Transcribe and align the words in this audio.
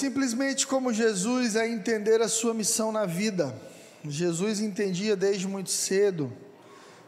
Simplesmente 0.00 0.66
como 0.66 0.94
Jesus 0.94 1.56
é 1.56 1.68
entender 1.68 2.22
a 2.22 2.28
sua 2.28 2.54
missão 2.54 2.90
na 2.90 3.04
vida. 3.04 3.54
Jesus 4.02 4.58
entendia 4.58 5.14
desde 5.14 5.46
muito 5.46 5.68
cedo. 5.68 6.32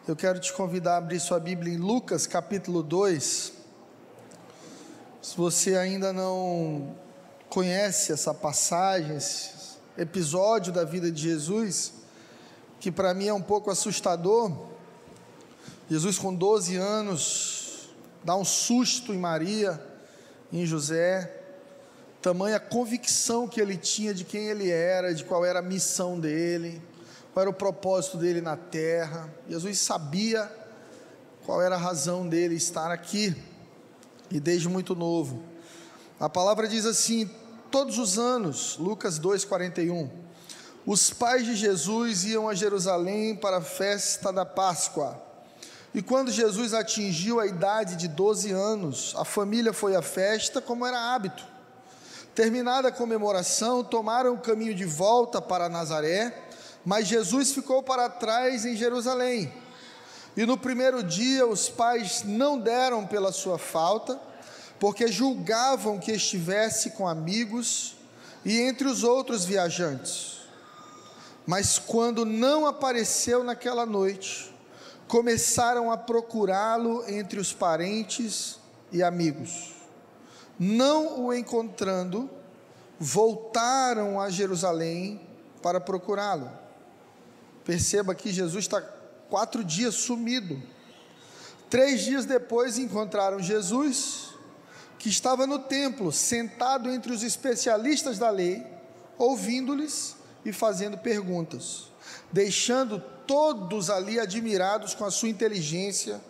Eu 0.07 0.15
quero 0.15 0.39
te 0.39 0.53
convidar 0.53 0.93
a 0.93 0.97
abrir 0.99 1.19
sua 1.19 1.41
Bíblia 1.41 1.73
em 1.73 1.79
Lucas 1.79 2.27
capítulo 2.27 2.83
2. 2.83 3.55
Se 5.23 5.35
você 5.39 5.75
ainda 5.75 6.13
não 6.13 6.95
conhece 7.49 8.13
essa 8.13 8.35
passagem, 8.35 9.17
esse 9.17 9.79
episódio 9.97 10.71
da 10.71 10.85
vida 10.85 11.11
de 11.11 11.23
Jesus, 11.23 11.95
que 12.79 12.93
para 12.93 13.15
mim 13.15 13.27
é 13.27 13.33
um 13.33 13.41
pouco 13.41 13.71
assustador. 13.71 14.55
Jesus, 15.89 16.19
com 16.19 16.35
12 16.35 16.77
anos, 16.77 17.89
dá 18.23 18.37
um 18.37 18.45
susto 18.45 19.15
em 19.15 19.19
Maria, 19.19 19.83
em 20.53 20.67
José, 20.67 21.39
tamanha 22.23 22.61
convicção 22.61 23.49
que 23.49 23.61
ele 23.61 23.77
tinha 23.77 24.15
de 24.15 24.25
quem 24.25 24.47
ele 24.47 24.71
era, 24.71 25.13
de 25.13 25.25
qual 25.25 25.45
era 25.45 25.59
a 25.59 25.63
missão 25.63 26.21
dele, 26.21 26.81
qual 27.35 27.43
era 27.43 27.51
o 27.51 27.55
propósito 27.55 28.17
dele 28.17 28.41
na 28.41 28.57
terra. 28.57 29.29
Jesus 29.49 29.81
sabia 29.81 30.51
qual 31.45 31.61
era 31.61 31.75
a 31.75 31.79
razão 31.79 32.29
dele 32.29 32.55
estar 32.55 32.93
aqui, 32.93 33.37
e 34.31 34.39
desde 34.39 34.69
muito 34.69 34.95
novo. 34.95 35.43
A 36.21 36.29
palavra 36.29 36.69
diz 36.69 36.87
assim: 36.87 37.29
todos 37.73 37.99
os 37.99 38.17
anos, 38.17 38.77
Lucas 38.79 39.19
2,41, 39.19 40.09
os 40.87 41.11
pais 41.11 41.45
de 41.45 41.57
Jesus 41.57 42.25
iam 42.25 42.49
a 42.49 42.55
Jerusalém 42.55 43.35
para 43.35 43.57
a 43.57 43.63
festa 43.63 44.33
da 44.33 44.47
Páscoa. 44.47 45.21
E 45.93 46.01
quando 46.01 46.31
Jesus 46.31 46.73
atingiu 46.73 47.41
a 47.41 47.47
idade 47.47 47.97
de 47.97 48.09
12 48.09 48.51
anos, 48.53 49.13
a 49.19 49.25
família 49.25 49.73
foi 49.73 49.95
à 49.97 50.01
festa 50.01 50.61
como 50.61 50.87
era 50.87 51.13
hábito. 51.15 51.52
Terminada 52.35 52.89
a 52.89 52.93
comemoração, 52.93 53.85
tomaram 53.85 54.33
o 54.33 54.39
caminho 54.39 54.75
de 54.75 54.87
volta 54.87 55.41
para 55.41 55.69
Nazaré, 55.69 56.35
mas 56.83 57.07
Jesus 57.07 57.53
ficou 57.53 57.83
para 57.83 58.09
trás 58.09 58.65
em 58.65 58.75
Jerusalém. 58.75 59.53
E 60.35 60.47
no 60.47 60.57
primeiro 60.57 61.03
dia 61.03 61.47
os 61.47 61.69
pais 61.69 62.23
não 62.25 62.59
deram 62.59 63.07
pela 63.07 63.33
sua 63.33 63.59
falta, 63.59 64.19
porque 64.81 65.09
julgavam 65.09 65.99
que 65.99 66.11
estivesse 66.11 66.93
com 66.93 67.07
amigos 67.07 67.97
e 68.47 68.59
entre 68.59 68.89
os 68.89 69.05
outros 69.05 69.45
viajantes. 69.45 70.39
Mas 71.47 71.79
quando 71.79 72.25
não 72.25 72.67
apareceu 72.67 73.45
naquela 73.45 73.85
noite, 73.85 74.55
começaram 75.07 75.93
a 75.93 75.99
procurá-lo 75.99 77.05
entre 77.07 77.39
os 77.39 77.53
parentes 77.53 78.59
e 78.91 79.03
amigos 79.03 79.72
não 80.63 81.25
o 81.25 81.35
encontrando, 81.35 82.31
voltaram 82.97 84.21
a 84.21 84.31
Jerusalém 84.31 85.21
para 85.61 85.81
procurá-lo. 85.81 86.49
Perceba 87.65 88.15
que 88.15 88.33
Jesus 88.33 88.65
está 88.65 88.81
quatro 89.29 89.65
dias 89.65 89.97
sumido. 89.97 90.63
Três 91.69 92.03
dias 92.03 92.25
depois 92.25 92.79
encontraram 92.79 93.41
Jesus, 93.41 94.35
que 95.01 95.09
estava 95.09 95.49
no 95.49 95.59
templo, 95.59 96.13
sentado 96.13 96.89
entre 96.89 97.13
os 97.13 97.25
especialistas 97.25 98.17
da 98.17 98.31
lei, 98.31 98.65
ouvindo-lhes 99.19 100.15
e 100.45 100.53
fazendo 100.53 100.97
perguntas, 100.97 101.89
deixando 102.31 103.03
todos 103.27 103.91
ali 103.91 104.21
admirados 104.21 104.95
com 104.95 105.05
a 105.05 105.11
sua 105.11 105.29
inteligência 105.29 106.21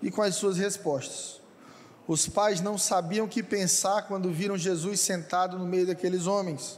e 0.00 0.12
com 0.12 0.22
as 0.22 0.36
suas 0.36 0.58
respostas. 0.58 1.39
Os 2.10 2.26
pais 2.26 2.60
não 2.60 2.76
sabiam 2.76 3.26
o 3.26 3.28
que 3.28 3.40
pensar 3.40 4.02
quando 4.02 4.32
viram 4.32 4.58
Jesus 4.58 4.98
sentado 4.98 5.56
no 5.56 5.64
meio 5.64 5.86
daqueles 5.86 6.26
homens. 6.26 6.76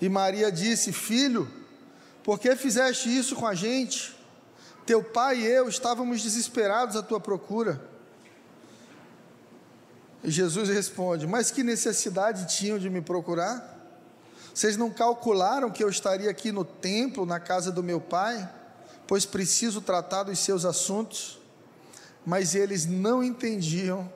E 0.00 0.08
Maria 0.08 0.50
disse: 0.50 0.90
Filho, 0.90 1.46
por 2.22 2.38
que 2.38 2.56
fizeste 2.56 3.14
isso 3.14 3.36
com 3.36 3.46
a 3.46 3.54
gente? 3.54 4.16
Teu 4.86 5.04
pai 5.04 5.40
e 5.40 5.44
eu 5.44 5.68
estávamos 5.68 6.22
desesperados 6.22 6.96
à 6.96 7.02
tua 7.02 7.20
procura. 7.20 7.78
E 10.22 10.30
Jesus 10.30 10.70
responde: 10.70 11.26
Mas 11.26 11.50
que 11.50 11.62
necessidade 11.62 12.56
tinham 12.56 12.78
de 12.78 12.88
me 12.88 13.02
procurar? 13.02 13.70
Vocês 14.54 14.78
não 14.78 14.90
calcularam 14.90 15.70
que 15.70 15.84
eu 15.84 15.90
estaria 15.90 16.30
aqui 16.30 16.50
no 16.50 16.64
templo, 16.64 17.26
na 17.26 17.38
casa 17.38 17.70
do 17.70 17.82
meu 17.82 18.00
pai, 18.00 18.50
pois 19.06 19.26
preciso 19.26 19.82
tratar 19.82 20.22
dos 20.22 20.38
seus 20.38 20.64
assuntos? 20.64 21.38
Mas 22.24 22.54
eles 22.54 22.86
não 22.86 23.22
entendiam 23.22 24.10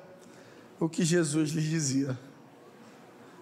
o 0.80 0.88
que 0.88 1.04
Jesus 1.04 1.50
lhes 1.50 1.64
dizia. 1.64 2.18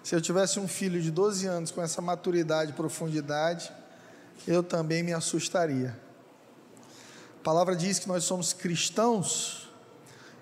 Se 0.03 0.15
eu 0.15 0.21
tivesse 0.21 0.61
um 0.61 0.69
filho 0.69 1.01
de 1.03 1.11
12 1.11 1.47
anos 1.47 1.71
com 1.71 1.83
essa 1.83 2.01
maturidade 2.01 2.71
e 2.71 2.75
profundidade, 2.75 3.73
eu 4.47 4.63
também 4.63 5.03
me 5.03 5.13
assustaria. 5.13 5.99
A 7.41 7.43
palavra 7.43 7.75
diz 7.75 7.99
que 7.99 8.09
nós 8.09 8.25
somos 8.25 8.53
cristãos, 8.53 9.69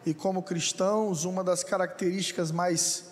e 0.06 0.12
como 0.12 0.42
cristãos, 0.42 1.24
uma 1.24 1.42
das 1.42 1.64
características 1.64 2.50
mais 2.50 3.06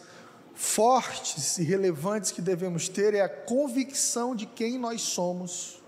fortes 0.54 1.56
e 1.58 1.64
relevantes 1.64 2.30
que 2.30 2.42
devemos 2.42 2.88
ter 2.88 3.14
é 3.14 3.22
a 3.22 3.28
convicção 3.28 4.36
de 4.36 4.44
quem 4.44 4.78
nós 4.78 5.00
somos 5.00 5.82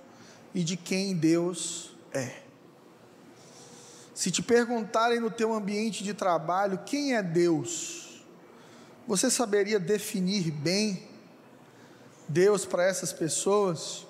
e 0.55 0.65
de 0.65 0.76
quem 0.76 1.15
Deus 1.15 1.91
é. 2.12 2.44
Se 4.15 4.31
te 4.31 4.41
perguntarem 4.41 5.19
no 5.19 5.31
teu 5.31 5.53
ambiente 5.53 6.05
de 6.05 6.15
trabalho 6.15 6.79
quem 6.87 7.17
é 7.17 7.23
Deus, 7.23 8.25
você 9.09 9.29
saberia 9.29 9.81
definir 9.81 10.53
bem 10.53 11.03
Deus 12.29 12.65
para 12.65 12.85
essas 12.85 13.13
pessoas? 13.13 14.07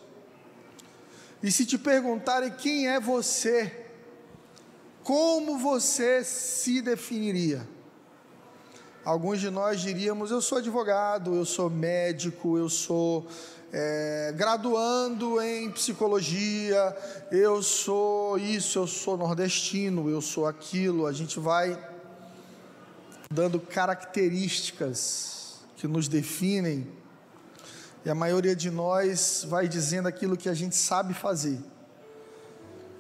E 1.43 1.51
se 1.51 1.65
te 1.65 1.79
perguntarem 1.79 2.51
quem 2.51 2.87
é 2.89 3.01
você, 3.01 3.87
como 5.03 5.59
você 5.59 6.23
se 6.23 6.83
definiria? 6.83 7.67
Alguns 9.05 9.41
de 9.41 9.51
nós 9.51 9.81
diríamos: 9.81 10.31
eu 10.31 10.41
sou 10.41 10.59
advogado, 10.59 11.35
eu 11.35 11.45
sou 11.45 11.69
médico, 11.69 12.57
eu 12.57 12.69
sou 12.69 13.27
é, 13.77 14.33
graduando 14.37 15.43
em 15.43 15.69
psicologia, 15.69 16.97
eu 17.33 17.61
sou 17.61 18.39
isso, 18.39 18.79
eu 18.79 18.87
sou 18.87 19.17
nordestino, 19.17 20.09
eu 20.09 20.21
sou 20.21 20.47
aquilo. 20.47 21.07
A 21.09 21.13
gente 21.13 21.41
vai 21.41 21.77
dando 23.29 23.59
características 23.59 25.57
que 25.77 25.89
nos 25.89 26.07
definem, 26.07 26.87
e 28.05 28.11
a 28.11 28.15
maioria 28.15 28.55
de 28.55 28.71
nós 28.71 29.45
vai 29.49 29.67
dizendo 29.67 30.07
aquilo 30.07 30.37
que 30.37 30.49
a 30.49 30.55
gente 30.55 30.77
sabe 30.77 31.13
fazer. 31.13 31.59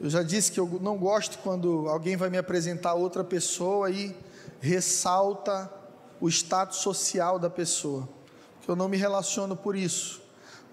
Eu 0.00 0.10
já 0.10 0.24
disse 0.24 0.50
que 0.50 0.58
eu 0.58 0.66
não 0.82 0.98
gosto 0.98 1.38
quando 1.38 1.88
alguém 1.88 2.16
vai 2.16 2.30
me 2.30 2.38
apresentar 2.38 2.94
outra 2.94 3.22
pessoa 3.22 3.92
e 3.92 4.12
ressalta 4.60 5.72
o 6.20 6.28
status 6.28 6.78
social 6.78 7.38
da 7.38 7.48
pessoa, 7.48 8.08
que 8.60 8.68
eu 8.68 8.74
não 8.74 8.88
me 8.88 8.96
relaciono 8.96 9.56
por 9.56 9.76
isso. 9.76 10.23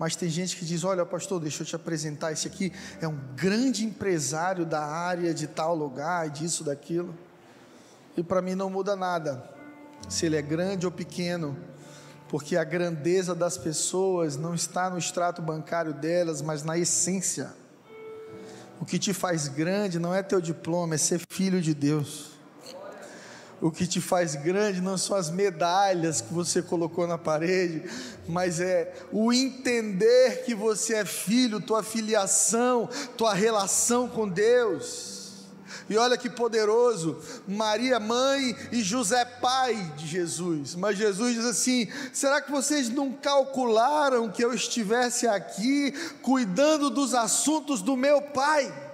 Mas 0.01 0.15
tem 0.15 0.29
gente 0.29 0.57
que 0.57 0.65
diz: 0.65 0.83
Olha, 0.83 1.05
pastor, 1.05 1.39
deixa 1.39 1.61
eu 1.61 1.67
te 1.67 1.75
apresentar. 1.75 2.31
Esse 2.31 2.47
aqui 2.47 2.73
é 2.99 3.07
um 3.07 3.19
grande 3.35 3.85
empresário 3.85 4.65
da 4.65 4.83
área 4.83 5.31
de 5.31 5.45
tal 5.45 5.75
lugar, 5.75 6.27
disso, 6.27 6.63
daquilo. 6.63 7.13
E 8.17 8.23
para 8.23 8.41
mim 8.41 8.55
não 8.55 8.67
muda 8.67 8.95
nada, 8.95 9.47
se 10.09 10.25
ele 10.25 10.35
é 10.37 10.41
grande 10.41 10.87
ou 10.87 10.91
pequeno, 10.91 11.55
porque 12.27 12.57
a 12.57 12.63
grandeza 12.63 13.35
das 13.35 13.59
pessoas 13.59 14.35
não 14.37 14.55
está 14.55 14.89
no 14.89 14.97
extrato 14.97 15.39
bancário 15.39 15.93
delas, 15.93 16.41
mas 16.41 16.63
na 16.63 16.79
essência. 16.79 17.53
O 18.79 18.85
que 18.85 18.97
te 18.97 19.13
faz 19.13 19.47
grande 19.49 19.99
não 19.99 20.15
é 20.15 20.23
teu 20.23 20.41
diploma, 20.41 20.95
é 20.95 20.97
ser 20.97 21.21
filho 21.29 21.61
de 21.61 21.75
Deus. 21.75 22.30
O 23.61 23.69
que 23.69 23.85
te 23.85 24.01
faz 24.01 24.33
grande 24.33 24.81
não 24.81 24.97
são 24.97 25.15
as 25.15 25.29
medalhas 25.29 26.19
que 26.19 26.33
você 26.33 26.63
colocou 26.63 27.05
na 27.05 27.17
parede, 27.17 27.83
mas 28.27 28.59
é 28.59 28.91
o 29.11 29.31
entender 29.31 30.43
que 30.43 30.55
você 30.55 30.95
é 30.95 31.05
filho, 31.05 31.61
tua 31.61 31.83
filiação, 31.83 32.89
tua 33.15 33.35
relação 33.35 34.07
com 34.07 34.27
Deus. 34.27 35.21
E 35.87 35.95
olha 35.95 36.17
que 36.17 36.29
poderoso, 36.29 37.19
Maria 37.47 37.99
mãe 37.99 38.55
e 38.71 38.81
José 38.81 39.23
pai 39.25 39.75
de 39.95 40.07
Jesus. 40.07 40.73
Mas 40.73 40.97
Jesus 40.97 41.35
diz 41.35 41.45
assim: 41.45 41.87
será 42.11 42.41
que 42.41 42.51
vocês 42.51 42.89
não 42.89 43.11
calcularam 43.11 44.31
que 44.31 44.43
eu 44.43 44.53
estivesse 44.53 45.27
aqui 45.27 45.91
cuidando 46.21 46.89
dos 46.89 47.13
assuntos 47.13 47.81
do 47.81 47.95
meu 47.95 48.21
pai? 48.21 48.90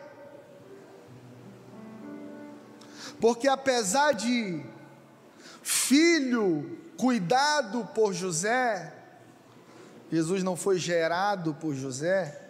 Porque 3.19 3.47
apesar 3.47 4.13
de 4.13 4.63
filho 5.61 6.77
cuidado 6.97 7.87
por 7.93 8.13
José, 8.13 8.93
Jesus 10.11 10.43
não 10.43 10.55
foi 10.55 10.77
gerado 10.79 11.53
por 11.55 11.73
José, 11.73 12.41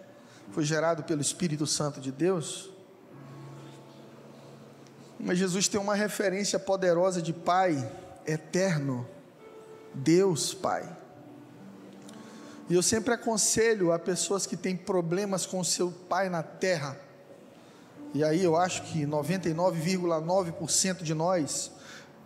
foi 0.52 0.64
gerado 0.64 1.02
pelo 1.02 1.20
Espírito 1.20 1.66
Santo 1.66 2.00
de 2.00 2.12
Deus. 2.12 2.70
Mas 5.18 5.38
Jesus 5.38 5.66
tem 5.66 5.80
uma 5.80 5.94
referência 5.94 6.58
poderosa 6.58 7.20
de 7.20 7.32
Pai 7.32 7.90
eterno, 8.26 9.08
Deus 9.92 10.54
Pai. 10.54 10.96
E 12.68 12.74
eu 12.74 12.82
sempre 12.82 13.14
aconselho 13.14 13.92
a 13.92 13.98
pessoas 13.98 14.46
que 14.46 14.56
têm 14.56 14.76
problemas 14.76 15.46
com 15.46 15.64
seu 15.64 15.90
pai 15.90 16.28
na 16.28 16.42
terra, 16.42 16.98
e 18.14 18.24
aí 18.24 18.42
eu 18.42 18.56
acho 18.56 18.82
que 18.82 19.06
99,9% 19.06 21.02
de 21.02 21.14
nós 21.14 21.70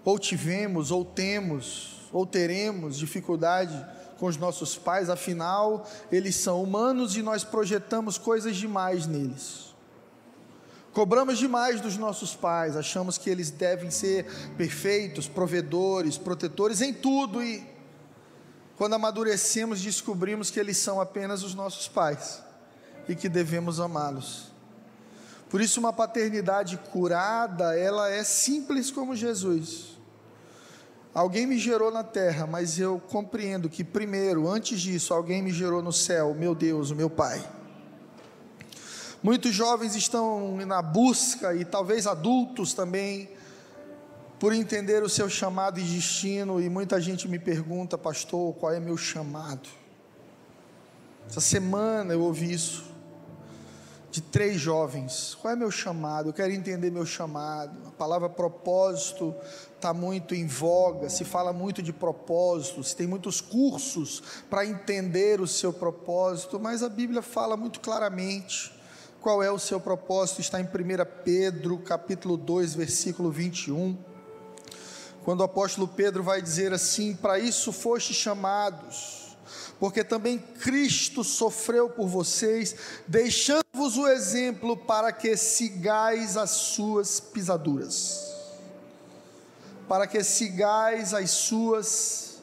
ou 0.05 0.19
tivemos, 0.19 0.91
ou 0.91 1.05
temos, 1.05 2.09
ou 2.13 2.27
teremos 2.27 2.97
dificuldade 2.97 3.87
com 4.19 4.27
os 4.27 4.37
nossos 4.37 4.77
pais, 4.77 5.09
afinal, 5.11 5.89
eles 6.11 6.37
são 6.37 6.63
humanos 6.63 7.17
e 7.17 7.23
nós 7.23 7.43
projetamos 7.45 8.19
coisas 8.19 8.57
demais 8.57 9.07
neles. 9.07 9.73
Cobramos 10.93 11.39
demais 11.39 11.81
dos 11.81 11.97
nossos 11.97 12.35
pais, 12.37 12.77
achamos 12.77 13.17
que 13.17 13.31
eles 13.31 13.51
devem 13.51 13.91
ser 13.91 14.27
perfeitos, 14.57 15.27
provedores, 15.27 16.19
protetores 16.19 16.81
em 16.81 16.93
tudo 16.93 17.43
e 17.43 17.67
quando 18.77 18.95
amadurecemos, 18.95 19.81
descobrimos 19.81 20.51
que 20.51 20.59
eles 20.59 20.77
são 20.77 21.01
apenas 21.01 21.43
os 21.43 21.55
nossos 21.55 21.89
pais 21.89 22.43
e 23.09 23.15
que 23.15 23.29
devemos 23.29 23.81
amá-los. 23.81 24.53
Por 25.53 25.61
isso, 25.61 25.79
uma 25.79 25.93
paternidade 25.93 26.79
curada, 26.79 27.79
ela 27.79 28.09
é 28.09 28.25
simples 28.25 28.91
como 28.91 29.15
Jesus. 29.15 29.99
Alguém 31.13 31.47
me 31.47 31.59
gerou 31.59 31.91
na 31.91 32.03
terra, 32.03 32.47
mas 32.47 32.79
eu 32.79 32.99
compreendo 33.11 33.69
que 33.69 33.85
primeiro, 33.85 34.49
antes 34.49 34.81
disso, 34.81 35.13
alguém 35.13 35.43
me 35.43 35.53
gerou 35.53 35.83
no 35.83 35.93
céu, 35.93 36.33
meu 36.33 36.55
Deus, 36.55 36.91
o 36.91 36.97
meu 36.97 37.11
Pai. 37.11 37.47
Muitos 39.23 39.53
jovens 39.53 39.95
estão 39.95 40.57
na 40.65 40.81
busca, 40.81 41.55
e 41.55 41.67
talvez 41.67 42.07
adultos 42.07 42.73
também, 42.73 43.29
por 44.41 44.55
entender 44.55 45.03
o 45.03 45.09
seu 45.09 45.29
chamado 45.29 45.79
e 45.79 45.83
destino, 45.83 46.63
e 46.63 46.71
muita 46.71 46.99
gente 46.99 47.29
me 47.29 47.39
pergunta, 47.39 47.99
pastor, 47.99 48.55
qual 48.55 48.73
é 48.73 48.81
meu 48.81 48.97
chamado? 48.97 49.69
Essa 51.29 51.43
semana 51.43 52.15
eu 52.15 52.23
ouvi 52.23 52.55
isso 52.55 52.92
de 54.13 54.21
três 54.21 54.61
jovens. 54.61 55.35
Qual 55.41 55.55
é 55.55 55.57
meu 55.57 55.71
chamado? 55.71 56.29
Eu 56.29 56.33
quero 56.35 56.53
entender 56.53 56.91
meu 56.91 57.07
chamado. 57.07 57.89
A 57.89 57.91
palavra 57.93 58.29
propósito 58.29 59.35
está 59.75 59.95
muito 59.95 60.35
em 60.35 60.47
voga, 60.47 61.09
se 61.09 61.25
fala 61.25 61.51
muito 61.51 61.83
de 61.83 61.95
propósito, 61.95 62.85
se 62.85 62.95
tem 62.95 63.07
muitos 63.07 63.41
cursos 63.41 64.23
para 64.51 64.67
entender 64.67 65.41
o 65.41 65.49
seu 65.49 65.73
propósito, 65.73 66.61
mas 66.61 66.83
a 66.83 66.91
Bíblia 66.91 67.23
fala 67.23 67.57
muito 67.57 67.81
claramente 67.81 68.71
qual 69.19 69.43
é 69.43 69.51
o 69.51 69.59
seu 69.59 69.81
propósito, 69.81 70.43
está 70.43 70.61
em 70.61 70.65
1 70.65 70.69
Pedro, 71.25 71.79
capítulo 71.79 72.37
2, 72.37 72.75
versículo 72.75 73.31
21. 73.31 73.97
Quando 75.25 75.41
o 75.41 75.45
apóstolo 75.45 75.89
Pedro 75.89 76.23
vai 76.23 76.43
dizer 76.43 76.75
assim: 76.75 77.15
Para 77.17 77.39
isso 77.39 77.73
foste 77.73 78.13
chamados 78.13 79.22
porque 79.83 80.05
também 80.05 80.39
Cristo 80.39 81.25
sofreu 81.25 81.91
por 81.91 82.07
vocês, 82.07 82.77
deixando-vos 83.09 83.97
o 83.97 84.07
exemplo 84.07 84.77
para 84.77 85.11
que 85.11 85.37
sigais 85.37 86.37
as 86.37 86.51
suas 86.51 87.19
pisaduras. 87.19 88.33
Para 89.89 90.07
que 90.07 90.23
sigais 90.23 91.13
as 91.13 91.33
suas 91.33 92.37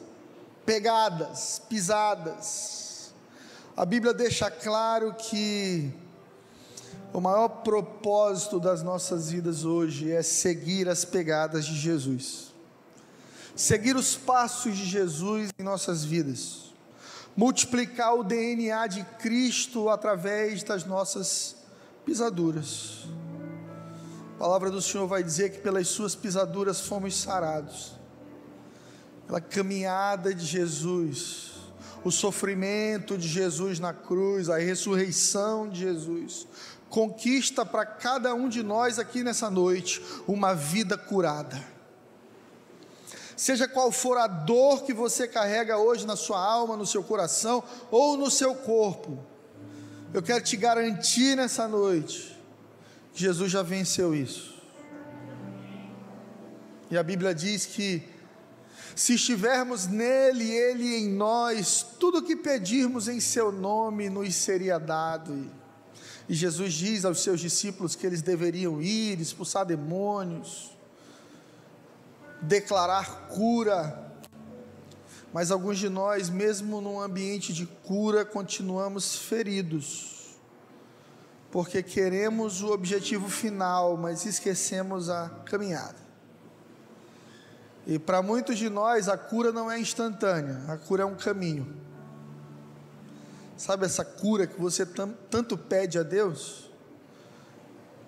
pegadas, 0.66 1.62
pisadas. 1.66 3.10
A 3.74 3.86
Bíblia 3.86 4.12
deixa 4.12 4.50
claro 4.50 5.14
que 5.14 5.90
o 7.10 7.22
maior 7.22 7.48
propósito 7.48 8.60
das 8.60 8.82
nossas 8.82 9.30
vidas 9.30 9.64
hoje 9.64 10.12
é 10.12 10.22
seguir 10.22 10.90
as 10.90 11.06
pegadas 11.06 11.64
de 11.64 11.74
Jesus. 11.74 12.52
Seguir 13.56 13.96
os 13.96 14.14
passos 14.14 14.76
de 14.76 14.84
Jesus 14.84 15.48
em 15.58 15.62
nossas 15.62 16.04
vidas 16.04 16.68
multiplicar 17.36 18.14
o 18.14 18.24
DNA 18.24 18.86
de 18.86 19.04
Cristo 19.18 19.88
através 19.88 20.62
das 20.62 20.84
nossas 20.84 21.56
pisaduras. 22.04 23.04
A 24.34 24.38
palavra 24.38 24.70
do 24.70 24.80
Senhor 24.80 25.06
vai 25.06 25.22
dizer 25.22 25.50
que 25.50 25.58
pelas 25.58 25.88
suas 25.88 26.14
pisaduras 26.14 26.80
fomos 26.80 27.16
sarados. 27.16 27.92
Pela 29.26 29.40
caminhada 29.40 30.34
de 30.34 30.44
Jesus, 30.44 31.52
o 32.02 32.10
sofrimento 32.10 33.16
de 33.16 33.28
Jesus 33.28 33.78
na 33.78 33.92
cruz, 33.92 34.48
a 34.48 34.58
ressurreição 34.58 35.68
de 35.68 35.80
Jesus, 35.80 36.48
conquista 36.88 37.64
para 37.64 37.86
cada 37.86 38.34
um 38.34 38.48
de 38.48 38.62
nós 38.62 38.98
aqui 38.98 39.22
nessa 39.22 39.50
noite 39.50 40.02
uma 40.26 40.54
vida 40.54 40.98
curada 40.98 41.69
seja 43.40 43.66
qual 43.66 43.90
for 43.90 44.18
a 44.18 44.26
dor 44.26 44.82
que 44.82 44.92
você 44.92 45.26
carrega 45.26 45.78
hoje 45.78 46.06
na 46.06 46.14
sua 46.14 46.38
alma, 46.38 46.76
no 46.76 46.84
seu 46.84 47.02
coração 47.02 47.64
ou 47.90 48.14
no 48.14 48.30
seu 48.30 48.54
corpo, 48.54 49.18
eu 50.12 50.22
quero 50.22 50.44
te 50.44 50.58
garantir 50.58 51.38
nessa 51.38 51.66
noite 51.66 52.38
que 53.14 53.20
Jesus 53.20 53.50
já 53.50 53.62
venceu 53.62 54.14
isso. 54.14 54.60
E 56.90 56.98
a 56.98 57.02
Bíblia 57.02 57.34
diz 57.34 57.64
que 57.64 58.02
se 58.94 59.14
estivermos 59.14 59.86
nele, 59.86 60.50
ele 60.50 60.96
em 60.96 61.08
nós, 61.08 61.82
tudo 61.98 62.18
o 62.18 62.22
que 62.22 62.36
pedirmos 62.36 63.08
em 63.08 63.20
seu 63.20 63.50
nome 63.50 64.10
nos 64.10 64.34
seria 64.34 64.78
dado. 64.78 65.50
E 66.28 66.34
Jesus 66.34 66.74
diz 66.74 67.06
aos 67.06 67.22
seus 67.22 67.40
discípulos 67.40 67.96
que 67.96 68.06
eles 68.06 68.20
deveriam 68.20 68.82
ir, 68.82 69.18
expulsar 69.18 69.64
demônios, 69.64 70.78
declarar 72.42 73.28
cura, 73.28 74.10
mas 75.32 75.50
alguns 75.50 75.78
de 75.78 75.88
nós, 75.88 76.28
mesmo 76.28 76.80
num 76.80 77.00
ambiente 77.00 77.52
de 77.52 77.66
cura, 77.66 78.24
continuamos 78.24 79.16
feridos, 79.16 80.36
porque 81.50 81.82
queremos 81.82 82.62
o 82.62 82.72
objetivo 82.72 83.28
final, 83.28 83.96
mas 83.96 84.24
esquecemos 84.24 85.08
a 85.08 85.28
caminhada. 85.44 86.00
E 87.86 87.98
para 87.98 88.22
muitos 88.22 88.58
de 88.58 88.68
nós, 88.68 89.08
a 89.08 89.16
cura 89.16 89.52
não 89.52 89.70
é 89.70 89.78
instantânea, 89.78 90.62
a 90.68 90.76
cura 90.76 91.02
é 91.02 91.06
um 91.06 91.16
caminho. 91.16 91.76
Sabe 93.56 93.84
essa 93.84 94.04
cura 94.04 94.46
que 94.46 94.58
você 94.58 94.86
tanto 94.86 95.56
pede 95.58 95.98
a 95.98 96.02
Deus? 96.02 96.69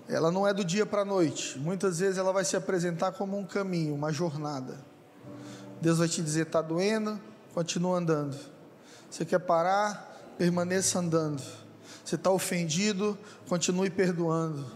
Ela 0.09 0.31
não 0.31 0.47
é 0.47 0.53
do 0.53 0.65
dia 0.65 0.85
para 0.85 1.03
a 1.03 1.05
noite. 1.05 1.59
Muitas 1.59 1.99
vezes 1.99 2.19
ela 2.19 2.33
vai 2.33 2.45
se 2.45 2.57
apresentar 2.57 3.13
como 3.13 3.39
um 3.39 3.45
caminho, 3.45 3.95
uma 3.95 4.13
jornada. 4.13 4.79
Deus 5.81 5.99
vai 5.99 6.09
te 6.09 6.23
dizer: 6.23 6.47
está 6.47 6.61
doendo, 6.61 7.21
continua 7.55 7.99
andando. 7.99 8.37
Você 9.11 9.25
quer 9.25 9.41
parar, 9.41 10.35
permaneça 10.39 10.99
andando. 10.99 11.43
Você 12.05 12.17
está 12.17 12.31
ofendido, 12.31 13.19
continue 13.49 13.91
perdoando. 13.91 14.67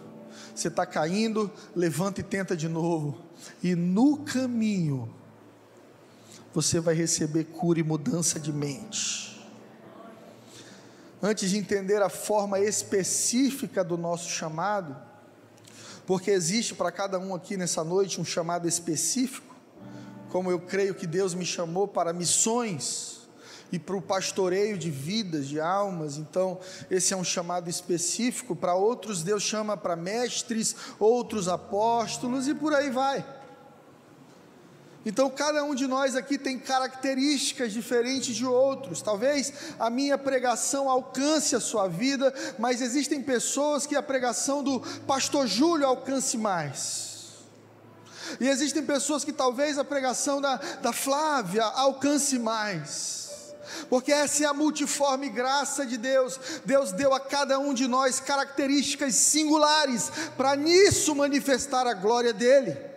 Você 0.55 0.69
está 0.69 0.87
caindo, 0.87 1.51
levanta 1.75 2.21
e 2.21 2.25
tenta 2.25 2.57
de 2.57 2.69
novo. 2.69 3.19
E 3.63 3.75
no 3.75 4.19
caminho, 4.19 5.13
você 6.55 6.81
vai 6.81 6.95
receber 6.95 7.45
cura 7.45 7.81
e 7.81 7.83
mudança 7.83 8.41
de 8.41 8.53
mente. 8.53 9.27
Antes 11.23 11.51
de 11.51 11.59
entender 11.59 12.01
a 12.03 12.09
forma 12.09 12.61
específica 12.61 13.83
do 13.83 13.97
nosso 13.97 14.31
chamado, 14.31 14.97
porque 16.07 16.31
existe 16.31 16.75
para 16.75 16.93
cada 16.93 17.19
um 17.19 17.35
aqui 17.35 17.57
nessa 17.57 17.83
noite 17.83 18.21
um 18.21 18.25
chamado 18.25 18.69
específico, 18.69 19.55
como 20.31 20.51
eu 20.51 20.61
creio 20.61 20.95
que 20.95 21.07
Deus 21.07 21.35
me 21.35 21.45
chamou 21.45 21.89
para 21.89 22.13
missões 22.13 23.17
e 23.73 23.79
para 23.79 23.97
o 23.97 24.03
pastoreio 24.03 24.79
de 24.79 24.91
vidas, 24.91 25.49
de 25.49 25.61
almas, 25.61 26.17
então 26.17 26.61
esse 26.89 27.13
é 27.13 27.17
um 27.17 27.25
chamado 27.25 27.69
específico, 27.69 28.55
para 28.55 28.75
outros 28.75 29.25
Deus 29.25 29.43
chama 29.43 29.77
para 29.77 29.97
mestres, 29.97 30.77
outros 31.01 31.49
apóstolos 31.49 32.47
e 32.47 32.55
por 32.55 32.73
aí 32.73 32.91
vai. 32.91 33.36
Então, 35.09 35.31
cada 35.31 35.63
um 35.63 35.73
de 35.73 35.87
nós 35.87 36.17
aqui 36.17 36.37
tem 36.37 36.59
características 36.59 37.73
diferentes 37.73 38.35
de 38.35 38.45
outros. 38.45 39.01
Talvez 39.01 39.53
a 39.79 39.89
minha 39.89 40.19
pregação 40.19 40.91
alcance 40.91 41.55
a 41.55 41.61
sua 41.61 41.87
vida, 41.87 42.35
mas 42.59 42.83
existem 42.83 43.23
pessoas 43.23 43.87
que 43.87 43.95
a 43.95 44.03
pregação 44.03 44.65
do 44.65 44.81
pastor 45.07 45.47
Júlio 45.47 45.87
alcance 45.87 46.37
mais. 46.37 47.37
E 48.41 48.49
existem 48.49 48.83
pessoas 48.85 49.25
que 49.25 49.33
talvez 49.33 49.79
a 49.79 49.85
pregação 49.85 50.41
da, 50.41 50.57
da 50.57 50.93
Flávia 50.93 51.63
alcance 51.63 52.37
mais. 52.37 53.55
Porque 53.89 54.11
essa 54.11 54.43
é 54.43 54.47
a 54.49 54.53
multiforme 54.53 55.29
graça 55.29 55.87
de 55.87 55.97
Deus. 55.97 56.37
Deus 56.65 56.91
deu 56.91 57.15
a 57.15 57.21
cada 57.21 57.61
um 57.61 57.73
de 57.73 57.87
nós 57.87 58.19
características 58.19 59.15
singulares 59.15 60.11
para 60.37 60.57
nisso 60.57 61.15
manifestar 61.15 61.87
a 61.87 61.95
glória 61.95 62.33
dele. 62.33 62.96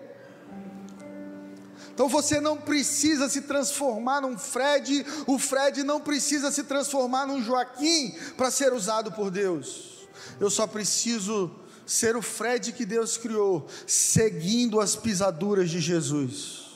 Então 2.00 2.08
você 2.08 2.40
não 2.40 2.56
precisa 2.56 3.28
se 3.28 3.42
transformar 3.42 4.22
num 4.22 4.38
Fred, 4.38 5.06
o 5.28 5.38
Fred 5.38 5.84
não 5.84 6.00
precisa 6.00 6.50
se 6.50 6.64
transformar 6.64 7.28
num 7.28 7.44
Joaquim 7.44 8.16
para 8.38 8.50
ser 8.50 8.72
usado 8.72 9.12
por 9.12 9.30
Deus. 9.30 10.08
Eu 10.40 10.50
só 10.50 10.66
preciso 10.66 11.52
ser 11.86 12.16
o 12.16 12.22
Fred 12.22 12.72
que 12.72 12.86
Deus 12.86 13.18
criou, 13.18 13.68
seguindo 13.86 14.80
as 14.80 14.96
pisaduras 14.96 15.70
de 15.70 15.82
Jesus. 15.82 16.72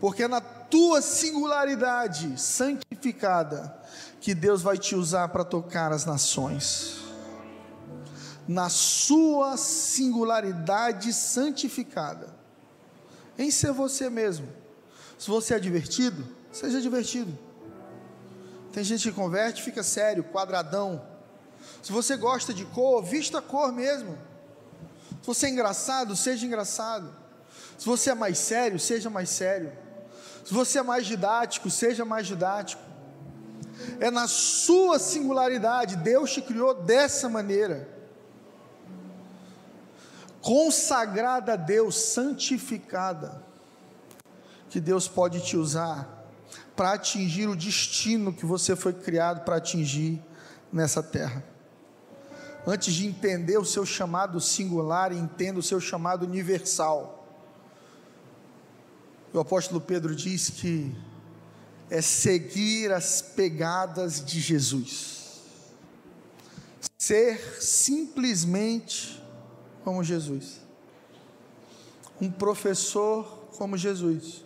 porque 0.00 0.24
é 0.24 0.28
na 0.28 0.40
tua 0.40 1.00
singularidade 1.00 2.40
santificada 2.40 3.72
que 4.20 4.34
Deus 4.34 4.62
vai 4.62 4.76
te 4.76 4.96
usar 4.96 5.28
para 5.28 5.44
tocar 5.44 5.92
as 5.92 6.04
nações. 6.04 6.96
Na 8.48 8.68
sua 8.68 9.56
singularidade 9.56 11.12
santificada, 11.12 12.35
em 13.38 13.50
ser 13.50 13.72
você 13.72 14.08
mesmo. 14.08 14.48
Se 15.18 15.28
você 15.28 15.54
é 15.54 15.58
divertido, 15.58 16.26
seja 16.52 16.80
divertido. 16.80 17.36
Tem 18.72 18.84
gente 18.84 19.08
que 19.08 19.14
converte, 19.14 19.62
fica 19.62 19.82
sério, 19.82 20.24
quadradão. 20.24 21.02
Se 21.82 21.92
você 21.92 22.16
gosta 22.16 22.52
de 22.52 22.64
cor, 22.66 23.02
vista 23.02 23.38
a 23.38 23.42
cor 23.42 23.72
mesmo. 23.72 24.18
Se 25.22 25.26
você 25.26 25.46
é 25.46 25.50
engraçado, 25.50 26.14
seja 26.14 26.44
engraçado. 26.46 27.14
Se 27.78 27.86
você 27.86 28.10
é 28.10 28.14
mais 28.14 28.38
sério, 28.38 28.78
seja 28.78 29.08
mais 29.08 29.30
sério. 29.30 29.72
Se 30.44 30.52
você 30.52 30.78
é 30.78 30.82
mais 30.82 31.06
didático, 31.06 31.70
seja 31.70 32.04
mais 32.04 32.26
didático. 32.26 32.82
É 34.00 34.10
na 34.10 34.28
sua 34.28 34.98
singularidade, 34.98 35.96
Deus 35.96 36.32
te 36.32 36.42
criou 36.42 36.74
dessa 36.74 37.28
maneira. 37.28 37.95
Consagrada 40.46 41.54
a 41.54 41.56
Deus, 41.56 41.96
santificada, 41.96 43.42
que 44.70 44.80
Deus 44.80 45.08
pode 45.08 45.40
te 45.40 45.56
usar 45.56 46.24
para 46.76 46.92
atingir 46.92 47.48
o 47.48 47.56
destino 47.56 48.32
que 48.32 48.46
você 48.46 48.76
foi 48.76 48.92
criado 48.92 49.44
para 49.44 49.56
atingir 49.56 50.22
nessa 50.72 51.02
terra 51.02 51.42
antes 52.66 52.92
de 52.94 53.06
entender 53.06 53.56
o 53.58 53.64
seu 53.64 53.86
chamado 53.86 54.40
singular, 54.40 55.12
entenda 55.12 55.60
o 55.60 55.62
seu 55.62 55.80
chamado 55.80 56.26
universal. 56.26 57.24
O 59.32 59.38
apóstolo 59.38 59.80
Pedro 59.80 60.16
diz 60.16 60.50
que 60.50 60.94
é 61.88 62.02
seguir 62.02 62.92
as 62.92 63.22
pegadas 63.22 64.24
de 64.24 64.40
Jesus, 64.40 65.42
ser 66.98 67.38
simplesmente 67.62 69.22
como 69.86 70.02
Jesus, 70.02 70.60
um 72.20 72.28
professor 72.28 73.24
como 73.56 73.78
Jesus, 73.78 74.44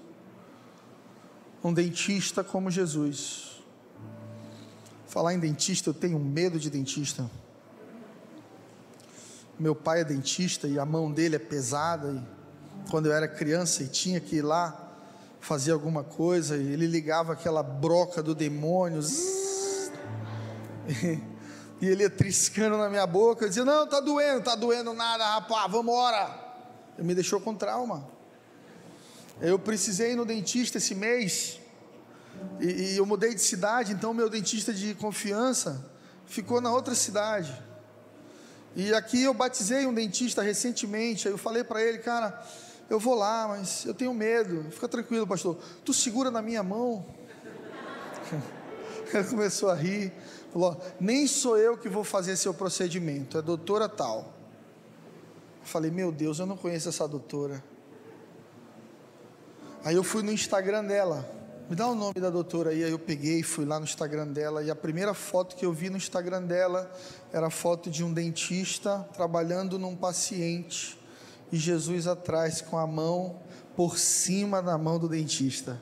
um 1.64 1.73
dentista 1.73 2.44
como 2.44 2.70
Jesus. 2.70 3.62
Falar 5.09 5.32
em 5.35 5.38
dentista, 5.40 5.90
eu 5.90 5.94
tenho 5.94 6.18
medo 6.18 6.61
de 6.61 6.68
dentista 6.68 7.28
meu 9.61 9.75
pai 9.75 10.00
é 10.00 10.04
dentista 10.04 10.66
e 10.66 10.78
a 10.78 10.87
mão 10.87 11.12
dele 11.12 11.37
é 11.37 11.38
pesada. 11.38 12.11
E 12.12 12.90
quando 12.90 13.06
eu 13.06 13.12
era 13.12 13.28
criança 13.28 13.82
e 13.82 13.88
tinha 13.88 14.18
que 14.18 14.37
ir 14.37 14.42
lá 14.42 14.88
fazer 15.38 15.73
alguma 15.73 16.02
coisa, 16.02 16.56
ele 16.56 16.87
ligava 16.87 17.35
aquela 17.35 17.62
broca 17.62 18.23
do 18.23 18.35
demônio. 18.35 19.02
Zzz, 19.02 19.92
e, 21.80 21.87
ele 21.87 22.02
ia 22.02 22.10
triscando 22.10 22.76
na 22.76 22.88
minha 22.88 23.06
boca. 23.06 23.44
Eu 23.44 23.49
dizia: 23.49 23.64
Não, 23.64 23.87
tá 23.87 24.00
doendo, 24.00 24.42
tá 24.42 24.54
doendo 24.54 24.92
nada, 24.92 25.25
rapaz, 25.25 25.70
vamos 25.70 25.92
embora. 25.92 26.30
Ele 26.96 27.06
me 27.06 27.14
deixou 27.14 27.40
com 27.40 27.54
trauma. 27.54 28.08
Eu 29.40 29.58
precisei 29.58 30.12
ir 30.12 30.16
no 30.16 30.25
dentista 30.25 30.78
esse 30.78 30.94
mês. 30.94 31.58
E, 32.60 32.92
e 32.92 32.96
eu 32.96 33.06
mudei 33.06 33.34
de 33.34 33.40
cidade, 33.40 33.92
então 33.92 34.14
meu 34.14 34.28
dentista 34.28 34.72
de 34.72 34.94
confiança 34.94 35.84
ficou 36.26 36.60
na 36.60 36.72
outra 36.72 36.94
cidade. 36.94 37.52
E 38.76 38.94
aqui 38.94 39.22
eu 39.22 39.34
batizei 39.34 39.87
um 39.87 39.92
dentista 39.92 40.42
recentemente, 40.42 41.26
aí 41.26 41.34
eu 41.34 41.38
falei 41.38 41.64
para 41.64 41.82
ele, 41.82 41.99
cara, 41.99 42.40
eu 42.88 42.99
vou 42.99 43.14
lá, 43.14 43.49
mas 43.49 43.84
eu 43.84 43.94
tenho 43.94 44.12
medo. 44.12 44.70
Fica 44.70 44.88
tranquilo, 44.88 45.26
pastor. 45.26 45.58
Tu 45.84 45.92
segura 45.92 46.30
na 46.30 46.42
minha 46.42 46.62
mão. 46.62 47.06
Ele 49.14 49.25
começou 49.25 49.70
a 49.70 49.75
rir, 49.75 50.12
falou: 50.52 50.80
nem 51.00 51.26
sou 51.26 51.57
eu 51.57 51.76
que 51.76 51.88
vou 51.88 52.04
fazer 52.04 52.37
seu 52.37 52.54
procedimento, 52.54 53.38
é 53.38 53.42
doutora 53.42 53.88
tal. 53.88 54.35
Eu 55.61 55.66
falei: 55.66 55.90
meu 55.90 56.11
Deus, 56.12 56.38
eu 56.38 56.47
não 56.47 56.57
conheço 56.57 56.88
essa 56.88 57.07
doutora. 57.07 57.62
Aí 59.85 59.97
eu 59.97 60.04
fui 60.04 60.23
no 60.23 60.30
Instagram 60.30 60.85
dela 60.85 61.40
me 61.71 61.76
dá 61.76 61.87
o 61.87 61.95
nome 61.95 62.21
da 62.21 62.30
doutora 62.30 62.71
aí. 62.71 62.83
Aí 62.83 62.90
eu 62.90 62.99
peguei, 62.99 63.45
fui 63.45 63.64
lá 63.64 63.78
no 63.78 63.85
Instagram 63.85 64.26
dela 64.26 64.61
e 64.61 64.73
a 64.73 64.75
primeira 64.75 65.14
foto 65.14 65.54
que 65.54 65.64
eu 65.64 65.73
vi 65.73 65.88
no 65.88 65.97
Instagram 65.97 66.42
dela 66.42 66.92
era 67.33 67.47
a 67.47 67.50
foto 67.50 67.88
de 67.88 68.02
um 68.02 68.12
dentista 68.12 69.09
trabalhando 69.14 69.78
num 69.78 69.95
paciente 69.95 70.99
e 71.52 71.57
Jesus 71.57 72.09
atrás 72.09 72.61
com 72.61 72.76
a 72.76 72.88
mão 72.88 73.38
por 73.76 73.99
cima 73.99 74.61
da 74.61 74.76
mão 74.76 74.99
do 74.99 75.09
dentista. 75.09 75.80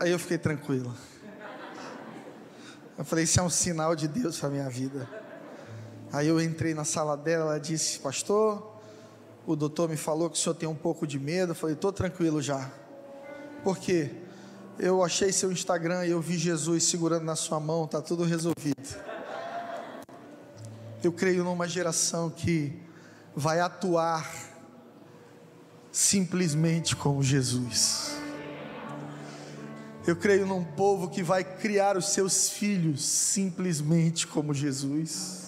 Aí 0.00 0.10
eu 0.10 0.18
fiquei 0.18 0.38
tranquilo. 0.38 0.94
Eu 3.00 3.04
falei, 3.06 3.24
isso 3.24 3.40
é 3.40 3.42
um 3.42 3.48
sinal 3.48 3.96
de 3.96 4.06
Deus 4.06 4.38
para 4.38 4.50
minha 4.50 4.68
vida. 4.68 5.08
Aí 6.12 6.28
eu 6.28 6.38
entrei 6.38 6.74
na 6.74 6.84
sala 6.84 7.16
dela, 7.16 7.52
ela 7.52 7.58
disse, 7.58 7.98
pastor, 7.98 8.78
o 9.46 9.56
doutor 9.56 9.88
me 9.88 9.96
falou 9.96 10.28
que 10.28 10.36
o 10.36 10.38
senhor 10.38 10.54
tem 10.54 10.68
um 10.68 10.74
pouco 10.74 11.06
de 11.06 11.18
medo. 11.18 11.52
Eu 11.52 11.54
falei, 11.54 11.74
estou 11.74 11.94
tranquilo 11.94 12.42
já. 12.42 12.70
Porque 13.64 14.10
eu 14.78 15.02
achei 15.02 15.32
seu 15.32 15.50
Instagram 15.50 16.04
e 16.04 16.10
eu 16.10 16.20
vi 16.20 16.36
Jesus 16.36 16.84
segurando 16.84 17.24
na 17.24 17.36
sua 17.36 17.58
mão, 17.58 17.86
está 17.86 18.02
tudo 18.02 18.22
resolvido. 18.22 19.02
Eu 21.02 21.10
creio 21.10 21.42
numa 21.42 21.66
geração 21.66 22.28
que 22.28 22.82
vai 23.34 23.60
atuar 23.60 24.30
simplesmente 25.90 26.94
como 26.94 27.22
Jesus. 27.22 28.09
Eu 30.06 30.16
creio 30.16 30.46
num 30.46 30.64
povo 30.64 31.08
que 31.08 31.22
vai 31.22 31.44
criar 31.44 31.96
os 31.96 32.08
seus 32.12 32.48
filhos 32.48 33.04
simplesmente 33.04 34.26
como 34.26 34.54
Jesus. 34.54 35.40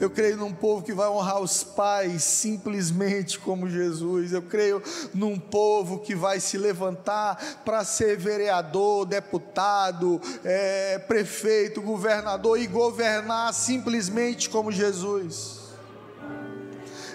Eu 0.00 0.10
creio 0.10 0.36
num 0.36 0.52
povo 0.52 0.82
que 0.82 0.92
vai 0.92 1.06
honrar 1.06 1.40
os 1.40 1.62
pais 1.62 2.24
simplesmente 2.24 3.38
como 3.38 3.68
Jesus. 3.68 4.32
Eu 4.32 4.42
creio 4.42 4.82
num 5.14 5.38
povo 5.38 6.00
que 6.00 6.14
vai 6.14 6.40
se 6.40 6.56
levantar 6.56 7.60
para 7.64 7.84
ser 7.84 8.16
vereador, 8.16 9.04
deputado, 9.04 10.20
é, 10.42 10.98
prefeito, 10.98 11.82
governador 11.82 12.58
e 12.58 12.66
governar 12.66 13.52
simplesmente 13.52 14.48
como 14.48 14.72
Jesus. 14.72 15.60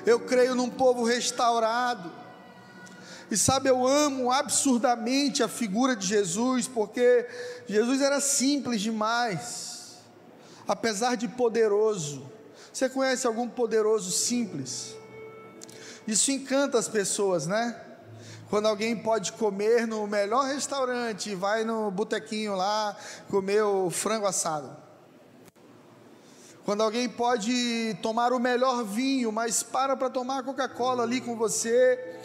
Eu 0.06 0.22
creio 0.22 0.56
num 0.56 0.70
povo 0.70 1.04
restaurado. 1.04 2.27
E 3.30 3.38
sabe, 3.38 3.70
eu 3.70 3.86
amo 3.86 4.32
absurdamente 4.32 5.44
a 5.44 5.48
figura 5.48 5.96
de 5.96 6.08
Jesus, 6.08 6.68
porque 6.68 7.28
Jesus 7.68 8.02
era 8.02 8.22
simples 8.22 8.82
demais, 8.82 9.98
apesar 10.68 11.16
de 11.16 11.28
poderoso. 11.28 12.26
Você 12.72 12.88
conhece 12.88 13.28
algum 13.28 13.50
poderoso 13.50 14.12
simples? 14.12 14.96
Isso 16.08 16.32
encanta 16.32 16.78
as 16.78 16.88
pessoas, 16.88 17.46
né? 17.48 17.76
Quando 18.50 18.68
alguém 18.68 18.96
pode 18.96 19.34
comer 19.34 19.86
no 19.86 20.08
melhor 20.08 20.46
restaurante, 20.46 21.36
vai 21.36 21.66
no 21.66 21.92
botequinho 21.92 22.56
lá 22.56 22.96
comer 23.30 23.62
o 23.62 23.90
frango 23.90 24.26
assado. 24.26 24.74
Quando 26.64 26.82
alguém 26.82 27.10
pode 27.10 27.98
tomar 28.02 28.32
o 28.32 28.40
melhor 28.40 28.86
vinho, 28.86 29.34
mas 29.34 29.64
para 29.64 29.98
para 29.98 30.10
tomar 30.10 30.44
Coca-Cola 30.44 31.04
ali 31.04 31.20
com 31.20 31.36
você, 31.36 32.18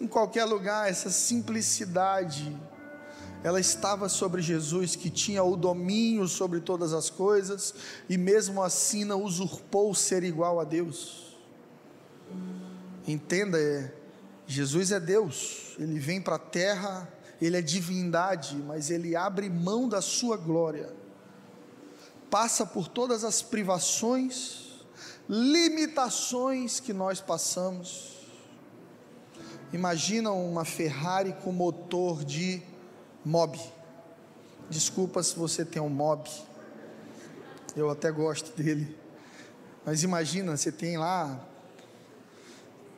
em 0.00 0.06
qualquer 0.06 0.44
lugar, 0.44 0.88
essa 0.88 1.10
simplicidade 1.10 2.56
ela 3.42 3.60
estava 3.60 4.08
sobre 4.08 4.42
Jesus, 4.42 4.96
que 4.96 5.10
tinha 5.10 5.44
o 5.44 5.56
domínio 5.56 6.26
sobre 6.26 6.60
todas 6.60 6.92
as 6.92 7.08
coisas, 7.08 7.72
e 8.08 8.18
mesmo 8.18 8.62
assim 8.62 9.04
não 9.04 9.22
usurpou 9.22 9.94
ser 9.94 10.24
igual 10.24 10.58
a 10.58 10.64
Deus. 10.64 11.36
Entenda, 13.06 13.58
é, 13.58 13.92
Jesus 14.46 14.90
é 14.90 14.98
Deus, 14.98 15.76
ele 15.78 16.00
vem 16.00 16.20
para 16.20 16.34
a 16.34 16.38
terra, 16.38 17.08
ele 17.40 17.56
é 17.56 17.62
divindade, 17.62 18.56
mas 18.56 18.90
ele 18.90 19.14
abre 19.14 19.48
mão 19.48 19.88
da 19.88 20.02
sua 20.02 20.36
glória, 20.36 20.92
passa 22.28 22.66
por 22.66 22.88
todas 22.88 23.22
as 23.22 23.40
privações, 23.40 24.84
limitações 25.28 26.80
que 26.80 26.92
nós 26.92 27.20
passamos. 27.20 28.17
Imagina 29.72 30.32
uma 30.32 30.64
Ferrari 30.64 31.34
com 31.44 31.52
motor 31.52 32.24
de 32.24 32.62
Mob. 33.22 33.58
Desculpa 34.70 35.22
se 35.22 35.36
você 35.36 35.62
tem 35.62 35.80
um 35.80 35.90
mob. 35.90 36.28
Eu 37.76 37.90
até 37.90 38.10
gosto 38.10 38.56
dele. 38.56 38.96
Mas 39.84 40.02
imagina, 40.02 40.56
você 40.56 40.72
tem 40.72 40.96
lá 40.96 41.38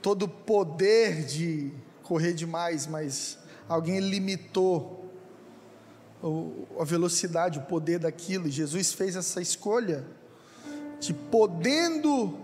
todo 0.00 0.24
o 0.24 0.28
poder 0.28 1.24
de 1.24 1.72
correr 2.04 2.34
demais, 2.34 2.86
mas 2.86 3.38
alguém 3.68 3.98
limitou 3.98 5.12
a 6.78 6.84
velocidade, 6.84 7.58
o 7.58 7.62
poder 7.62 7.98
daquilo. 7.98 8.48
Jesus 8.48 8.92
fez 8.92 9.16
essa 9.16 9.40
escolha 9.40 10.06
de 11.00 11.14
podendo 11.14 12.38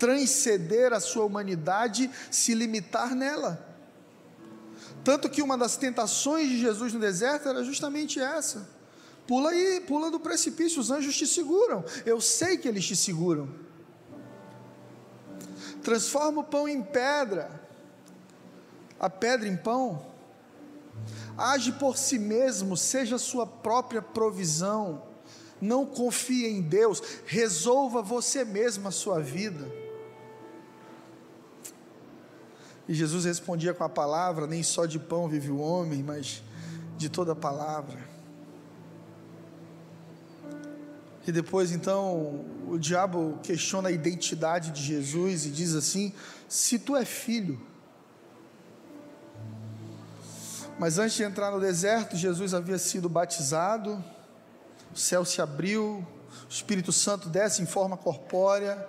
transcender 0.00 0.92
a 0.94 0.98
sua 0.98 1.26
humanidade, 1.26 2.10
se 2.30 2.54
limitar 2.54 3.14
nela. 3.14 3.68
Tanto 5.04 5.28
que 5.28 5.42
uma 5.42 5.56
das 5.56 5.76
tentações 5.76 6.48
de 6.48 6.58
Jesus 6.58 6.92
no 6.92 6.98
deserto 6.98 7.48
era 7.48 7.62
justamente 7.62 8.18
essa: 8.18 8.66
pula 9.26 9.50
aí, 9.50 9.80
pula 9.86 10.10
do 10.10 10.18
precipício, 10.18 10.80
os 10.80 10.90
anjos 10.90 11.16
te 11.16 11.26
seguram. 11.26 11.84
Eu 12.04 12.20
sei 12.20 12.56
que 12.56 12.66
eles 12.66 12.84
te 12.84 12.96
seguram. 12.96 13.48
Transforma 15.82 16.40
o 16.40 16.44
pão 16.44 16.68
em 16.68 16.82
pedra, 16.82 17.50
a 18.98 19.08
pedra 19.08 19.46
em 19.46 19.56
pão. 19.56 20.06
Age 21.36 21.72
por 21.72 21.96
si 21.96 22.18
mesmo, 22.18 22.76
seja 22.76 23.16
sua 23.16 23.46
própria 23.46 24.02
provisão. 24.02 25.08
Não 25.60 25.86
confie 25.86 26.46
em 26.46 26.60
Deus, 26.60 27.02
resolva 27.26 28.02
você 28.02 28.44
mesmo 28.44 28.88
a 28.88 28.90
sua 28.90 29.20
vida. 29.20 29.79
E 32.90 32.94
Jesus 32.94 33.24
respondia 33.24 33.72
com 33.72 33.84
a 33.84 33.88
palavra: 33.88 34.48
nem 34.48 34.64
só 34.64 34.84
de 34.84 34.98
pão 34.98 35.28
vive 35.28 35.48
o 35.48 35.60
homem, 35.60 36.02
mas 36.02 36.42
de 36.98 37.08
toda 37.08 37.30
a 37.30 37.36
palavra. 37.36 37.96
E 41.24 41.30
depois 41.30 41.70
então 41.70 42.44
o 42.68 42.76
diabo 42.76 43.38
questiona 43.44 43.90
a 43.90 43.92
identidade 43.92 44.72
de 44.72 44.82
Jesus 44.82 45.46
e 45.46 45.50
diz 45.50 45.72
assim: 45.76 46.12
se 46.48 46.80
tu 46.80 46.96
é 46.96 47.04
filho. 47.04 47.64
Mas 50.76 50.98
antes 50.98 51.14
de 51.14 51.22
entrar 51.22 51.52
no 51.52 51.60
deserto, 51.60 52.16
Jesus 52.16 52.54
havia 52.54 52.76
sido 52.76 53.08
batizado, 53.08 54.04
o 54.92 54.98
céu 54.98 55.24
se 55.24 55.40
abriu, 55.40 56.04
o 56.48 56.52
Espírito 56.52 56.90
Santo 56.90 57.28
desce 57.28 57.62
em 57.62 57.66
forma 57.66 57.96
corpórea, 57.96 58.84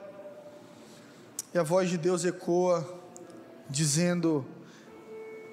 e 1.53 1.59
a 1.59 1.61
voz 1.61 1.87
de 1.87 1.99
Deus 1.99 2.25
ecoa 2.25 3.00
dizendo: 3.71 4.45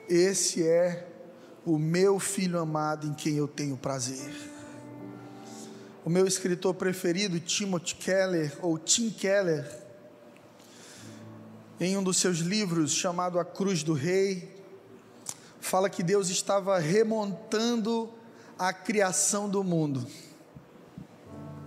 Esse 0.09 0.67
é 0.67 1.09
o 1.65 1.79
meu 1.79 2.19
filho 2.19 2.59
amado 2.59 3.07
em 3.07 3.15
quem 3.15 3.37
eu 3.37 3.47
tenho 3.47 3.77
prazer. 3.77 4.35
O 6.05 6.11
meu 6.11 6.27
escritor 6.27 6.75
preferido, 6.75 7.39
Timothy 7.39 7.95
Keller, 7.95 8.53
ou 8.61 8.79
Tim 8.79 9.11
Keller, 9.11 9.71
em 11.81 11.97
um 11.97 12.03
dos 12.03 12.17
seus 12.17 12.39
livros 12.39 12.93
chamado 12.93 13.39
A 13.39 13.45
Cruz 13.45 13.83
do 13.83 13.93
Rei, 13.93 14.57
fala 15.61 15.89
que 15.89 16.03
Deus 16.03 16.29
estava 16.29 16.79
remontando 16.79 18.11
a 18.59 18.73
criação 18.73 19.49
do 19.49 19.63
mundo. 19.63 20.05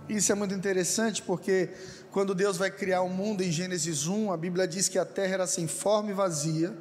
Isso 0.08 0.30
é 0.30 0.34
muito 0.34 0.52
interessante 0.52 1.22
porque 1.22 1.70
quando 2.12 2.34
Deus 2.34 2.58
vai 2.58 2.70
criar 2.70 3.00
o 3.00 3.06
um 3.06 3.08
mundo 3.08 3.42
em 3.42 3.50
Gênesis 3.50 4.06
1, 4.06 4.30
a 4.30 4.36
Bíblia 4.36 4.68
diz 4.68 4.86
que 4.86 4.98
a 4.98 5.04
terra 5.04 5.32
era 5.32 5.46
sem 5.46 5.66
forma 5.66 6.10
e 6.10 6.12
vazia. 6.12 6.76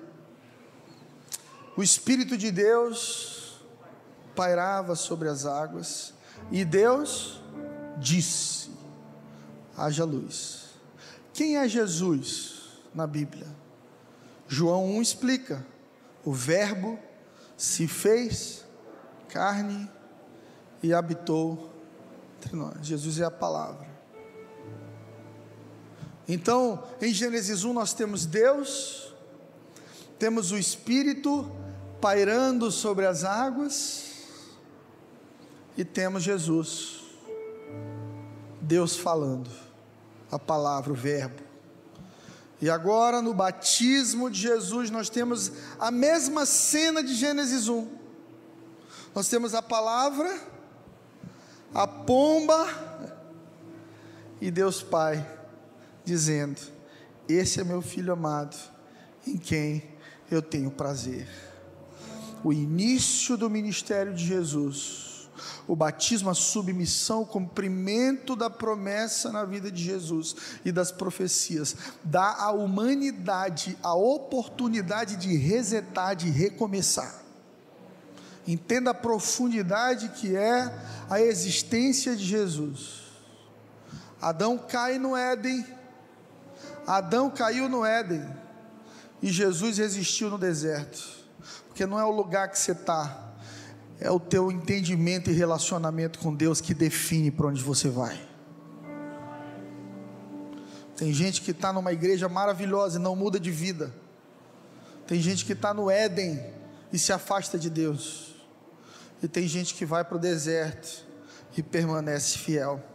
O 1.78 1.82
Espírito 1.82 2.38
de 2.38 2.52
Deus 2.52 3.64
pairava 4.36 4.94
sobre 4.94 5.30
as 5.30 5.46
águas 5.46 6.14
e 6.52 6.66
Deus 6.66 7.42
disse: 7.98 8.72
haja 9.78 10.04
luz. 10.04 10.66
Quem 11.34 11.56
é 11.56 11.68
Jesus 11.68 12.82
na 12.94 13.08
Bíblia? 13.08 13.48
João 14.50 14.86
1 14.98 15.02
explica: 15.02 15.66
o 16.26 16.34
Verbo 16.34 17.00
se 17.56 17.88
fez 17.88 18.66
carne 19.30 19.90
e 20.84 20.94
habitou 20.94 21.72
entre 22.38 22.54
nós. 22.54 22.86
Jesus 22.86 23.18
é 23.18 23.24
a 23.24 23.32
palavra. 23.32 23.91
Então, 26.28 26.84
em 27.01 27.13
Gênesis 27.13 27.63
1 27.63 27.74
nós 27.74 27.94
temos 27.94 28.25
Deus, 28.25 29.13
temos 30.20 30.51
o 30.51 30.57
Espírito 30.57 31.51
pairando 32.00 32.72
sobre 32.72 33.05
as 33.05 33.24
águas 33.24 34.12
e 35.77 35.84
temos 35.84 36.24
Jesus, 36.24 37.01
Deus 38.62 38.96
falando, 38.96 39.50
a 40.31 40.38
palavra, 40.38 40.94
o 40.94 40.96
Verbo. 40.96 41.42
E 42.62 42.70
agora 42.70 43.22
no 43.22 43.34
batismo 43.34 44.29
de 44.29 44.40
Jesus 44.40 44.92
nós 44.92 45.10
temos 45.10 45.51
a 45.79 45.90
mesma 45.90 46.46
cena 46.46 47.03
de 47.03 47.16
Gênesis 47.16 47.68
1. 47.68 47.88
Nós 49.16 49.27
temos 49.27 49.55
a 49.55 49.62
palavra, 49.62 50.40
a 51.74 51.88
pomba 51.88 52.68
e 54.40 54.51
Deus 54.51 54.84
Pai 54.84 55.41
dizendo: 56.03 56.59
Esse 57.27 57.61
é 57.61 57.64
meu 57.64 57.81
filho 57.81 58.14
amado, 58.14 58.57
em 59.25 59.37
quem 59.37 59.83
eu 60.29 60.42
tenho 60.42 60.72
prazer. 60.72 61.27
O 62.44 62.51
início 62.51 63.37
do 63.37 63.50
ministério 63.50 64.14
de 64.14 64.25
Jesus, 64.25 65.29
o 65.68 65.75
batismo, 65.75 66.29
a 66.29 66.33
submissão, 66.33 67.22
o 67.22 67.25
cumprimento 67.25 68.35
da 68.35 68.50
promessa 68.50 69.31
na 69.31 69.46
vida 69.46 69.72
de 69.72 69.83
Jesus 69.83 70.35
e 70.66 70.72
das 70.72 70.92
profecias, 70.92 71.75
dá 72.03 72.35
à 72.35 72.51
humanidade 72.51 73.77
a 73.83 73.94
oportunidade 73.94 75.16
de 75.18 75.35
resetar, 75.35 76.16
de 76.16 76.29
recomeçar. 76.29 77.22
Entenda 78.48 78.90
a 78.92 78.96
profundidade 78.96 80.09
que 80.09 80.35
é 80.35 80.74
a 81.09 81.22
existência 81.22 82.16
de 82.16 82.25
Jesus. 82.25 83.01
Adão 84.20 84.57
cai 84.57 84.98
no 84.98 85.16
Éden, 85.16 85.66
Adão 86.98 87.30
caiu 87.30 87.70
no 87.70 87.86
Éden 87.86 88.25
e 89.22 89.30
Jesus 89.30 89.77
resistiu 89.77 90.30
no 90.30 90.38
deserto, 90.38 91.01
porque 91.68 91.86
não 91.86 92.00
é 92.00 92.04
o 92.04 92.12
lugar 92.12 92.50
que 92.50 92.60
você 92.60 92.72
está, 92.74 93.34
é 94.00 94.10
o 94.12 94.20
teu 94.20 94.51
entendimento 94.51 95.30
e 95.30 95.34
relacionamento 95.34 96.20
com 96.20 96.36
Deus 96.36 96.60
que 96.60 96.74
define 96.74 97.32
para 97.32 97.48
onde 97.48 97.64
você 97.64 97.88
vai. 97.88 98.20
Tem 100.98 101.14
gente 101.14 101.42
que 101.42 101.51
está 101.51 101.72
numa 101.72 101.94
igreja 101.94 102.27
maravilhosa 102.27 103.00
e 103.00 103.01
não 103.01 103.16
muda 103.16 103.40
de 103.40 103.51
vida. 103.51 103.94
Tem 105.08 105.20
gente 105.20 105.46
que 105.46 105.54
está 105.54 105.74
no 105.74 105.90
Éden 105.90 106.44
e 106.92 107.00
se 107.00 107.14
afasta 107.14 107.58
de 107.58 107.70
Deus. 107.70 108.36
E 109.24 109.27
tem 109.27 109.48
gente 109.48 109.74
que 109.75 109.86
vai 109.86 110.04
para 110.04 110.18
o 110.18 110.20
deserto 110.20 111.06
e 111.56 111.64
permanece 111.64 112.38
fiel. 112.38 112.91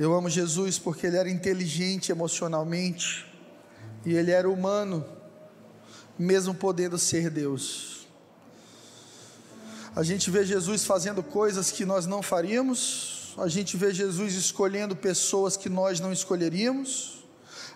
Eu 0.00 0.14
amo 0.14 0.30
Jesus 0.30 0.78
porque 0.78 1.06
ele 1.06 1.18
era 1.18 1.28
inteligente 1.28 2.10
emocionalmente 2.10 3.30
e 4.02 4.14
ele 4.14 4.30
era 4.30 4.48
humano, 4.48 5.04
mesmo 6.18 6.54
podendo 6.54 6.98
ser 6.98 7.28
Deus. 7.28 8.08
A 9.94 10.02
gente 10.02 10.30
vê 10.30 10.42
Jesus 10.42 10.86
fazendo 10.86 11.22
coisas 11.22 11.70
que 11.70 11.84
nós 11.84 12.06
não 12.06 12.22
faríamos, 12.22 13.34
a 13.36 13.46
gente 13.46 13.76
vê 13.76 13.92
Jesus 13.92 14.32
escolhendo 14.32 14.96
pessoas 14.96 15.54
que 15.54 15.68
nós 15.68 16.00
não 16.00 16.14
escolheríamos, 16.14 17.22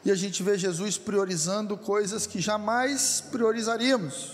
e 0.03 0.11
a 0.11 0.15
gente 0.15 0.43
vê 0.43 0.57
Jesus 0.57 0.97
priorizando 0.97 1.77
coisas 1.77 2.27
que 2.27 2.41
jamais 2.41 3.23
priorizaríamos. 3.31 4.33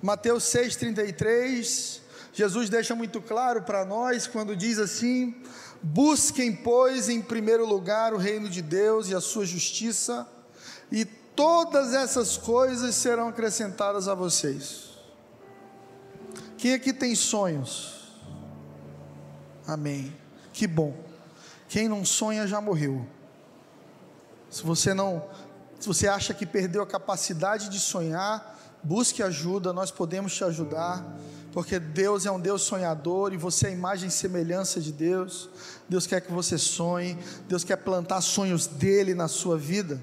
Mateus 0.00 0.44
6,33, 0.44 2.00
Jesus 2.32 2.70
deixa 2.70 2.94
muito 2.94 3.20
claro 3.20 3.60
para 3.60 3.84
nós 3.84 4.26
quando 4.26 4.56
diz 4.56 4.78
assim: 4.78 5.34
Busquem, 5.82 6.54
pois, 6.54 7.08
em 7.08 7.20
primeiro 7.20 7.66
lugar 7.66 8.14
o 8.14 8.16
reino 8.16 8.48
de 8.48 8.62
Deus 8.62 9.08
e 9.08 9.14
a 9.14 9.20
sua 9.20 9.44
justiça, 9.44 10.28
e 10.90 11.04
todas 11.04 11.92
essas 11.92 12.36
coisas 12.36 12.94
serão 12.94 13.28
acrescentadas 13.28 14.06
a 14.06 14.14
vocês. 14.14 14.90
Quem 16.56 16.74
aqui 16.74 16.92
tem 16.92 17.14
sonhos? 17.16 18.12
Amém. 19.66 20.16
Que 20.52 20.66
bom. 20.66 20.94
Quem 21.68 21.88
não 21.88 22.04
sonha 22.04 22.46
já 22.46 22.60
morreu. 22.60 23.04
Se 24.50 24.62
você 24.62 24.94
não, 24.94 25.26
se 25.80 25.88
você 25.88 26.06
acha 26.06 26.32
que 26.34 26.46
perdeu 26.46 26.82
a 26.82 26.86
capacidade 26.86 27.68
de 27.68 27.80
sonhar, 27.80 28.51
busque 28.82 29.22
ajuda, 29.22 29.72
nós 29.72 29.90
podemos 29.90 30.34
te 30.34 30.44
ajudar 30.44 31.04
porque 31.52 31.78
Deus 31.78 32.24
é 32.24 32.30
um 32.30 32.40
Deus 32.40 32.62
sonhador 32.62 33.32
e 33.32 33.36
você 33.36 33.66
é 33.66 33.68
a 33.68 33.72
imagem 33.72 34.08
e 34.08 34.10
semelhança 34.10 34.80
de 34.80 34.90
Deus. 34.90 35.50
Deus 35.86 36.06
quer 36.06 36.22
que 36.22 36.32
você 36.32 36.56
sonhe, 36.56 37.16
Deus 37.46 37.62
quer 37.62 37.76
plantar 37.76 38.22
sonhos 38.22 38.66
dele 38.66 39.14
na 39.14 39.28
sua 39.28 39.58
vida. 39.58 40.02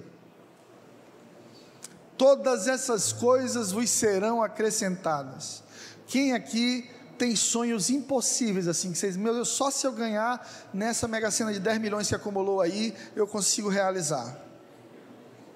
Todas 2.15 2.67
essas 2.67 3.11
coisas 3.11 3.71
vos 3.71 3.89
serão 3.89 4.43
acrescentadas. 4.43 5.63
Quem 6.05 6.33
aqui 6.33 6.87
tem 7.17 7.35
sonhos 7.35 7.89
impossíveis 7.89 8.67
assim, 8.67 8.91
que 8.91 8.97
vocês, 8.97 9.17
meu 9.17 9.33
Deus, 9.33 9.49
só 9.49 9.71
se 9.71 9.87
eu 9.87 9.91
ganhar 9.91 10.47
nessa 10.73 11.07
mega 11.07 11.31
cena 11.31 11.51
de 11.51 11.59
10 11.59 11.79
milhões 11.79 12.07
que 12.07 12.15
acumulou 12.15 12.61
aí, 12.61 12.95
eu 13.15 13.25
consigo 13.25 13.69
realizar. 13.69 14.37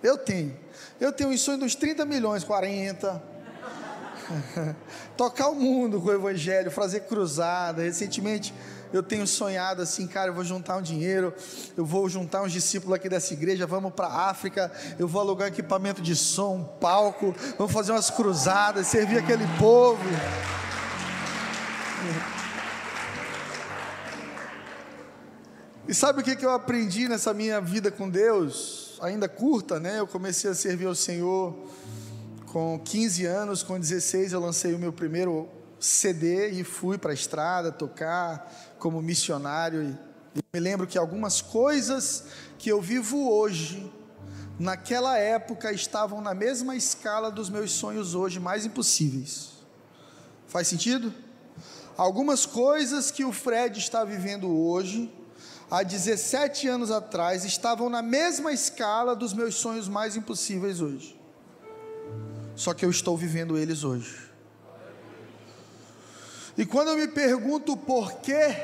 Eu 0.01 0.17
tenho. 0.17 0.57
Eu 1.03 1.11
tenho 1.11 1.31
um 1.31 1.37
sonho 1.37 1.57
dos 1.57 1.75
30 1.75 2.05
milhões, 2.05 2.45
40, 2.45 3.21
Tocar 5.17 5.49
o 5.49 5.55
mundo 5.55 5.99
com 5.99 6.07
o 6.07 6.13
Evangelho, 6.13 6.71
fazer 6.71 7.01
cruzada. 7.01 7.81
Recentemente 7.81 8.53
eu 8.93 9.03
tenho 9.03 9.27
sonhado 9.27 9.81
assim, 9.81 10.07
cara, 10.07 10.29
eu 10.29 10.33
vou 10.33 10.45
juntar 10.45 10.77
um 10.77 10.81
dinheiro, 10.81 11.33
eu 11.75 11.85
vou 11.85 12.07
juntar 12.07 12.41
uns 12.41 12.53
discípulos 12.53 12.95
aqui 12.95 13.09
dessa 13.09 13.33
igreja, 13.33 13.67
vamos 13.67 13.91
para 13.91 14.07
a 14.07 14.29
África, 14.29 14.71
eu 14.97 15.05
vou 15.05 15.19
alugar 15.19 15.49
equipamento 15.49 16.01
de 16.01 16.15
som, 16.15 16.55
um 16.55 16.63
palco, 16.63 17.35
vamos 17.57 17.73
fazer 17.73 17.91
umas 17.91 18.09
cruzadas, 18.09 18.87
servir 18.87 19.17
aquele 19.17 19.45
povo. 19.59 19.99
E 25.85 25.93
sabe 25.93 26.21
o 26.21 26.23
que, 26.23 26.33
que 26.33 26.45
eu 26.45 26.51
aprendi 26.51 27.09
nessa 27.09 27.33
minha 27.33 27.59
vida 27.59 27.91
com 27.91 28.09
Deus? 28.09 28.82
Ainda 29.03 29.27
curta, 29.27 29.81
né? 29.81 29.99
Eu 29.99 30.07
comecei 30.07 30.49
a 30.49 30.55
servir 30.55 30.85
ao 30.85 30.95
Senhor 30.95 31.53
com 32.53 32.79
15 32.79 33.25
anos, 33.25 33.61
com 33.61 33.77
16 33.77 34.31
eu 34.31 34.39
lancei 34.39 34.73
o 34.73 34.79
meu 34.79 34.93
primeiro 34.93 35.49
CD 35.77 36.51
e 36.51 36.63
fui 36.63 36.97
para 36.97 37.11
a 37.11 37.13
estrada 37.13 37.69
tocar 37.69 38.49
como 38.79 39.01
missionário. 39.01 39.99
E 40.33 40.39
me 40.53 40.59
lembro 40.61 40.87
que 40.87 40.97
algumas 40.97 41.41
coisas 41.41 42.23
que 42.57 42.69
eu 42.69 42.79
vivo 42.79 43.29
hoje, 43.29 43.91
naquela 44.57 45.17
época 45.17 45.73
estavam 45.73 46.21
na 46.21 46.33
mesma 46.33 46.73
escala 46.73 47.29
dos 47.29 47.49
meus 47.49 47.73
sonhos 47.73 48.15
hoje 48.15 48.39
mais 48.39 48.65
impossíveis. 48.65 49.49
Faz 50.47 50.69
sentido? 50.69 51.13
Algumas 51.97 52.45
coisas 52.45 53.11
que 53.11 53.25
o 53.25 53.33
Fred 53.33 53.79
está 53.79 54.05
vivendo 54.05 54.49
hoje 54.49 55.13
há 55.73 55.81
17 55.81 56.67
anos 56.67 56.91
atrás, 56.91 57.43
estavam 57.45 57.89
na 57.89 58.03
mesma 58.03 58.53
escala 58.53 59.15
dos 59.15 59.33
meus 59.33 59.55
sonhos 59.55 59.89
mais 59.89 60.15
impossíveis 60.15 60.79
hoje. 60.79 61.19
Só 62.55 62.75
que 62.75 62.85
eu 62.85 62.91
estou 62.91 63.17
vivendo 63.17 63.57
eles 63.57 63.83
hoje. 63.83 64.15
E 66.55 66.63
quando 66.63 66.89
eu 66.89 66.95
me 66.95 67.07
pergunto 67.07 67.75
por 67.75 68.13
quê, 68.19 68.55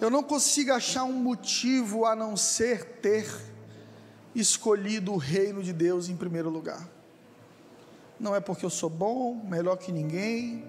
eu 0.00 0.10
não 0.10 0.20
consigo 0.20 0.72
achar 0.72 1.04
um 1.04 1.12
motivo 1.12 2.04
a 2.04 2.16
não 2.16 2.36
ser 2.36 2.84
ter 3.00 3.32
escolhido 4.34 5.12
o 5.12 5.16
reino 5.16 5.62
de 5.62 5.72
Deus 5.72 6.08
em 6.08 6.16
primeiro 6.16 6.50
lugar. 6.50 6.88
Não 8.18 8.34
é 8.34 8.40
porque 8.40 8.66
eu 8.66 8.70
sou 8.70 8.90
bom, 8.90 9.32
melhor 9.48 9.76
que 9.76 9.92
ninguém, 9.92 10.64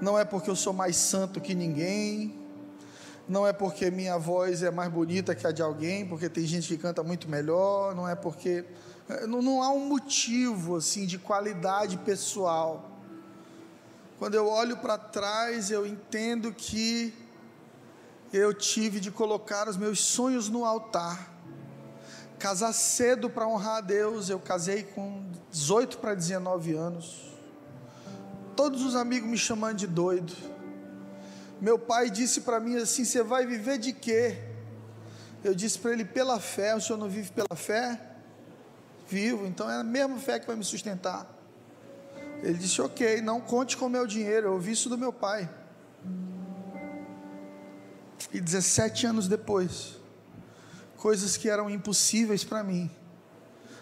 não 0.00 0.18
é 0.18 0.24
porque 0.24 0.48
eu 0.48 0.56
sou 0.56 0.72
mais 0.72 0.96
santo 0.96 1.42
que 1.42 1.54
ninguém, 1.54 2.45
não 3.28 3.46
é 3.46 3.52
porque 3.52 3.90
minha 3.90 4.16
voz 4.18 4.62
é 4.62 4.70
mais 4.70 4.90
bonita 4.90 5.34
que 5.34 5.46
a 5.46 5.50
de 5.50 5.60
alguém, 5.60 6.06
porque 6.06 6.28
tem 6.28 6.46
gente 6.46 6.68
que 6.68 6.76
canta 6.76 7.02
muito 7.02 7.28
melhor, 7.28 7.94
não 7.94 8.08
é 8.08 8.14
porque. 8.14 8.64
Eh, 9.08 9.26
não, 9.26 9.42
não 9.42 9.62
há 9.62 9.70
um 9.70 9.86
motivo 9.86 10.76
assim 10.76 11.06
de 11.06 11.18
qualidade 11.18 11.96
pessoal. 11.98 12.88
Quando 14.18 14.34
eu 14.34 14.46
olho 14.48 14.76
para 14.76 14.96
trás, 14.96 15.70
eu 15.70 15.86
entendo 15.86 16.52
que 16.52 17.12
eu 18.32 18.54
tive 18.54 19.00
de 19.00 19.10
colocar 19.10 19.68
os 19.68 19.76
meus 19.76 20.00
sonhos 20.00 20.48
no 20.48 20.64
altar. 20.64 21.34
Casar 22.38 22.72
cedo 22.72 23.28
para 23.28 23.48
honrar 23.48 23.78
a 23.78 23.80
Deus, 23.80 24.28
eu 24.28 24.38
casei 24.38 24.84
com 24.84 25.24
18 25.50 25.98
para 25.98 26.14
19 26.14 26.74
anos. 26.74 27.34
Todos 28.54 28.82
os 28.82 28.94
amigos 28.94 29.28
me 29.28 29.36
chamando 29.36 29.78
de 29.78 29.86
doido 29.86 30.55
meu 31.60 31.78
pai 31.78 32.10
disse 32.10 32.42
para 32.42 32.60
mim 32.60 32.76
assim: 32.76 33.04
Você 33.04 33.22
vai 33.22 33.46
viver 33.46 33.78
de 33.78 33.92
quê? 33.92 34.38
Eu 35.42 35.54
disse 35.54 35.78
para 35.78 35.92
ele: 35.92 36.04
Pela 36.04 36.38
fé. 36.38 36.74
O 36.74 36.80
senhor 36.80 36.98
não 36.98 37.08
vive 37.08 37.32
pela 37.32 37.56
fé? 37.56 38.00
Vivo, 39.08 39.46
então 39.46 39.70
é 39.70 39.76
a 39.76 39.84
mesma 39.84 40.18
fé 40.18 40.38
que 40.38 40.46
vai 40.46 40.56
me 40.56 40.64
sustentar. 40.64 41.26
Ele 42.42 42.58
disse: 42.58 42.80
Ok, 42.80 43.20
não 43.22 43.40
conte 43.40 43.76
com 43.76 43.86
o 43.86 43.90
meu 43.90 44.06
dinheiro. 44.06 44.48
Eu 44.48 44.52
ouvi 44.54 44.72
isso 44.72 44.88
do 44.88 44.98
meu 44.98 45.12
pai. 45.12 45.48
E 48.32 48.40
17 48.40 49.06
anos 49.06 49.28
depois, 49.28 49.96
coisas 50.96 51.36
que 51.36 51.48
eram 51.48 51.70
impossíveis 51.70 52.44
para 52.44 52.62
mim, 52.62 52.90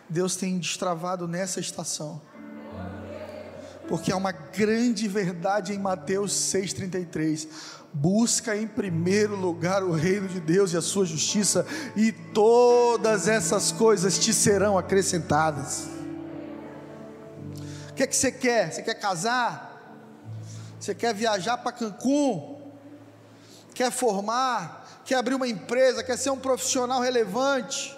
Deus 0.09 0.37
tem 0.37 0.59
destravado 0.59 1.27
nessa 1.27 1.61
estação 1.61 2.21
porque 3.89 4.11
há 4.11 4.17
uma 4.17 4.33
grande 4.33 5.07
verdade 5.09 5.73
em 5.73 5.79
Mateus 5.79 6.33
6,33. 6.33 7.49
Busca 7.93 8.57
em 8.57 8.67
primeiro 8.67 9.37
lugar 9.37 9.85
o 9.85 9.93
reino 9.93 10.27
de 10.27 10.41
Deus 10.41 10.73
e 10.73 10.77
a 10.77 10.83
sua 10.83 11.05
justiça, 11.05 11.65
e 11.95 12.11
todas 12.11 13.29
essas 13.29 13.71
coisas 13.71 14.19
te 14.19 14.33
serão 14.33 14.77
acrescentadas. 14.77 15.87
O 17.91 17.95
que, 17.95 18.03
é 18.03 18.07
que 18.07 18.17
você 18.17 18.33
quer? 18.33 18.73
Você 18.73 18.83
quer 18.83 18.95
casar? 18.95 19.71
Você 20.81 20.95
quer 20.95 21.15
viajar 21.15 21.59
para 21.59 21.71
Cancún? 21.71 22.61
Quer 23.73 23.93
formar? 23.93 24.85
Quer 25.05 25.17
abrir 25.17 25.35
uma 25.35 25.47
empresa? 25.47 26.03
Quer 26.03 26.19
ser 26.19 26.31
um 26.31 26.39
profissional 26.39 27.01
relevante? 27.01 27.97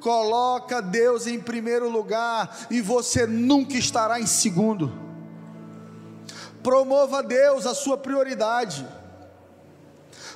Coloca 0.00 0.82
Deus 0.82 1.26
em 1.26 1.38
primeiro 1.38 1.88
lugar 1.88 2.66
e 2.70 2.80
você 2.80 3.26
nunca 3.26 3.76
estará 3.76 4.20
em 4.20 4.26
segundo. 4.26 5.07
Promova 6.62 7.22
Deus 7.22 7.66
a 7.66 7.74
sua 7.74 7.96
prioridade. 7.96 8.86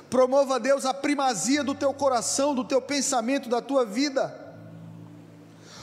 Promova 0.09 0.59
Deus 0.59 0.85
a 0.85 0.93
primazia 0.93 1.63
do 1.63 1.73
teu 1.73 1.93
coração, 1.93 2.53
do 2.53 2.63
teu 2.63 2.81
pensamento, 2.81 3.49
da 3.49 3.61
tua 3.61 3.85
vida. 3.85 4.41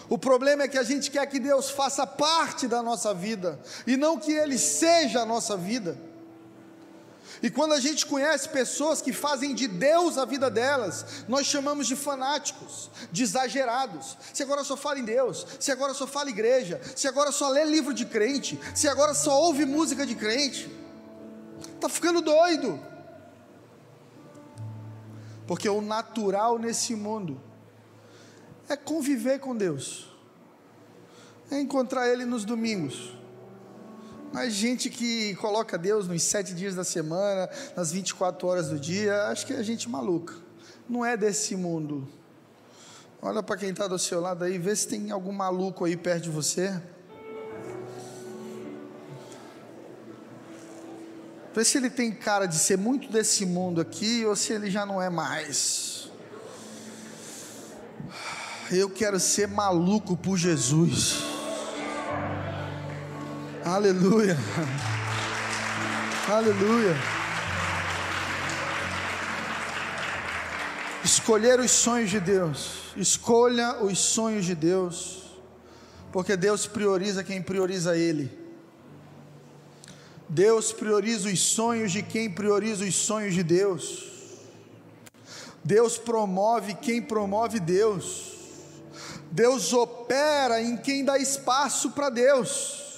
O 0.08 0.18
problema 0.18 0.64
é 0.64 0.68
que 0.68 0.78
a 0.78 0.82
gente 0.82 1.10
quer 1.10 1.24
que 1.26 1.38
Deus 1.38 1.70
faça 1.70 2.06
parte 2.06 2.66
da 2.66 2.82
nossa 2.82 3.14
vida 3.14 3.60
e 3.86 3.96
não 3.96 4.18
que 4.18 4.32
Ele 4.32 4.58
seja 4.58 5.20
a 5.20 5.26
nossa 5.26 5.56
vida. 5.56 5.96
E 7.42 7.50
quando 7.50 7.72
a 7.72 7.80
gente 7.80 8.06
conhece 8.06 8.48
pessoas 8.48 9.00
que 9.00 9.12
fazem 9.12 9.54
de 9.54 9.66
Deus 9.68 10.18
a 10.18 10.24
vida 10.24 10.50
delas, 10.50 11.24
nós 11.28 11.46
chamamos 11.46 11.86
de 11.86 11.96
fanáticos, 11.96 12.90
de 13.12 13.22
exagerados. 13.22 14.16
Se 14.32 14.42
agora 14.42 14.64
só 14.64 14.76
fala 14.76 14.98
em 14.98 15.04
Deus, 15.04 15.46
se 15.58 15.70
agora 15.70 15.94
só 15.94 16.06
fala 16.06 16.30
igreja, 16.30 16.80
se 16.96 17.06
agora 17.06 17.32
só 17.32 17.48
lê 17.48 17.64
livro 17.64 17.94
de 17.94 18.04
crente, 18.04 18.58
se 18.74 18.88
agora 18.88 19.14
só 19.14 19.40
ouve 19.40 19.64
música 19.64 20.04
de 20.04 20.14
crente, 20.14 20.70
está 21.74 21.88
ficando 21.88 22.20
doido. 22.20 22.80
Porque 25.46 25.68
o 25.68 25.80
natural 25.80 26.58
nesse 26.58 26.94
mundo 26.94 27.40
é 28.68 28.76
conviver 28.76 29.40
com 29.40 29.56
Deus, 29.56 30.08
é 31.50 31.60
encontrar 31.60 32.08
Ele 32.08 32.24
nos 32.24 32.44
domingos 32.44 33.19
mas 34.32 34.52
gente 34.52 34.88
que 34.88 35.34
coloca 35.36 35.76
Deus 35.76 36.06
nos 36.06 36.22
sete 36.22 36.54
dias 36.54 36.74
da 36.74 36.84
semana, 36.84 37.48
nas 37.76 37.90
24 37.90 38.46
horas 38.46 38.68
do 38.68 38.78
dia, 38.78 39.24
acho 39.24 39.46
que 39.46 39.52
é 39.52 39.62
gente 39.62 39.88
maluca. 39.88 40.34
Não 40.88 41.04
é 41.04 41.16
desse 41.16 41.56
mundo. 41.56 42.08
Olha 43.22 43.42
para 43.42 43.56
quem 43.56 43.70
está 43.70 43.86
do 43.86 43.98
seu 43.98 44.20
lado 44.20 44.44
aí, 44.44 44.58
vê 44.58 44.74
se 44.74 44.88
tem 44.88 45.10
algum 45.10 45.32
maluco 45.32 45.84
aí 45.84 45.96
perto 45.96 46.24
de 46.24 46.30
você. 46.30 46.80
Vê 51.52 51.64
se 51.64 51.78
ele 51.78 51.90
tem 51.90 52.12
cara 52.12 52.46
de 52.46 52.56
ser 52.56 52.78
muito 52.78 53.10
desse 53.10 53.44
mundo 53.44 53.80
aqui 53.80 54.24
ou 54.24 54.36
se 54.36 54.52
ele 54.52 54.70
já 54.70 54.86
não 54.86 55.02
é 55.02 55.10
mais. 55.10 56.08
Eu 58.70 58.88
quero 58.88 59.18
ser 59.18 59.48
maluco 59.48 60.16
por 60.16 60.38
Jesus. 60.38 61.29
Aleluia. 63.70 64.36
Aleluia. 66.28 66.96
Escolher 71.04 71.60
os 71.60 71.70
sonhos 71.70 72.10
de 72.10 72.18
Deus. 72.18 72.92
Escolha 72.96 73.76
os 73.80 73.96
sonhos 73.96 74.44
de 74.44 74.56
Deus. 74.56 75.22
Porque 76.10 76.36
Deus 76.36 76.66
prioriza 76.66 77.22
quem 77.22 77.40
prioriza 77.40 77.96
Ele. 77.96 78.36
Deus 80.28 80.72
prioriza 80.72 81.28
os 81.28 81.38
sonhos 81.38 81.92
de 81.92 82.02
quem 82.02 82.28
prioriza 82.28 82.84
os 82.84 82.96
sonhos 82.96 83.34
de 83.34 83.44
Deus. 83.44 84.04
Deus 85.62 85.96
promove 85.96 86.74
quem 86.74 87.00
promove 87.00 87.60
Deus. 87.60 88.32
Deus 89.30 89.72
opera 89.72 90.60
em 90.60 90.76
quem 90.76 91.04
dá 91.04 91.16
espaço 91.18 91.92
para 91.92 92.10
Deus. 92.10 92.89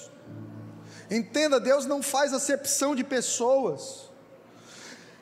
Entenda, 1.09 1.59
Deus 1.59 1.85
não 1.85 2.01
faz 2.01 2.33
acepção 2.33 2.95
de 2.95 3.03
pessoas. 3.03 4.09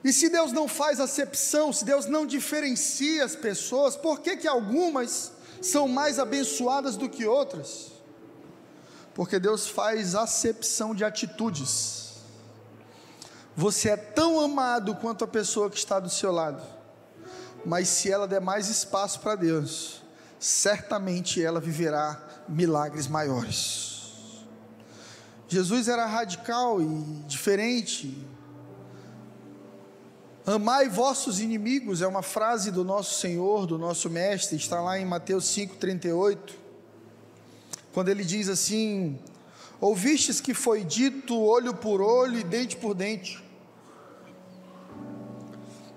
E 0.04 0.12
se 0.12 0.30
Deus 0.30 0.52
não 0.52 0.68
faz 0.68 1.00
acepção, 1.00 1.72
se 1.72 1.86
Deus 1.86 2.06
não 2.06 2.26
diferencia 2.26 3.24
as 3.24 3.36
pessoas, 3.36 3.96
por 3.96 4.20
que, 4.20 4.38
que 4.38 4.48
algumas 4.48 5.32
são 5.62 5.88
mais 5.88 6.18
abençoadas 6.18 6.98
do 6.98 7.08
que 7.08 7.26
outras? 7.26 7.92
Porque 9.14 9.40
Deus 9.40 9.68
faz 9.68 10.16
acepção 10.16 10.96
de 10.96 11.04
atitudes. 11.04 12.14
Você 13.56 13.90
é 13.90 13.98
tão 13.98 14.40
amado 14.40 14.96
quanto 14.96 15.24
a 15.24 15.28
pessoa 15.28 15.70
que 15.70 15.78
está 15.78 16.00
do 16.00 16.10
seu 16.10 16.32
lado, 16.32 16.64
mas 17.66 17.88
se 17.90 18.12
ela 18.12 18.28
der 18.28 18.42
mais 18.42 18.70
espaço 18.70 19.20
para 19.20 19.36
Deus, 19.36 20.02
certamente 20.40 21.44
ela 21.44 21.60
viverá 21.60 22.20
milagres 22.48 23.08
maiores. 23.08 23.91
Jesus 25.52 25.90
era 25.90 26.06
radical 26.06 26.82
e 26.82 26.86
diferente. 27.28 28.26
Amai 30.46 30.88
vossos 30.88 31.42
inimigos 31.42 32.02
é 32.02 32.08
uma 32.08 32.22
frase 32.22 32.72
do 32.72 32.86
nosso 32.86 33.20
Senhor, 33.20 33.66
do 33.66 33.78
nosso 33.78 34.10
Mestre, 34.10 34.56
está 34.56 34.80
lá 34.80 34.98
em 34.98 35.04
Mateus 35.04 35.44
5,38, 35.48 36.54
quando 37.94 38.08
ele 38.08 38.24
diz 38.24 38.48
assim: 38.48 39.20
Ouvistes 39.82 40.40
que 40.40 40.54
foi 40.54 40.86
dito 40.86 41.38
olho 41.38 41.74
por 41.74 42.02
olho 42.02 42.40
e 42.40 42.46
dente 42.46 42.78
por 42.78 42.94
dente. 42.94 43.44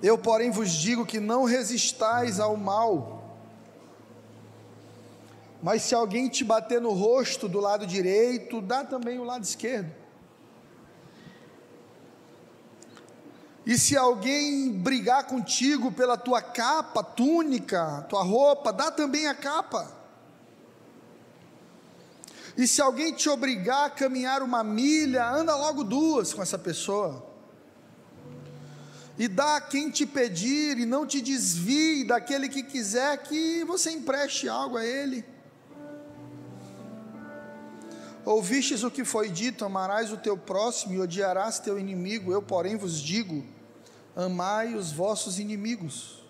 Eu, 0.02 0.18
porém, 0.18 0.50
vos 0.50 0.72
digo 0.72 1.06
que 1.06 1.20
não 1.20 1.44
resistais 1.44 2.40
ao 2.40 2.56
mal. 2.56 3.23
Mas 5.64 5.80
se 5.80 5.94
alguém 5.94 6.28
te 6.28 6.44
bater 6.44 6.78
no 6.78 6.92
rosto 6.92 7.48
do 7.48 7.58
lado 7.58 7.86
direito, 7.86 8.60
dá 8.60 8.84
também 8.84 9.18
o 9.18 9.24
lado 9.24 9.44
esquerdo. 9.44 9.90
E 13.64 13.78
se 13.78 13.96
alguém 13.96 14.70
brigar 14.70 15.24
contigo 15.24 15.90
pela 15.90 16.18
tua 16.18 16.42
capa, 16.42 17.02
túnica, 17.02 18.04
tua 18.10 18.22
roupa, 18.22 18.74
dá 18.74 18.90
também 18.90 19.26
a 19.26 19.34
capa. 19.34 19.90
E 22.58 22.68
se 22.68 22.82
alguém 22.82 23.14
te 23.14 23.30
obrigar 23.30 23.86
a 23.86 23.90
caminhar 23.90 24.42
uma 24.42 24.62
milha, 24.62 25.26
anda 25.26 25.56
logo 25.56 25.82
duas 25.82 26.34
com 26.34 26.42
essa 26.42 26.58
pessoa. 26.58 27.26
E 29.18 29.26
dá 29.28 29.56
a 29.56 29.60
quem 29.62 29.88
te 29.88 30.04
pedir, 30.04 30.76
e 30.78 30.84
não 30.84 31.06
te 31.06 31.22
desvie 31.22 32.04
daquele 32.04 32.50
que 32.50 32.62
quiser 32.62 33.16
que 33.22 33.64
você 33.64 33.92
empreste 33.92 34.46
algo 34.46 34.76
a 34.76 34.84
ele. 34.84 35.32
Ouvistes 38.24 38.82
o 38.82 38.90
que 38.90 39.04
foi 39.04 39.28
dito: 39.28 39.64
amarás 39.64 40.10
o 40.12 40.16
teu 40.16 40.36
próximo 40.36 40.94
e 40.94 41.00
odiarás 41.00 41.58
teu 41.58 41.78
inimigo. 41.78 42.32
Eu, 42.32 42.42
porém, 42.42 42.76
vos 42.76 43.00
digo: 43.00 43.44
amai 44.16 44.74
os 44.74 44.92
vossos 44.92 45.38
inimigos, 45.38 46.22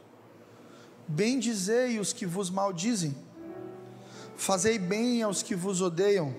bendizei 1.07 1.99
os 1.99 2.13
que 2.13 2.27
vos 2.27 2.51
maldizem, 2.51 3.17
fazei 4.37 4.79
bem 4.79 5.23
aos 5.23 5.43
que 5.43 5.55
vos 5.55 5.81
odeiam, 5.81 6.35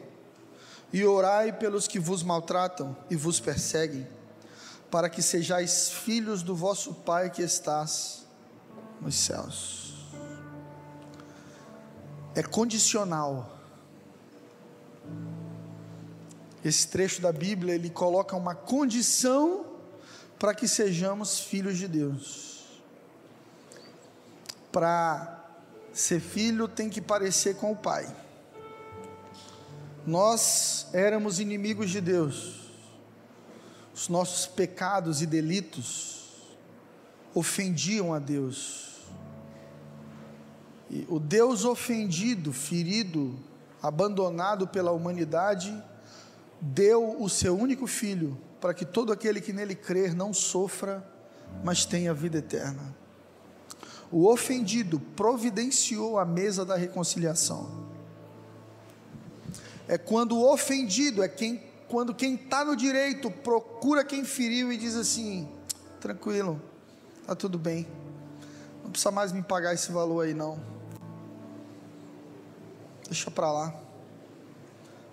e 0.91 1.05
orai 1.05 1.53
pelos 1.53 1.87
que 1.87 1.99
vos 1.99 2.23
maltratam 2.23 2.95
e 3.09 3.15
vos 3.15 3.39
perseguem, 3.39 4.07
para 4.91 5.09
que 5.09 5.21
sejais 5.21 5.89
filhos 5.89 6.43
do 6.43 6.55
vosso 6.55 6.93
Pai 6.93 7.29
que 7.29 7.41
estás 7.41 8.25
nos 9.01 9.15
céus. 9.15 9.95
É 12.33 12.43
condicional. 12.43 13.54
Esse 16.65 16.87
trecho 16.87 17.21
da 17.21 17.31
Bíblia 17.31 17.75
ele 17.75 17.91
coloca 17.91 18.35
uma 18.35 18.55
condição 18.55 19.67
para 20.39 20.51
que 20.51 20.67
sejamos 20.67 21.39
filhos 21.39 21.77
de 21.77 21.87
Deus. 21.87 22.81
Para 24.71 25.45
ser 25.93 26.19
filho 26.19 26.67
tem 26.67 26.89
que 26.89 26.99
parecer 26.99 27.57
com 27.57 27.71
o 27.71 27.75
Pai. 27.75 28.07
Nós 30.07 30.87
éramos 30.91 31.39
inimigos 31.39 31.91
de 31.91 32.01
Deus. 32.01 32.71
Os 33.93 34.09
nossos 34.09 34.47
pecados 34.47 35.21
e 35.21 35.27
delitos 35.27 36.47
ofendiam 37.35 38.11
a 38.11 38.17
Deus. 38.17 39.03
E 40.89 41.05
o 41.07 41.19
Deus 41.19 41.63
ofendido, 41.63 42.51
ferido, 42.51 43.37
abandonado 43.83 44.67
pela 44.67 44.91
humanidade, 44.91 45.71
deu 46.65 47.21
o 47.21 47.29
seu 47.29 47.55
único 47.55 47.85
filho 47.85 48.37
para 48.59 48.73
que 48.73 48.85
todo 48.85 49.13
aquele 49.13 49.39
que 49.39 49.53
nele 49.53 49.75
crer 49.75 50.15
não 50.15 50.33
sofra, 50.33 51.07
mas 51.63 51.85
tenha 51.85 52.13
vida 52.13 52.39
eterna. 52.39 52.95
O 54.11 54.27
ofendido 54.27 54.99
providenciou 54.99 56.17
a 56.17 56.25
mesa 56.25 56.65
da 56.65 56.75
reconciliação. 56.75 57.85
É 59.87 59.97
quando 59.97 60.35
o 60.37 60.51
ofendido 60.51 61.21
é 61.21 61.27
quem, 61.27 61.61
quando 61.87 62.15
quem 62.15 62.35
está 62.35 62.65
no 62.65 62.75
direito 62.75 63.29
procura 63.29 64.03
quem 64.03 64.25
feriu 64.25 64.71
e 64.71 64.77
diz 64.77 64.95
assim: 64.95 65.47
tranquilo, 65.99 66.59
está 67.21 67.35
tudo 67.35 67.59
bem, 67.59 67.87
não 68.83 68.89
precisa 68.89 69.11
mais 69.11 69.31
me 69.31 69.43
pagar 69.43 69.73
esse 69.73 69.91
valor 69.91 70.25
aí 70.25 70.33
não. 70.33 70.59
Deixa 73.07 73.29
para 73.29 73.51
lá. 73.51 73.84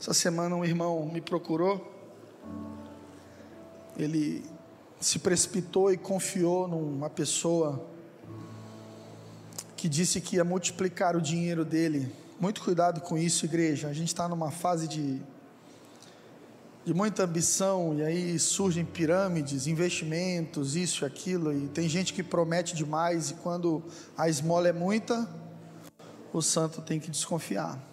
Essa 0.03 0.13
semana 0.13 0.57
um 0.57 0.65
irmão 0.65 1.07
me 1.07 1.21
procurou 1.21 1.93
ele 3.97 4.45
se 5.01 5.21
precipitou 5.21 5.93
e 5.93 5.97
confiou 5.97 6.67
numa 6.67 7.09
pessoa 7.09 7.87
que 9.77 9.89
disse 9.89 10.21
que 10.21 10.35
ia 10.35 10.45
multiplicar 10.45 11.15
o 11.15 11.21
dinheiro 11.21 11.65
dele. 11.65 12.13
Muito 12.41 12.63
cuidado 12.63 13.01
com 13.01 13.17
isso, 13.17 13.45
igreja. 13.45 13.87
A 13.87 13.93
gente 13.93 14.09
está 14.09 14.27
numa 14.27 14.51
fase 14.51 14.89
de, 14.89 15.21
de 16.85 16.93
muita 16.93 17.23
ambição, 17.23 17.95
e 17.97 18.03
aí 18.03 18.39
surgem 18.41 18.85
pirâmides, 18.85 19.69
investimentos, 19.69 20.75
isso 20.75 21.05
e 21.05 21.07
aquilo, 21.07 21.53
e 21.53 21.69
tem 21.69 21.89
gente 21.89 22.13
que 22.13 22.25
promete 22.25 22.75
demais, 22.75 23.31
e 23.31 23.35
quando 23.35 23.85
a 24.19 24.29
esmola 24.29 24.67
é 24.67 24.73
muita, 24.73 25.29
o 26.33 26.43
santo 26.43 26.83
tem 26.83 26.99
que 26.99 27.09
desconfiar. 27.09 27.92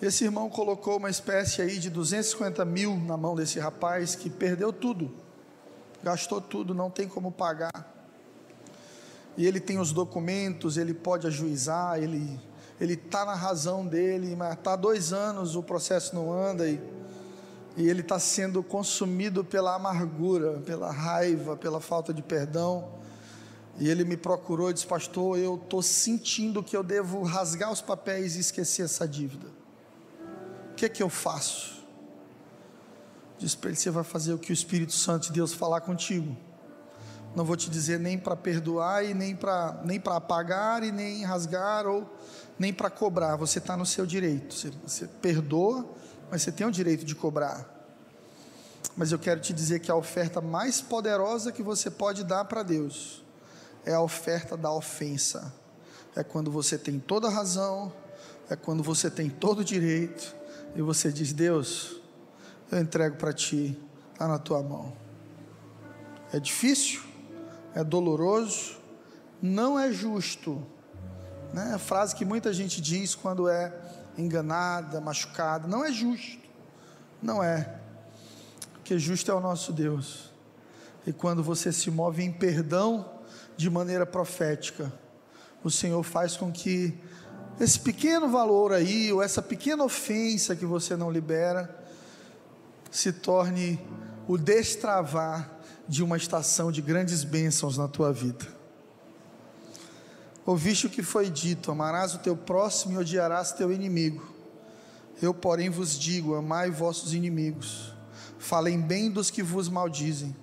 Esse 0.00 0.22
irmão 0.22 0.48
colocou 0.48 0.96
uma 0.96 1.10
espécie 1.10 1.60
aí 1.60 1.76
de 1.76 1.90
250 1.90 2.64
mil 2.64 2.96
na 2.96 3.16
mão 3.16 3.34
desse 3.34 3.58
rapaz 3.58 4.14
que 4.14 4.30
perdeu 4.30 4.72
tudo, 4.72 5.12
gastou 6.04 6.40
tudo, 6.40 6.72
não 6.72 6.88
tem 6.88 7.08
como 7.08 7.32
pagar. 7.32 7.72
E 9.36 9.44
ele 9.44 9.58
tem 9.58 9.80
os 9.80 9.90
documentos, 9.90 10.76
ele 10.76 10.94
pode 10.94 11.26
ajuizar, 11.26 12.00
ele 12.00 12.40
ele 12.80 12.92
está 12.92 13.24
na 13.24 13.34
razão 13.34 13.84
dele, 13.84 14.36
mas 14.36 14.52
está 14.52 14.76
dois 14.76 15.12
anos 15.12 15.56
o 15.56 15.62
processo 15.64 16.14
não 16.14 16.32
anda 16.32 16.68
e, 16.68 16.80
e 17.76 17.88
ele 17.88 18.02
está 18.02 18.20
sendo 18.20 18.62
consumido 18.62 19.44
pela 19.44 19.74
amargura, 19.74 20.60
pela 20.60 20.92
raiva, 20.92 21.56
pela 21.56 21.80
falta 21.80 22.14
de 22.14 22.22
perdão. 22.22 22.88
E 23.80 23.88
ele 23.88 24.04
me 24.04 24.16
procurou 24.16 24.70
e 24.70 24.74
disse: 24.74 24.86
Pastor, 24.86 25.40
eu 25.40 25.56
estou 25.56 25.82
sentindo 25.82 26.62
que 26.62 26.76
eu 26.76 26.84
devo 26.84 27.24
rasgar 27.24 27.72
os 27.72 27.80
papéis 27.80 28.36
e 28.36 28.40
esquecer 28.40 28.84
essa 28.84 29.08
dívida 29.08 29.57
que 30.78 30.84
é 30.84 30.88
que 30.88 31.02
eu 31.02 31.08
faço? 31.10 31.84
Diz 33.36 33.56
para 33.56 33.70
ele: 33.70 33.76
você 33.76 33.90
vai 33.90 34.04
fazer 34.04 34.32
o 34.32 34.38
que 34.38 34.52
o 34.52 34.54
Espírito 34.54 34.92
Santo 34.92 35.26
de 35.26 35.32
Deus 35.32 35.52
falar 35.52 35.80
contigo. 35.80 36.36
Não 37.34 37.44
vou 37.44 37.56
te 37.56 37.68
dizer 37.68 37.98
nem 37.98 38.16
para 38.16 38.36
perdoar 38.36 39.04
e 39.04 39.12
nem 39.12 39.34
para 39.34 39.80
nem 39.84 40.00
para 40.00 40.16
apagar 40.16 40.84
e 40.84 40.92
nem 40.92 41.24
rasgar 41.24 41.84
ou 41.86 42.08
nem 42.56 42.72
para 42.72 42.88
cobrar. 42.88 43.34
Você 43.36 43.58
está 43.58 43.76
no 43.76 43.84
seu 43.84 44.06
direito. 44.06 44.54
Você, 44.54 44.72
você 44.86 45.06
perdoa, 45.06 45.84
mas 46.30 46.42
você 46.42 46.52
tem 46.52 46.66
o 46.66 46.70
direito 46.70 47.04
de 47.04 47.14
cobrar. 47.14 47.76
Mas 48.96 49.10
eu 49.10 49.18
quero 49.18 49.40
te 49.40 49.52
dizer 49.52 49.80
que 49.80 49.90
a 49.90 49.96
oferta 49.96 50.40
mais 50.40 50.80
poderosa 50.80 51.50
que 51.50 51.62
você 51.62 51.90
pode 51.90 52.22
dar 52.22 52.44
para 52.44 52.62
Deus 52.62 53.24
é 53.84 53.92
a 53.92 54.00
oferta 54.00 54.56
da 54.56 54.72
ofensa. 54.72 55.52
É 56.14 56.22
quando 56.22 56.50
você 56.50 56.78
tem 56.78 56.98
toda 56.98 57.26
a 57.26 57.30
razão, 57.30 57.92
é 58.48 58.56
quando 58.56 58.82
você 58.82 59.10
tem 59.10 59.28
todo 59.28 59.60
o 59.60 59.64
direito, 59.64 60.38
e 60.74 60.82
você 60.82 61.12
diz: 61.12 61.32
Deus, 61.32 62.00
eu 62.70 62.78
entrego 62.78 63.16
para 63.16 63.32
ti, 63.32 63.78
está 64.12 64.26
na 64.26 64.38
tua 64.38 64.62
mão. 64.62 64.92
É 66.32 66.38
difícil, 66.38 67.02
é 67.74 67.82
doloroso, 67.82 68.78
não 69.40 69.78
é 69.78 69.92
justo. 69.92 70.64
Né? 71.52 71.72
A 71.74 71.78
frase 71.78 72.14
que 72.14 72.24
muita 72.24 72.52
gente 72.52 72.80
diz 72.80 73.14
quando 73.14 73.48
é 73.48 73.74
enganada, 74.16 75.00
machucada: 75.00 75.66
não 75.66 75.84
é 75.84 75.92
justo. 75.92 76.48
Não 77.20 77.42
é, 77.42 77.76
porque 78.72 78.96
justo 78.98 79.30
é 79.30 79.34
o 79.34 79.40
nosso 79.40 79.72
Deus. 79.72 80.32
E 81.06 81.12
quando 81.12 81.42
você 81.42 81.72
se 81.72 81.90
move 81.90 82.22
em 82.22 82.30
perdão 82.30 83.18
de 83.56 83.68
maneira 83.68 84.06
profética, 84.06 84.92
o 85.64 85.70
Senhor 85.70 86.02
faz 86.02 86.36
com 86.36 86.52
que 86.52 86.96
esse 87.60 87.80
pequeno 87.80 88.28
valor 88.28 88.72
aí, 88.72 89.12
ou 89.12 89.22
essa 89.22 89.42
pequena 89.42 89.82
ofensa 89.82 90.54
que 90.54 90.64
você 90.64 90.96
não 90.96 91.10
libera, 91.10 91.76
se 92.90 93.12
torne 93.12 93.80
o 94.28 94.38
destravar 94.38 95.50
de 95.88 96.02
uma 96.02 96.16
estação 96.16 96.70
de 96.70 96.80
grandes 96.80 97.24
bênçãos 97.24 97.76
na 97.76 97.88
tua 97.88 98.12
vida. 98.12 98.46
Ouviste 100.46 100.86
o 100.86 100.90
que 100.90 101.02
foi 101.02 101.28
dito: 101.28 101.70
amarás 101.70 102.14
o 102.14 102.18
teu 102.18 102.36
próximo 102.36 102.94
e 102.94 102.98
odiarás 102.98 103.52
teu 103.52 103.72
inimigo. 103.72 104.24
Eu, 105.20 105.34
porém, 105.34 105.68
vos 105.68 105.98
digo: 105.98 106.36
amai 106.36 106.70
vossos 106.70 107.12
inimigos, 107.12 107.92
falem 108.38 108.80
bem 108.80 109.10
dos 109.10 109.30
que 109.30 109.42
vos 109.42 109.68
maldizem, 109.68 110.34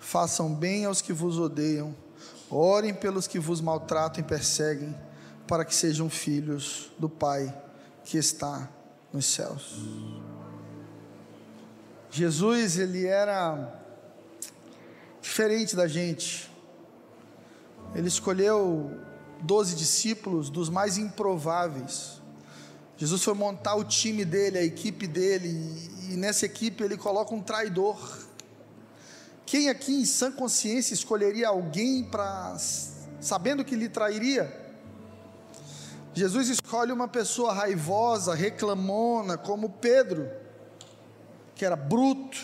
façam 0.00 0.54
bem 0.54 0.86
aos 0.86 1.02
que 1.02 1.12
vos 1.12 1.38
odeiam, 1.38 1.94
orem 2.50 2.94
pelos 2.94 3.26
que 3.26 3.38
vos 3.38 3.60
maltratam 3.60 4.20
e 4.20 4.26
perseguem 4.26 4.94
para 5.52 5.66
que 5.66 5.74
sejam 5.74 6.08
filhos 6.08 6.90
do 6.98 7.10
Pai 7.10 7.54
que 8.06 8.16
está 8.16 8.70
nos 9.12 9.26
céus. 9.26 9.76
Jesus, 12.10 12.78
ele 12.78 13.06
era 13.06 13.78
diferente 15.20 15.76
da 15.76 15.86
gente. 15.86 16.50
Ele 17.94 18.08
escolheu 18.08 18.98
doze 19.42 19.76
discípulos 19.76 20.48
dos 20.48 20.70
mais 20.70 20.96
improváveis. 20.96 22.22
Jesus 22.96 23.22
foi 23.22 23.34
montar 23.34 23.74
o 23.74 23.84
time 23.84 24.24
dele, 24.24 24.56
a 24.56 24.64
equipe 24.64 25.06
dele, 25.06 25.50
e 26.08 26.16
nessa 26.16 26.46
equipe 26.46 26.82
ele 26.82 26.96
coloca 26.96 27.34
um 27.34 27.42
traidor. 27.42 28.26
Quem 29.44 29.68
aqui 29.68 30.00
em 30.00 30.06
sã 30.06 30.32
consciência 30.32 30.94
escolheria 30.94 31.48
alguém 31.48 32.04
para 32.04 32.56
sabendo 33.20 33.62
que 33.62 33.76
lhe 33.76 33.90
trairia? 33.90 34.61
Jesus 36.14 36.48
escolhe 36.50 36.92
uma 36.92 37.08
pessoa 37.08 37.54
raivosa, 37.54 38.34
reclamona, 38.34 39.38
como 39.38 39.70
Pedro, 39.70 40.30
que 41.54 41.64
era 41.64 41.76
bruto. 41.76 42.38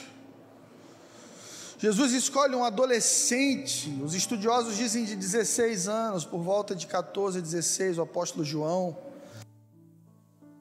Jesus 1.79 2.13
escolhe 2.13 2.57
um 2.57 2.65
adolescente, 2.65 4.01
os 4.03 4.15
estudiosos 4.15 4.77
dizem 4.77 5.05
de 5.05 5.15
16 5.15 5.87
anos, 5.87 6.25
por 6.25 6.41
volta 6.41 6.75
de 6.75 6.87
14 6.87 7.39
a 7.39 7.41
16, 7.41 7.99
o 7.99 8.03
apóstolo 8.03 8.45
João 8.45 8.97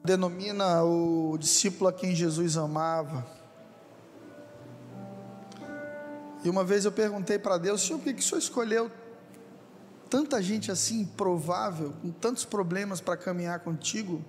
denomina 0.04 0.84
o 0.84 1.36
discípulo 1.38 1.88
a 1.88 1.92
quem 1.92 2.14
Jesus 2.14 2.56
amava. 2.56 3.26
E 6.44 6.48
uma 6.48 6.62
vez 6.62 6.84
eu 6.84 6.92
perguntei 6.92 7.38
para 7.38 7.58
Deus, 7.58 7.82
Senhor, 7.82 7.98
por 7.98 8.04
que, 8.04 8.14
que 8.14 8.20
o 8.20 8.24
Senhor 8.24 8.38
escolheu 8.38 8.90
tanta 10.08 10.42
gente 10.42 10.70
assim 10.70 11.00
improvável, 11.00 11.92
com 12.02 12.10
tantos 12.10 12.44
problemas 12.44 13.00
para 13.00 13.16
caminhar 13.16 13.60
contigo? 13.60 14.24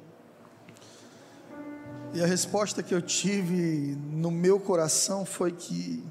E 2.13 2.21
a 2.21 2.25
resposta 2.25 2.81
que 2.81 2.93
eu 2.93 3.01
tive 3.01 3.95
no 4.11 4.31
meu 4.31 4.59
coração 4.59 5.25
foi 5.25 5.51
que 5.51 6.03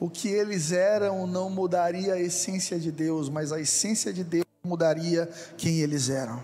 o 0.00 0.10
que 0.10 0.28
eles 0.28 0.72
eram 0.72 1.26
não 1.26 1.48
mudaria 1.48 2.14
a 2.14 2.20
essência 2.20 2.78
de 2.78 2.90
Deus, 2.90 3.28
mas 3.28 3.52
a 3.52 3.60
essência 3.60 4.12
de 4.12 4.24
Deus 4.24 4.46
mudaria 4.64 5.28
quem 5.56 5.78
eles 5.78 6.08
eram. 6.08 6.42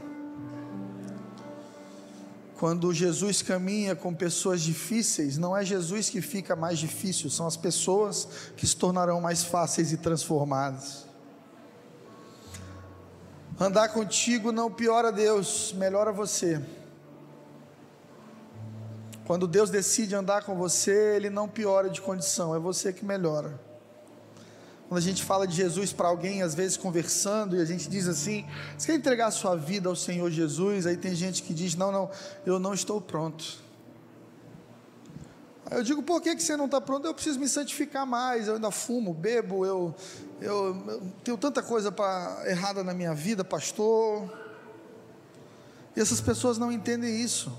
Quando 2.58 2.92
Jesus 2.92 3.40
caminha 3.40 3.96
com 3.96 4.14
pessoas 4.14 4.60
difíceis, 4.60 5.38
não 5.38 5.56
é 5.56 5.64
Jesus 5.64 6.10
que 6.10 6.20
fica 6.20 6.54
mais 6.54 6.78
difícil, 6.78 7.30
são 7.30 7.46
as 7.46 7.56
pessoas 7.56 8.28
que 8.56 8.66
se 8.66 8.76
tornarão 8.76 9.20
mais 9.20 9.42
fáceis 9.42 9.92
e 9.92 9.96
transformadas. 9.96 11.07
Andar 13.60 13.88
contigo 13.88 14.52
não 14.52 14.70
piora 14.70 15.10
Deus, 15.10 15.72
melhora 15.72 16.12
você. 16.12 16.62
Quando 19.26 19.48
Deus 19.48 19.68
decide 19.68 20.14
andar 20.14 20.44
com 20.44 20.56
você, 20.56 21.16
Ele 21.16 21.28
não 21.28 21.48
piora 21.48 21.90
de 21.90 22.00
condição, 22.00 22.54
é 22.54 22.58
você 22.58 22.92
que 22.92 23.04
melhora. 23.04 23.60
Quando 24.88 24.98
a 24.98 25.02
gente 25.02 25.24
fala 25.24 25.46
de 25.46 25.54
Jesus 25.54 25.92
para 25.92 26.08
alguém, 26.08 26.40
às 26.40 26.54
vezes 26.54 26.76
conversando, 26.76 27.56
e 27.56 27.60
a 27.60 27.64
gente 27.64 27.90
diz 27.90 28.06
assim: 28.06 28.46
você 28.76 28.86
quer 28.86 28.94
entregar 28.94 29.26
a 29.26 29.30
sua 29.30 29.54
vida 29.54 29.88
ao 29.88 29.96
Senhor 29.96 30.30
Jesus? 30.30 30.86
Aí 30.86 30.96
tem 30.96 31.14
gente 31.14 31.42
que 31.42 31.52
diz: 31.52 31.74
não, 31.74 31.90
não, 31.90 32.10
eu 32.46 32.58
não 32.60 32.72
estou 32.72 33.00
pronto. 33.00 33.58
Aí 35.66 35.76
eu 35.76 35.82
digo: 35.82 36.02
por 36.02 36.22
que, 36.22 36.34
que 36.34 36.42
você 36.42 36.56
não 36.56 36.64
está 36.64 36.80
pronto? 36.80 37.06
Eu 37.06 37.12
preciso 37.12 37.38
me 37.38 37.48
santificar 37.48 38.06
mais, 38.06 38.48
eu 38.48 38.54
ainda 38.54 38.70
fumo, 38.70 39.12
bebo, 39.12 39.66
eu, 39.66 39.94
eu, 40.40 40.84
eu 40.86 41.02
tenho 41.24 41.36
tanta 41.36 41.62
coisa 41.62 41.90
pra, 41.90 42.42
errada 42.46 42.84
na 42.84 42.94
minha 42.94 43.14
vida, 43.14 43.44
pastor. 43.44 44.30
E 45.96 46.00
essas 46.00 46.20
pessoas 46.20 46.58
não 46.58 46.70
entendem 46.70 47.20
isso 47.20 47.52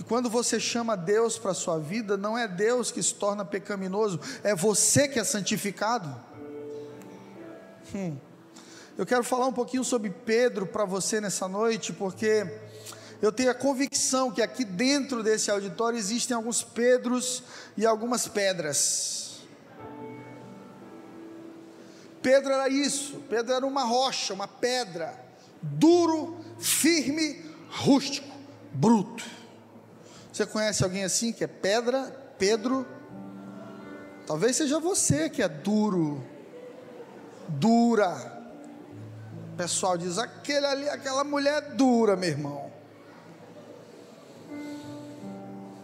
que 0.00 0.04
quando 0.04 0.30
você 0.30 0.58
chama 0.58 0.96
Deus 0.96 1.38
para 1.38 1.50
a 1.50 1.54
sua 1.54 1.78
vida, 1.78 2.16
não 2.16 2.36
é 2.36 2.48
Deus 2.48 2.90
que 2.90 3.02
se 3.02 3.14
torna 3.14 3.44
pecaminoso, 3.44 4.18
é 4.42 4.54
você 4.54 5.06
que 5.06 5.18
é 5.18 5.24
santificado. 5.24 6.08
Hum. 7.94 8.16
Eu 8.96 9.04
quero 9.04 9.22
falar 9.22 9.46
um 9.46 9.52
pouquinho 9.52 9.84
sobre 9.84 10.08
Pedro 10.08 10.66
para 10.66 10.86
você 10.86 11.20
nessa 11.20 11.46
noite, 11.46 11.92
porque 11.92 12.46
eu 13.20 13.30
tenho 13.30 13.50
a 13.50 13.54
convicção 13.54 14.30
que 14.30 14.40
aqui 14.40 14.64
dentro 14.64 15.22
desse 15.22 15.50
auditório 15.50 15.98
existem 15.98 16.34
alguns 16.34 16.62
Pedros 16.62 17.42
e 17.76 17.84
algumas 17.84 18.26
pedras. 18.26 19.29
Pedro 22.22 22.52
era 22.52 22.68
isso, 22.68 23.22
Pedro 23.28 23.54
era 23.54 23.66
uma 23.66 23.84
rocha, 23.84 24.34
uma 24.34 24.46
pedra, 24.46 25.18
duro, 25.62 26.38
firme, 26.58 27.42
rústico, 27.70 28.28
bruto. 28.72 29.24
Você 30.32 30.46
conhece 30.46 30.84
alguém 30.84 31.04
assim 31.04 31.32
que 31.32 31.44
é 31.44 31.46
pedra, 31.46 32.04
Pedro? 32.38 32.86
Talvez 34.26 34.56
seja 34.56 34.78
você 34.78 35.28
que 35.28 35.42
é 35.42 35.48
duro, 35.48 36.22
dura. 37.48 38.40
O 39.52 39.56
pessoal 39.56 39.98
diz: 39.98 40.18
aquele 40.18 40.66
ali, 40.66 40.88
aquela 40.88 41.24
mulher 41.24 41.62
é 41.62 41.70
dura, 41.72 42.16
meu 42.16 42.28
irmão. 42.28 42.70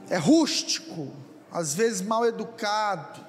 É 0.09 0.17
rústico, 0.17 1.13
às 1.51 1.75
vezes 1.75 2.03
mal 2.03 2.25
educado. 2.25 3.26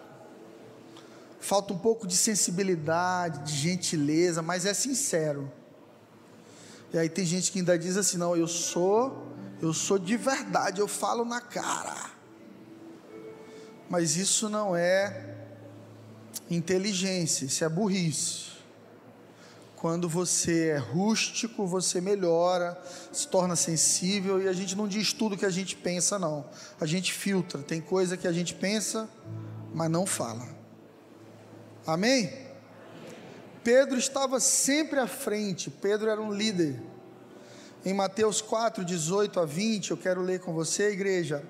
Falta 1.40 1.74
um 1.74 1.78
pouco 1.78 2.08
de 2.08 2.16
sensibilidade, 2.16 3.52
de 3.52 3.58
gentileza, 3.58 4.42
mas 4.42 4.66
é 4.66 4.74
sincero. 4.74 5.52
E 6.94 6.98
aí 6.98 7.10
tem 7.10 7.26
gente 7.26 7.52
que 7.52 7.60
ainda 7.60 7.78
diz 7.78 7.98
assim: 7.98 8.18
não, 8.18 8.36
eu 8.36 8.48
sou 8.48 9.28
eu 9.62 9.74
sou 9.74 9.98
de 9.98 10.16
verdade, 10.16 10.80
eu 10.80 10.88
falo 10.88 11.26
na 11.26 11.42
cara. 11.42 12.12
Mas 13.90 14.16
isso 14.16 14.50
não 14.50 14.76
é 14.76 15.36
inteligência, 16.50 17.46
isso 17.46 17.64
é 17.64 17.70
burrice. 17.70 18.48
Quando 19.76 20.10
você 20.10 20.70
é 20.70 20.78
rústico, 20.78 21.66
você 21.66 22.02
melhora, 22.02 22.80
se 23.12 23.28
torna 23.28 23.56
sensível 23.56 24.42
e 24.42 24.48
a 24.48 24.54
gente 24.54 24.76
não 24.76 24.88
diz 24.88 25.14
tudo 25.14 25.38
que 25.38 25.46
a 25.46 25.50
gente 25.50 25.76
pensa, 25.76 26.18
não. 26.18 26.46
A 26.80 26.86
gente 26.86 27.14
filtra. 27.14 27.62
Tem 27.62 27.80
coisa 27.80 28.18
que 28.18 28.28
a 28.28 28.32
gente 28.32 28.54
pensa, 28.56 29.10
mas 29.74 29.90
não 29.90 30.06
fala. 30.06 30.57
Amém? 31.88 32.30
Pedro 33.64 33.98
estava 33.98 34.42
sempre 34.42 35.00
à 35.00 35.08
frente, 35.08 35.70
Pedro 35.70 36.10
era 36.10 36.22
um 36.22 36.34
líder. 36.34 36.78
Em 37.86 37.94
Mateus 37.94 38.42
4, 38.42 38.84
18 38.84 39.40
a 39.40 39.46
20, 39.46 39.92
eu 39.92 39.98
quero 39.98 40.22
ler 40.22 40.42
com 40.42 40.54
você, 40.54 40.90
igreja. 40.90 41.42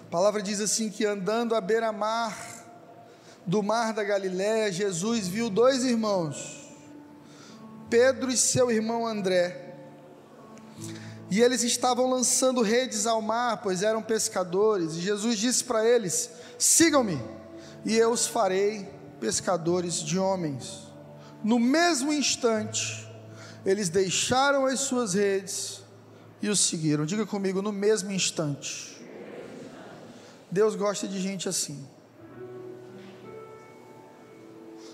A 0.00 0.10
palavra 0.10 0.42
diz 0.42 0.60
assim: 0.60 0.90
que 0.90 1.06
andando 1.06 1.54
à 1.54 1.60
beira-mar 1.60 2.36
do 3.46 3.62
mar 3.62 3.92
da 3.92 4.02
Galiléia, 4.02 4.72
Jesus 4.72 5.28
viu 5.28 5.48
dois 5.48 5.84
irmãos, 5.84 6.74
Pedro 7.88 8.32
e 8.32 8.36
seu 8.36 8.68
irmão 8.68 9.06
André. 9.06 9.76
E 11.30 11.40
eles 11.40 11.62
estavam 11.62 12.10
lançando 12.10 12.62
redes 12.62 13.06
ao 13.06 13.22
mar, 13.22 13.62
pois 13.62 13.84
eram 13.84 14.02
pescadores. 14.02 14.94
E 14.94 15.00
Jesus 15.00 15.38
disse 15.38 15.62
para 15.62 15.88
eles: 15.88 16.30
Sigam-me, 16.58 17.22
e 17.84 17.96
eu 17.96 18.10
os 18.10 18.26
farei 18.26 18.93
pescadores 19.24 20.02
de 20.02 20.18
homens. 20.18 20.82
No 21.42 21.58
mesmo 21.58 22.12
instante, 22.12 23.08
eles 23.64 23.88
deixaram 23.88 24.66
as 24.66 24.80
suas 24.80 25.14
redes 25.14 25.80
e 26.42 26.48
os 26.50 26.60
seguiram. 26.60 27.06
Diga 27.06 27.24
comigo, 27.24 27.62
no 27.62 27.72
mesmo 27.72 28.12
instante. 28.12 29.02
Deus 30.50 30.76
gosta 30.76 31.08
de 31.08 31.18
gente 31.18 31.48
assim. 31.48 31.88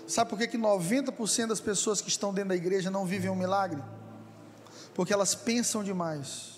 Sabe 0.07 0.29
por 0.29 0.39
que, 0.39 0.47
que 0.47 0.57
90% 0.57 1.47
das 1.47 1.59
pessoas 1.59 1.99
que 1.99 2.07
estão 2.07 2.33
dentro 2.33 2.49
da 2.49 2.55
igreja 2.55 2.89
não 2.89 3.05
vivem 3.05 3.29
um 3.29 3.35
milagre? 3.35 3.83
Porque 4.93 5.11
elas 5.11 5.35
pensam 5.35 5.83
demais. 5.83 6.51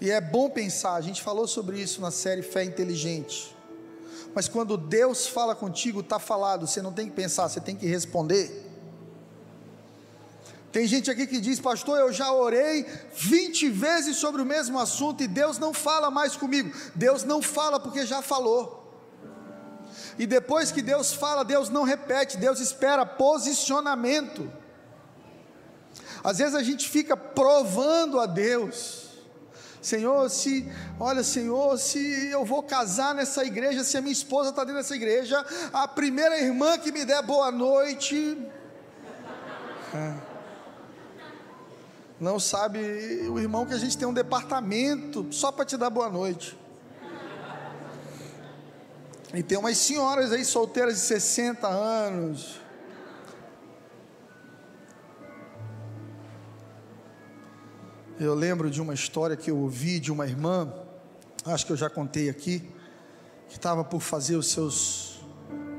E 0.00 0.10
é 0.10 0.20
bom 0.20 0.50
pensar, 0.50 0.94
a 0.94 1.00
gente 1.00 1.22
falou 1.22 1.46
sobre 1.46 1.80
isso 1.80 2.00
na 2.00 2.10
série 2.10 2.42
Fé 2.42 2.64
Inteligente. 2.64 3.53
Mas 4.34 4.48
quando 4.48 4.76
Deus 4.76 5.26
fala 5.26 5.54
contigo, 5.54 6.00
está 6.00 6.18
falado, 6.18 6.66
você 6.66 6.82
não 6.82 6.92
tem 6.92 7.06
que 7.06 7.12
pensar, 7.14 7.48
você 7.48 7.60
tem 7.60 7.76
que 7.76 7.86
responder. 7.86 8.72
Tem 10.72 10.88
gente 10.88 11.08
aqui 11.08 11.24
que 11.24 11.40
diz, 11.40 11.60
pastor, 11.60 12.00
eu 12.00 12.12
já 12.12 12.32
orei 12.32 12.84
20 13.14 13.68
vezes 13.68 14.16
sobre 14.16 14.42
o 14.42 14.44
mesmo 14.44 14.76
assunto 14.80 15.22
e 15.22 15.28
Deus 15.28 15.56
não 15.56 15.72
fala 15.72 16.10
mais 16.10 16.34
comigo. 16.34 16.76
Deus 16.96 17.22
não 17.22 17.40
fala 17.40 17.78
porque 17.78 18.04
já 18.04 18.20
falou. 18.20 18.82
E 20.18 20.26
depois 20.26 20.72
que 20.72 20.82
Deus 20.82 21.12
fala, 21.12 21.44
Deus 21.44 21.68
não 21.68 21.84
repete, 21.84 22.36
Deus 22.36 22.58
espera 22.58 23.06
posicionamento. 23.06 24.50
Às 26.24 26.38
vezes 26.38 26.56
a 26.56 26.62
gente 26.64 26.88
fica 26.88 27.16
provando 27.16 28.18
a 28.18 28.26
Deus. 28.26 29.03
Senhor, 29.84 30.28
se, 30.30 30.66
olha, 30.98 31.22
Senhor, 31.22 31.78
se 31.78 32.28
eu 32.30 32.44
vou 32.44 32.62
casar 32.62 33.14
nessa 33.14 33.44
igreja, 33.44 33.84
se 33.84 33.96
a 33.96 34.00
minha 34.00 34.12
esposa 34.12 34.50
está 34.50 34.64
dentro 34.64 34.80
dessa 34.80 34.96
igreja, 34.96 35.44
a 35.72 35.86
primeira 35.86 36.40
irmã 36.40 36.78
que 36.78 36.90
me 36.90 37.04
der 37.04 37.22
boa 37.22 37.50
noite. 37.50 38.38
É 39.94 40.34
não 42.20 42.38
sabe 42.38 42.78
o 43.28 43.38
irmão 43.38 43.66
que 43.66 43.74
a 43.74 43.78
gente 43.78 43.98
tem 43.98 44.06
um 44.06 44.14
departamento 44.14 45.26
só 45.30 45.50
para 45.50 45.64
te 45.64 45.76
dar 45.76 45.90
boa 45.90 46.08
noite. 46.08 46.56
E 49.34 49.42
tem 49.42 49.58
umas 49.58 49.76
senhoras 49.76 50.32
aí 50.32 50.44
solteiras 50.44 50.94
de 50.94 51.00
60 51.00 51.66
anos. 51.66 52.60
Eu 58.18 58.32
lembro 58.32 58.70
de 58.70 58.80
uma 58.80 58.94
história 58.94 59.36
que 59.36 59.50
eu 59.50 59.58
ouvi 59.58 59.98
de 59.98 60.12
uma 60.12 60.24
irmã, 60.24 60.72
acho 61.44 61.66
que 61.66 61.72
eu 61.72 61.76
já 61.76 61.90
contei 61.90 62.28
aqui, 62.28 62.60
que 63.48 63.56
estava 63.56 63.82
por 63.82 64.00
fazer 64.00 64.36
os 64.36 64.52
seus 64.52 65.20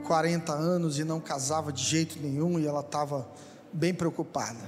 40 0.06 0.52
anos 0.52 1.00
e 1.00 1.06
não 1.06 1.22
casava 1.22 1.72
de 1.72 1.82
jeito 1.82 2.20
nenhum 2.20 2.60
e 2.60 2.68
ela 2.68 2.82
estava 2.82 3.26
bem 3.72 3.94
preocupada. 3.94 4.60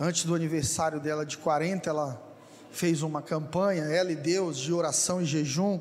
Antes 0.00 0.24
do 0.24 0.34
aniversário 0.34 0.98
dela 0.98 1.26
de 1.26 1.36
40, 1.36 1.90
ela 1.90 2.22
fez 2.70 3.02
uma 3.02 3.20
campanha, 3.20 3.84
ela 3.84 4.10
e 4.10 4.16
Deus, 4.16 4.56
de 4.56 4.72
oração 4.72 5.20
e 5.20 5.26
jejum. 5.26 5.78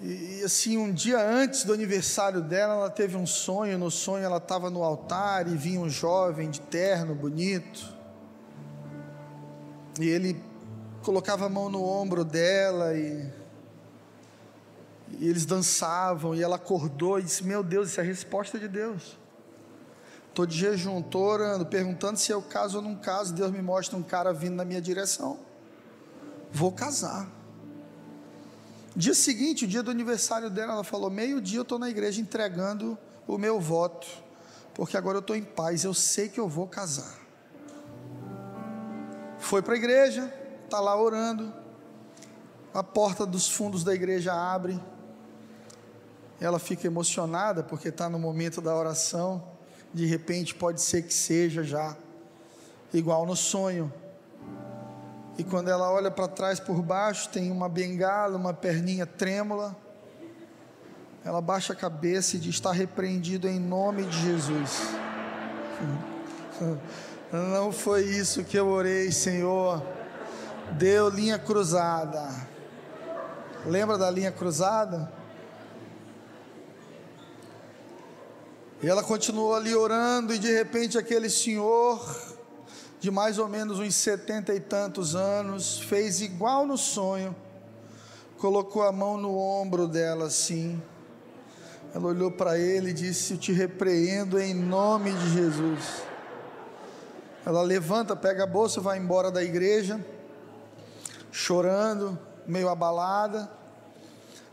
E 0.00 0.42
assim, 0.44 0.76
um 0.76 0.92
dia 0.92 1.24
antes 1.24 1.62
do 1.62 1.72
aniversário 1.72 2.40
dela, 2.40 2.74
ela 2.74 2.90
teve 2.90 3.16
um 3.16 3.24
sonho. 3.24 3.78
No 3.78 3.88
sonho, 3.88 4.24
ela 4.24 4.38
estava 4.38 4.68
no 4.68 4.82
altar 4.82 5.46
e 5.46 5.56
vinha 5.56 5.78
um 5.78 5.88
jovem 5.88 6.50
de 6.50 6.60
terno, 6.60 7.14
bonito. 7.14 7.91
E 10.00 10.06
ele 10.06 10.42
colocava 11.02 11.46
a 11.46 11.48
mão 11.48 11.68
no 11.68 11.84
ombro 11.84 12.24
dela 12.24 12.94
e, 12.94 13.30
e 15.18 15.28
eles 15.28 15.44
dançavam. 15.44 16.34
E 16.34 16.42
ela 16.42 16.56
acordou 16.56 17.18
e 17.18 17.22
disse: 17.22 17.44
Meu 17.44 17.62
Deus, 17.62 17.90
isso 17.90 18.00
é 18.00 18.02
a 18.02 18.06
resposta 18.06 18.58
de 18.58 18.68
Deus. 18.68 19.18
Estou 20.28 20.46
de 20.46 20.56
jejum, 20.56 21.00
estou 21.00 21.24
orando, 21.24 21.66
perguntando 21.66 22.18
se 22.18 22.32
eu 22.32 22.40
caso 22.40 22.78
ou 22.78 22.82
não 22.82 22.96
caso. 22.96 23.34
Deus 23.34 23.50
me 23.50 23.60
mostra 23.60 23.98
um 23.98 24.02
cara 24.02 24.32
vindo 24.32 24.54
na 24.54 24.64
minha 24.64 24.80
direção. 24.80 25.38
Vou 26.50 26.72
casar. 26.72 27.28
Dia 28.94 29.14
seguinte, 29.14 29.64
o 29.64 29.68
dia 29.68 29.82
do 29.82 29.90
aniversário 29.90 30.48
dela, 30.50 30.72
ela 30.72 30.84
falou: 30.84 31.10
meio-dia 31.10 31.58
eu 31.58 31.62
estou 31.62 31.78
na 31.78 31.90
igreja 31.90 32.20
entregando 32.20 32.96
o 33.26 33.38
meu 33.38 33.60
voto, 33.60 34.06
porque 34.74 34.96
agora 34.96 35.18
eu 35.18 35.20
estou 35.20 35.36
em 35.36 35.42
paz, 35.42 35.84
eu 35.84 35.94
sei 35.94 36.28
que 36.28 36.40
eu 36.40 36.48
vou 36.48 36.66
casar. 36.66 37.21
Foi 39.42 39.60
para 39.60 39.74
a 39.74 39.76
igreja, 39.76 40.32
está 40.64 40.80
lá 40.80 40.98
orando, 41.00 41.52
a 42.72 42.82
porta 42.82 43.26
dos 43.26 43.48
fundos 43.48 43.84
da 43.84 43.94
igreja 43.94 44.32
abre, 44.32 44.80
ela 46.40 46.58
fica 46.58 46.86
emocionada 46.86 47.62
porque 47.62 47.88
está 47.88 48.08
no 48.08 48.18
momento 48.18 48.60
da 48.60 48.74
oração, 48.74 49.46
de 49.92 50.06
repente 50.06 50.54
pode 50.54 50.80
ser 50.80 51.02
que 51.02 51.12
seja 51.12 51.62
já, 51.62 51.94
igual 52.94 53.26
no 53.26 53.36
sonho 53.36 53.92
e 55.38 55.44
quando 55.44 55.68
ela 55.68 55.90
olha 55.90 56.10
para 56.10 56.28
trás 56.28 56.60
por 56.60 56.82
baixo, 56.82 57.28
tem 57.30 57.50
uma 57.50 57.68
bengala, 57.68 58.36
uma 58.36 58.52
perninha 58.52 59.06
trêmula. 59.06 59.74
Ela 61.24 61.40
baixa 61.40 61.72
a 61.72 61.76
cabeça 61.76 62.36
e 62.36 62.38
diz: 62.38 62.54
Está 62.54 62.70
repreendido 62.72 63.48
em 63.48 63.58
nome 63.58 64.04
de 64.04 64.20
Jesus. 64.20 64.82
Não 67.32 67.72
foi 67.72 68.04
isso 68.04 68.44
que 68.44 68.58
eu 68.58 68.68
orei, 68.68 69.10
Senhor. 69.10 69.82
Deu 70.72 71.08
linha 71.08 71.38
cruzada. 71.38 72.28
Lembra 73.64 73.96
da 73.96 74.10
linha 74.10 74.30
cruzada? 74.30 75.10
E 78.82 78.88
ela 78.88 79.02
continuou 79.02 79.54
ali 79.54 79.74
orando, 79.74 80.34
e 80.34 80.38
de 80.38 80.52
repente 80.52 80.98
aquele 80.98 81.30
senhor 81.30 82.04
de 83.00 83.10
mais 83.10 83.38
ou 83.38 83.48
menos 83.48 83.80
uns 83.80 83.94
setenta 83.94 84.54
e 84.54 84.60
tantos 84.60 85.16
anos, 85.16 85.80
fez 85.80 86.20
igual 86.20 86.66
no 86.66 86.76
sonho, 86.76 87.34
colocou 88.38 88.82
a 88.82 88.92
mão 88.92 89.16
no 89.16 89.36
ombro 89.36 89.88
dela 89.88 90.26
assim. 90.26 90.80
Ela 91.94 92.08
olhou 92.08 92.30
para 92.30 92.58
ele 92.58 92.90
e 92.90 92.92
disse: 92.92 93.32
Eu 93.32 93.38
te 93.38 93.52
repreendo 93.52 94.38
em 94.38 94.52
nome 94.52 95.12
de 95.12 95.30
Jesus. 95.30 96.11
Ela 97.44 97.62
levanta, 97.62 98.14
pega 98.14 98.44
a 98.44 98.46
bolsa, 98.46 98.80
vai 98.80 98.98
embora 98.98 99.30
da 99.30 99.42
igreja, 99.42 100.04
chorando, 101.30 102.18
meio 102.46 102.68
abalada. 102.68 103.50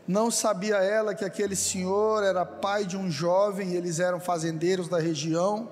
Não 0.06 0.30
sabia 0.30 0.76
ela 0.76 1.14
que 1.14 1.24
aquele 1.24 1.54
senhor 1.54 2.24
era 2.24 2.44
pai 2.44 2.84
de 2.84 2.96
um 2.96 3.10
jovem, 3.10 3.74
eles 3.74 4.00
eram 4.00 4.18
fazendeiros 4.18 4.88
da 4.88 4.98
região 4.98 5.70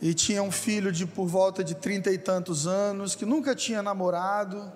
e 0.00 0.14
tinha 0.14 0.42
um 0.42 0.50
filho 0.50 0.90
de 0.90 1.04
por 1.06 1.26
volta 1.26 1.62
de 1.62 1.74
trinta 1.74 2.10
e 2.10 2.16
tantos 2.16 2.66
anos, 2.66 3.14
que 3.14 3.26
nunca 3.26 3.54
tinha 3.54 3.82
namorado, 3.82 4.72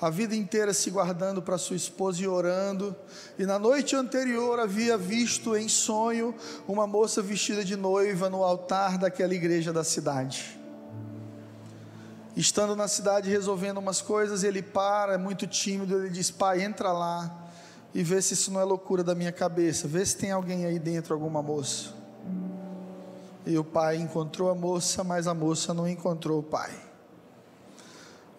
a 0.00 0.10
vida 0.10 0.34
inteira 0.34 0.74
se 0.74 0.90
guardando 0.90 1.40
para 1.40 1.56
sua 1.56 1.76
esposa 1.76 2.22
e 2.22 2.28
orando, 2.28 2.94
e 3.38 3.46
na 3.46 3.58
noite 3.58 3.94
anterior 3.94 4.58
havia 4.58 4.98
visto 4.98 5.56
em 5.56 5.68
sonho 5.68 6.34
uma 6.66 6.86
moça 6.86 7.22
vestida 7.22 7.64
de 7.64 7.76
noiva 7.76 8.28
no 8.28 8.42
altar 8.42 8.98
daquela 8.98 9.34
igreja 9.34 9.72
da 9.72 9.84
cidade. 9.84 10.60
Estando 12.36 12.74
na 12.74 12.88
cidade 12.88 13.30
resolvendo 13.30 13.78
umas 13.78 14.02
coisas, 14.02 14.42
ele 14.42 14.60
para, 14.60 15.14
é 15.14 15.18
muito 15.18 15.46
tímido, 15.46 15.96
ele 15.96 16.10
diz: 16.10 16.30
Pai, 16.30 16.62
entra 16.62 16.92
lá 16.92 17.44
e 17.94 18.02
vê 18.02 18.20
se 18.20 18.34
isso 18.34 18.50
não 18.50 18.60
é 18.60 18.64
loucura 18.64 19.04
da 19.04 19.14
minha 19.14 19.30
cabeça, 19.30 19.86
vê 19.86 20.04
se 20.04 20.16
tem 20.16 20.32
alguém 20.32 20.66
aí 20.66 20.80
dentro, 20.80 21.14
alguma 21.14 21.40
moça. 21.40 21.90
E 23.46 23.56
o 23.56 23.62
pai 23.62 23.96
encontrou 23.96 24.50
a 24.50 24.54
moça, 24.54 25.04
mas 25.04 25.28
a 25.28 25.34
moça 25.34 25.72
não 25.72 25.86
encontrou 25.86 26.40
o 26.40 26.42
pai. 26.42 26.72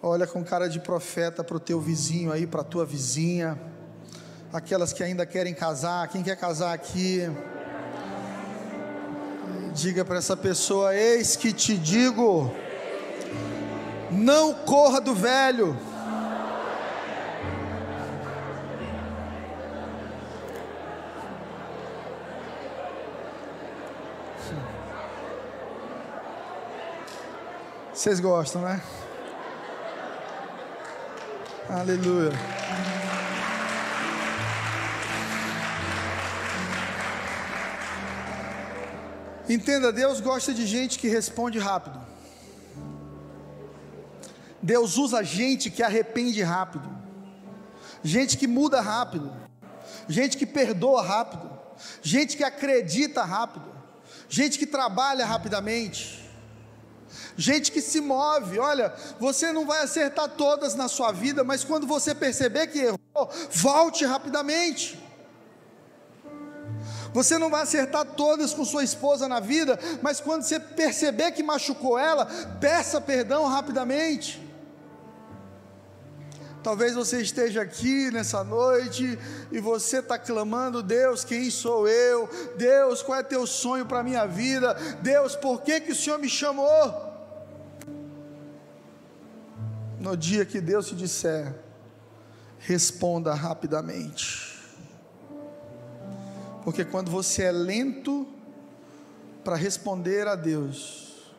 Olha 0.07 0.27
com 0.27 0.43
cara 0.43 0.69
de 0.69 0.79
profeta 0.79 1.43
para 1.43 1.57
o 1.57 1.59
teu 1.59 1.81
vizinho 1.81 2.31
aí, 2.31 2.45
para 2.45 2.61
a 2.61 2.63
tua 2.63 2.85
vizinha, 2.85 3.59
aquelas 4.53 4.93
que 4.93 5.03
ainda 5.03 5.25
querem 5.25 5.51
casar, 5.51 6.07
quem 6.09 6.21
quer 6.21 6.35
casar 6.35 6.75
aqui? 6.75 7.21
Diga 9.73 10.05
para 10.05 10.19
essa 10.19 10.37
pessoa: 10.37 10.95
Eis 10.95 11.35
que 11.35 11.51
te 11.51 11.75
digo, 11.75 12.53
não 14.11 14.53
corra 14.53 15.01
do 15.01 15.15
velho 15.15 15.75
Vocês 27.91 28.19
gostam, 28.19 28.61
né? 28.61 28.79
Aleluia. 31.75 32.31
Entenda, 39.49 39.91
Deus 39.91 40.21
gosta 40.21 40.53
de 40.53 40.65
gente 40.65 40.97
que 40.97 41.09
responde 41.09 41.59
rápido. 41.59 41.99
Deus 44.61 44.97
usa 44.97 45.21
gente 45.21 45.69
que 45.69 45.83
arrepende 45.83 46.41
rápido. 46.41 46.89
Gente 48.01 48.37
que 48.37 48.47
muda 48.47 48.79
rápido. 48.79 49.35
Gente 50.07 50.37
que 50.37 50.45
perdoa 50.45 51.05
rápido. 51.05 51.51
Gente 52.01 52.37
que 52.37 52.43
acredita 52.45 53.25
rápido. 53.25 53.69
Gente 54.29 54.57
que 54.57 54.65
trabalha 54.65 55.25
rapidamente 55.25 56.24
gente 57.37 57.71
que 57.71 57.81
se 57.81 58.01
move. 58.01 58.59
Olha, 58.59 58.93
você 59.19 59.51
não 59.51 59.65
vai 59.65 59.83
acertar 59.83 60.29
todas 60.29 60.75
na 60.75 60.87
sua 60.87 61.11
vida, 61.11 61.43
mas 61.43 61.63
quando 61.63 61.87
você 61.87 62.13
perceber 62.13 62.67
que 62.67 62.79
errou, 62.79 63.29
volte 63.51 64.05
rapidamente. 64.05 65.03
Você 67.13 67.37
não 67.37 67.49
vai 67.49 67.61
acertar 67.63 68.05
todas 68.05 68.53
com 68.53 68.65
sua 68.65 68.83
esposa 68.83 69.25
na 69.27 69.39
vida, 69.39 69.79
mas 70.01 70.19
quando 70.19 70.43
você 70.43 70.59
perceber 70.59 71.31
que 71.31 71.41
machucou 71.41 71.97
ela, 71.97 72.25
peça 72.59 72.99
perdão 72.99 73.45
rapidamente. 73.45 74.43
Talvez 76.61 76.95
você 76.95 77.21
esteja 77.21 77.61
aqui 77.61 78.09
nessa 78.09 78.43
noite 78.43 79.19
e 79.51 79.59
você 79.59 79.99
está 79.99 80.17
clamando: 80.17 80.81
Deus, 80.81 81.23
quem 81.23 81.49
sou 81.51 81.87
eu? 81.87 82.27
Deus, 82.57 83.03
qual 83.03 83.19
é 83.19 83.23
teu 83.23 83.45
sonho 83.45 83.85
para 83.85 83.99
a 83.99 84.03
minha 84.03 84.25
vida? 84.25 84.73
Deus, 84.99 85.35
por 85.35 85.61
que, 85.61 85.79
que 85.79 85.91
o 85.91 85.95
Senhor 85.95 86.17
me 86.17 86.27
chamou? 86.27 87.04
No 90.05 90.15
dia 90.15 90.45
que 90.45 90.61
Deus 90.61 90.89
te 90.89 90.95
disser, 90.95 91.51
responda 92.59 93.33
rapidamente. 93.33 94.55
Porque 96.63 96.85
quando 96.85 97.09
você 97.09 97.45
é 97.45 97.51
lento 97.51 98.27
para 99.43 99.55
responder 99.55 100.27
a 100.27 100.35
Deus, 100.35 101.33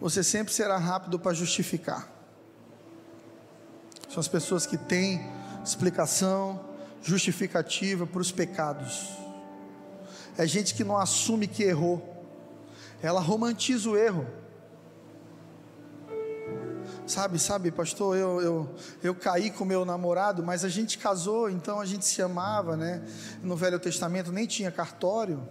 você 0.00 0.24
sempre 0.24 0.50
será 0.50 0.78
rápido 0.78 1.18
para 1.18 1.34
justificar. 1.34 2.10
São 4.08 4.20
as 4.20 4.28
pessoas 4.28 4.64
que 4.64 4.78
têm 4.78 5.20
explicação, 5.62 6.64
justificativa 7.02 8.06
para 8.06 8.22
os 8.22 8.32
pecados. 8.32 9.10
É 10.38 10.46
gente 10.46 10.74
que 10.74 10.84
não 10.84 10.96
assume 10.96 11.46
que 11.46 11.64
errou, 11.64 12.24
ela 13.02 13.20
romantiza 13.20 13.90
o 13.90 13.94
erro 13.94 14.37
Sabe, 17.08 17.38
sabe, 17.38 17.70
pastor, 17.70 18.18
eu, 18.18 18.42
eu, 18.42 18.74
eu 19.02 19.14
caí 19.14 19.50
com 19.50 19.64
meu 19.64 19.82
namorado, 19.82 20.42
mas 20.42 20.62
a 20.62 20.68
gente 20.68 20.98
casou, 20.98 21.48
então 21.48 21.80
a 21.80 21.86
gente 21.86 22.04
se 22.04 22.20
amava, 22.20 22.76
né? 22.76 23.02
No 23.42 23.56
Velho 23.56 23.78
Testamento 23.78 24.30
nem 24.30 24.46
tinha 24.46 24.70
cartório. 24.70 25.48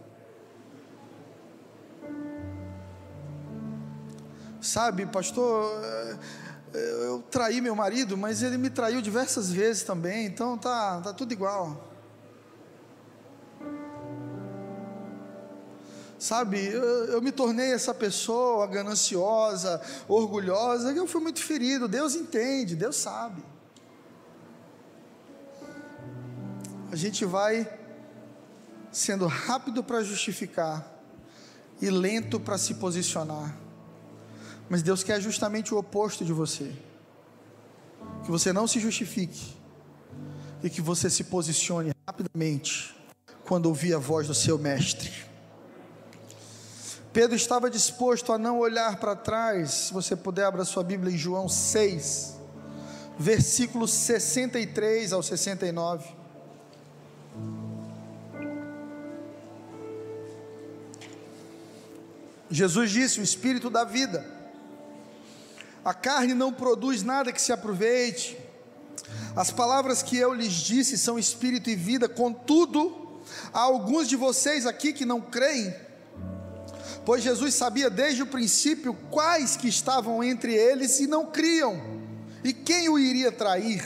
Sabe, 4.61 5.07
pastor, 5.07 5.81
eu 6.73 7.23
traí 7.23 7.59
meu 7.59 7.75
marido, 7.75 8.15
mas 8.15 8.43
ele 8.43 8.59
me 8.59 8.69
traiu 8.69 9.01
diversas 9.01 9.51
vezes 9.51 9.81
também, 9.81 10.27
então 10.27 10.59
tá, 10.59 11.01
tá 11.01 11.11
tudo 11.11 11.31
igual. 11.31 11.96
Sabe, 16.27 16.61
eu, 16.61 17.05
eu, 17.05 17.21
me 17.21 17.31
tornei 17.31 17.71
essa 17.71 17.93
pessoa 17.93 18.67
gananciosa, 18.67 19.81
orgulhosa, 20.09 20.91
eu 20.91 21.07
fui 21.07 21.21
muito 21.21 21.41
ferido. 21.41 21.87
Deus 21.87 22.15
entende, 22.15 22.75
Deus 22.75 22.97
sabe. 22.97 23.41
A 26.91 26.97
gente 26.97 27.23
vai 27.23 27.65
sendo 28.91 29.25
rápido 29.25 29.81
para 29.81 30.03
justificar 30.03 30.85
e 31.81 31.89
lento 31.89 32.41
para 32.41 32.57
se 32.57 32.73
posicionar. 32.73 33.57
Mas 34.67 34.83
Deus 34.83 35.05
quer 35.05 35.21
justamente 35.21 35.73
o 35.73 35.77
oposto 35.77 36.25
de 36.25 36.33
você. 36.33 36.75
Que 38.25 38.29
você 38.29 38.51
não 38.51 38.67
se 38.67 38.81
justifique 38.81 39.55
e 40.61 40.69
que 40.69 40.81
você 40.81 41.09
se 41.09 41.23
posicione 41.23 41.93
rapidamente 42.05 42.93
quando 43.45 43.67
ouvir 43.67 43.93
a 43.93 43.97
voz 43.97 44.27
do 44.27 44.35
seu 44.35 44.59
mestre. 44.59 45.26
Pedro 47.17 47.35
estava 47.35 47.67
disposto 47.67 48.31
a 48.31 48.37
não 48.37 48.59
olhar 48.59 48.97
para 48.97 49.15
trás. 49.15 49.71
Se 49.71 49.91
você 49.91 50.15
puder, 50.15 50.45
abra 50.45 50.63
sua 50.63 50.83
Bíblia 50.83 51.11
em 51.11 51.17
João 51.17 51.49
6, 51.49 52.35
versículos 53.17 53.89
63 53.91 55.11
ao 55.13 55.23
69. 55.23 56.09
Jesus 62.51 62.91
disse: 62.91 63.19
O 63.19 63.23
Espírito 63.23 63.71
da 63.71 63.83
vida. 63.83 64.23
A 65.83 65.95
carne 65.95 66.35
não 66.35 66.53
produz 66.53 67.01
nada 67.01 67.33
que 67.33 67.41
se 67.41 67.51
aproveite. 67.51 68.37
As 69.35 69.49
palavras 69.49 70.03
que 70.03 70.15
eu 70.15 70.35
lhes 70.35 70.53
disse 70.53 70.95
são 70.99 71.17
espírito 71.17 71.67
e 71.67 71.75
vida, 71.75 72.07
contudo, 72.07 73.23
há 73.51 73.61
alguns 73.61 74.07
de 74.07 74.15
vocês 74.15 74.67
aqui 74.67 74.93
que 74.93 75.03
não 75.03 75.19
creem 75.19 75.86
pois 77.07 77.23
Jesus 77.23 77.55
sabia 77.55 77.89
desde 77.89 78.21
o 78.21 78.27
princípio 78.27 78.93
quais 79.09 79.55
que 79.55 79.69
estavam 79.69 80.21
entre 80.21 80.53
eles 80.53 80.99
e 80.99 81.07
não 81.07 81.27
criam, 81.27 81.81
e 82.43 82.51
quem 82.51 82.89
o 82.89 82.99
iria 82.99 83.31
trair. 83.31 83.81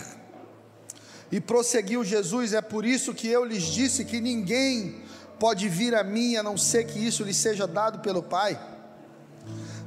E 1.31 1.39
prosseguiu 1.39 2.03
Jesus: 2.03 2.51
É 2.51 2.63
por 2.63 2.83
isso 2.83 3.13
que 3.13 3.27
eu 3.27 3.45
lhes 3.45 3.61
disse 3.61 4.05
que 4.05 4.19
ninguém 4.19 5.03
pode 5.37 5.69
vir 5.69 5.93
a 5.93 6.03
mim 6.03 6.35
a 6.35 6.41
não 6.41 6.57
ser 6.57 6.85
que 6.85 6.97
isso 6.97 7.23
lhe 7.23 7.31
seja 7.31 7.67
dado 7.67 7.99
pelo 7.99 8.23
Pai. 8.23 8.59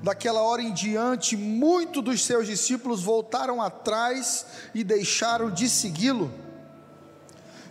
Daquela 0.01 0.41
hora 0.41 0.63
em 0.63 0.73
diante, 0.73 1.37
muitos 1.37 2.05
dos 2.05 2.25
seus 2.25 2.47
discípulos 2.47 3.03
voltaram 3.03 3.61
atrás 3.61 4.47
e 4.73 4.85
deixaram 4.85 5.51
de 5.51 5.69
segui-lo. 5.69 6.33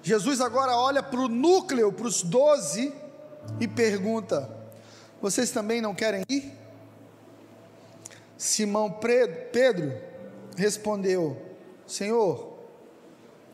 Jesus 0.02 0.42
agora 0.42 0.76
olha 0.76 1.02
para 1.02 1.22
o 1.22 1.30
núcleo, 1.30 1.94
para 1.94 2.08
os 2.08 2.22
doze, 2.22 2.94
e 3.62 3.66
pergunta: 3.66 4.62
vocês 5.24 5.52
também 5.52 5.80
não 5.80 5.96
querem 5.96 6.26
ir? 6.28 6.52
Simão 8.38 8.92
Pedro 9.54 9.94
respondeu: 10.58 11.42
Senhor, 11.88 12.60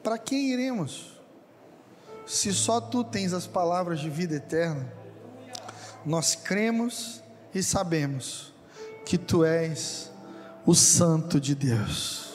para 0.02 0.18
quem 0.18 0.50
iremos? 0.50 1.20
Se 2.26 2.52
só 2.54 2.82
tu 2.82 3.04
tens 3.04 3.34
as 3.34 3.46
palavras 3.46 4.00
de 4.00 4.10
vida 4.10 4.38
eterna, 4.38 4.92
nós 6.04 6.34
cremos 6.34 7.22
e 7.54 7.62
sabemos 7.62 8.52
que 9.06 9.16
tu 9.16 9.46
és 9.46 10.12
o 10.66 10.74
Santo 10.74 11.40
de 11.40 11.54
Deus. 11.54 12.34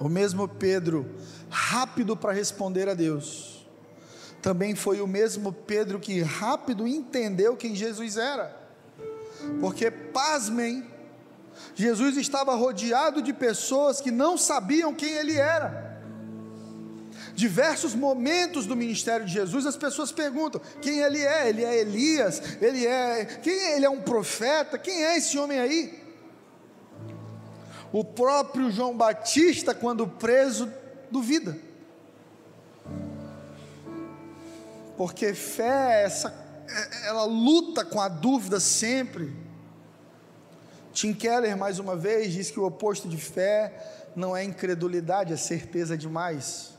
O 0.00 0.08
mesmo 0.08 0.48
Pedro, 0.48 1.08
rápido 1.48 2.16
para 2.16 2.32
responder 2.32 2.88
a 2.88 2.94
Deus, 2.94 3.51
também 4.42 4.74
foi 4.74 5.00
o 5.00 5.06
mesmo 5.06 5.52
Pedro 5.52 6.00
que 6.00 6.20
rápido 6.20 6.86
entendeu 6.86 7.56
quem 7.56 7.76
Jesus 7.76 8.16
era. 8.16 8.60
Porque, 9.60 9.88
pasmem, 9.88 10.84
Jesus 11.76 12.16
estava 12.16 12.52
rodeado 12.56 13.22
de 13.22 13.32
pessoas 13.32 14.00
que 14.00 14.10
não 14.10 14.36
sabiam 14.36 14.92
quem 14.92 15.12
ele 15.12 15.36
era. 15.36 15.92
Diversos 17.34 17.94
momentos 17.94 18.66
do 18.66 18.76
ministério 18.76 19.24
de 19.24 19.32
Jesus, 19.32 19.64
as 19.64 19.76
pessoas 19.76 20.10
perguntam: 20.10 20.60
quem 20.82 21.00
ele 21.00 21.20
é? 21.20 21.48
Ele 21.48 21.64
é 21.64 21.80
Elias? 21.80 22.42
Ele 22.60 22.84
é 22.84 23.24
quem? 23.24 23.54
É? 23.54 23.76
Ele 23.76 23.86
é 23.86 23.90
um 23.90 24.02
profeta? 24.02 24.76
Quem 24.76 25.04
é 25.04 25.16
esse 25.16 25.38
homem 25.38 25.58
aí? 25.58 26.02
O 27.92 28.04
próprio 28.04 28.70
João 28.70 28.96
Batista, 28.96 29.74
quando 29.74 30.06
preso, 30.06 30.70
duvida. 31.10 31.56
Porque 34.96 35.34
fé, 35.34 36.04
essa, 36.04 36.34
é, 36.68 37.08
ela 37.08 37.24
luta 37.24 37.84
com 37.84 38.00
a 38.00 38.08
dúvida 38.08 38.60
sempre. 38.60 39.34
Tim 40.92 41.12
Keller, 41.12 41.56
mais 41.56 41.78
uma 41.78 41.96
vez, 41.96 42.32
diz 42.32 42.50
que 42.50 42.60
o 42.60 42.64
oposto 42.64 43.08
de 43.08 43.16
fé 43.16 44.10
não 44.14 44.36
é 44.36 44.44
incredulidade, 44.44 45.32
é 45.32 45.36
certeza 45.36 45.96
demais. 45.96 46.72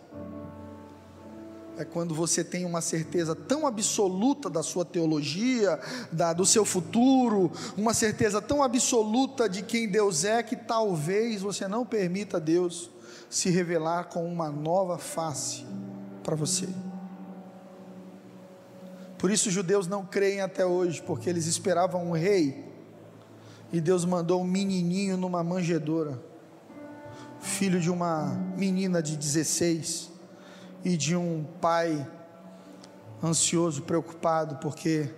É 1.75 1.83
quando 1.83 2.13
você 2.13 2.43
tem 2.43 2.65
uma 2.65 2.81
certeza 2.81 3.35
tão 3.35 3.65
absoluta 3.65 4.47
da 4.47 4.61
sua 4.61 4.85
teologia, 4.85 5.79
da, 6.11 6.31
do 6.31 6.45
seu 6.45 6.63
futuro, 6.63 7.51
uma 7.75 7.95
certeza 7.95 8.39
tão 8.39 8.61
absoluta 8.61 9.49
de 9.49 9.63
quem 9.63 9.89
Deus 9.89 10.23
é, 10.23 10.43
que 10.43 10.55
talvez 10.55 11.41
você 11.41 11.67
não 11.67 11.83
permita 11.83 12.39
Deus 12.39 12.91
se 13.27 13.49
revelar 13.49 14.05
com 14.05 14.31
uma 14.31 14.51
nova 14.51 14.99
face 14.99 15.65
para 16.23 16.35
você. 16.35 16.69
Por 19.23 19.31
isso 19.31 19.47
os 19.47 19.53
judeus 19.53 19.87
não 19.87 20.05
creem 20.05 20.41
até 20.41 20.65
hoje, 20.65 21.01
porque 21.01 21.29
eles 21.29 21.45
esperavam 21.45 22.05
um 22.05 22.11
rei. 22.11 22.69
E 23.71 23.79
Deus 23.79 24.03
mandou 24.03 24.41
um 24.41 24.43
menininho 24.43 25.15
numa 25.15 25.41
manjedoura, 25.41 26.21
filho 27.39 27.79
de 27.79 27.89
uma 27.89 28.35
menina 28.57 29.01
de 29.01 29.15
16 29.15 30.11
e 30.83 30.97
de 30.97 31.15
um 31.15 31.45
pai 31.61 32.05
ansioso, 33.23 33.83
preocupado, 33.83 34.57
porque 34.57 35.09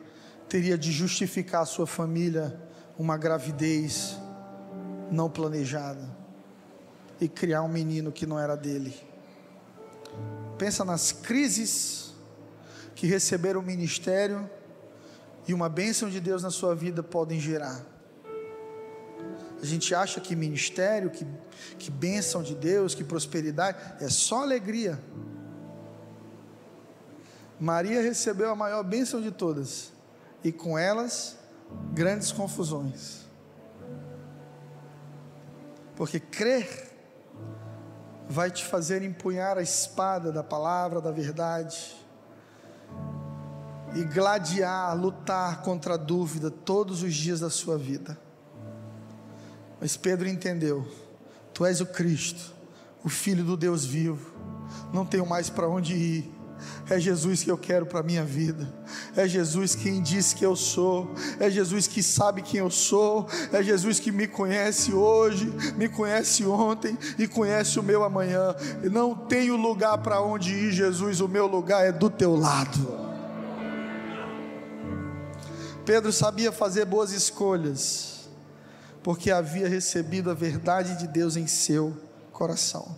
teria 0.48 0.78
de 0.78 0.92
justificar 0.92 1.64
a 1.64 1.66
sua 1.66 1.88
família 1.88 2.62
uma 3.00 3.18
gravidez 3.18 4.20
não 5.10 5.32
planejada 5.32 6.16
e 7.20 7.28
criar 7.28 7.64
um 7.64 7.70
menino 7.70 8.12
que 8.12 8.28
não 8.28 8.38
era 8.38 8.56
dele. 8.56 8.96
Pensa 10.60 10.86
nas 10.86 11.12
crises 11.12 12.05
que 12.96 13.06
receberam 13.06 13.60
o 13.60 13.64
ministério 13.64 14.50
e 15.48 15.54
uma 15.54 15.68
bênção 15.68 16.10
de 16.10 16.20
Deus 16.20 16.42
na 16.42 16.50
sua 16.50 16.74
vida 16.74 17.04
podem 17.04 17.40
gerar. 17.40 17.86
A 19.62 19.66
gente 19.66 19.94
acha 19.94 20.20
que 20.22 20.36
ministério, 20.36 21.10
que, 21.10 21.28
que 21.78 21.92
bênção 21.92 22.42
de 22.42 22.56
Deus, 22.56 22.96
que 22.96 23.04
prosperidade, 23.04 23.78
é 24.00 24.10
só 24.10 24.44
alegria. 24.44 25.00
Maria 27.60 28.02
recebeu 28.02 28.50
a 28.50 28.56
maior 28.56 28.84
bênção 28.84 29.22
de 29.22 29.32
todas, 29.32 29.92
e 30.44 30.52
com 30.52 30.78
elas, 30.78 31.38
grandes 31.94 32.32
confusões. 32.32 33.26
Porque 35.96 36.20
crer 36.20 36.92
vai 38.28 38.52
te 38.52 38.66
fazer 38.66 39.02
empunhar 39.02 39.58
a 39.58 39.62
espada 39.62 40.32
da 40.32 40.44
palavra, 40.44 41.00
da 41.00 41.12
verdade 41.12 42.05
e 43.96 44.04
gladiar, 44.04 44.96
lutar 44.96 45.62
contra 45.62 45.94
a 45.94 45.98
dúvida 45.98 46.52
todos 46.52 47.02
os 47.02 47.14
dias 47.14 47.40
da 47.40 47.50
sua 47.50 47.78
vida. 47.78 48.18
Mas 49.80 49.96
Pedro 49.96 50.28
entendeu: 50.28 50.86
Tu 51.54 51.66
és 51.66 51.80
o 51.80 51.86
Cristo, 51.86 52.54
o 53.04 53.10
Filho 53.10 53.44
do 53.44 53.56
Deus 53.56 53.86
vivo, 53.86 54.34
não 54.94 55.06
tenho 55.06 55.26
mais 55.26 55.50
para 55.50 55.68
onde 55.68 55.94
ir. 55.94 56.36
É 56.90 57.00
Jesus 57.00 57.44
que 57.44 57.52
eu 57.52 57.58
quero 57.58 57.86
para 57.86 58.00
a 58.00 58.04
minha 58.04 58.24
vida. 58.24 58.68
É 59.16 59.28
Jesus 59.28 59.76
quem 59.76 60.02
diz 60.02 60.34
que 60.34 60.46
eu 60.46 60.56
sou. 60.56 61.14
É 61.40 61.50
Jesus 61.50 61.86
que 61.86 62.02
sabe 62.02 62.42
quem 62.42 62.60
eu 62.60 62.72
sou. 62.72 63.28
É 63.52 63.62
Jesus 63.62 64.00
que 64.00 64.12
me 64.12 64.28
conhece 64.28 64.94
hoje, 64.94 65.52
me 65.76 65.90
conhece 65.90 66.46
ontem 66.46 66.98
e 67.20 67.28
conhece 67.28 67.80
o 67.80 67.84
meu 67.84 68.04
amanhã. 68.04 68.56
Não 68.90 69.14
tenho 69.14 69.56
lugar 69.58 69.98
para 70.00 70.22
onde 70.22 70.54
ir, 70.54 70.72
Jesus. 70.72 71.20
O 71.20 71.28
meu 71.28 71.46
lugar 71.46 71.86
é 71.86 71.92
do 71.92 72.10
teu 72.10 72.36
lado. 72.36 73.05
Pedro 75.86 76.12
sabia 76.12 76.52
fazer 76.52 76.84
boas 76.84 77.12
escolhas, 77.12 78.28
porque 79.04 79.30
havia 79.30 79.70
recebido 79.70 80.32
a 80.32 80.34
verdade 80.34 80.98
de 80.98 81.08
Deus 81.08 81.36
em 81.38 81.46
seu 81.46 81.96
coração. 82.32 82.96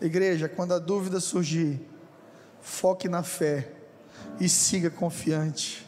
Igreja, 0.00 0.46
quando 0.46 0.74
a 0.74 0.78
dúvida 0.78 1.18
surgir, 1.18 1.80
foque 2.60 3.08
na 3.08 3.22
fé 3.22 3.72
e 4.38 4.50
siga 4.50 4.90
confiante. 4.90 5.86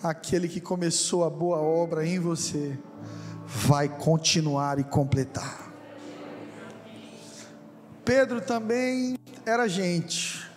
Aquele 0.00 0.46
que 0.48 0.60
começou 0.60 1.24
a 1.24 1.30
boa 1.30 1.58
obra 1.58 2.06
em 2.06 2.20
você 2.20 2.78
vai 3.44 3.88
continuar 3.88 4.78
e 4.78 4.84
completar. 4.84 5.72
Pedro 8.04 8.40
também 8.40 9.18
era 9.44 9.66
gente. 9.66 10.47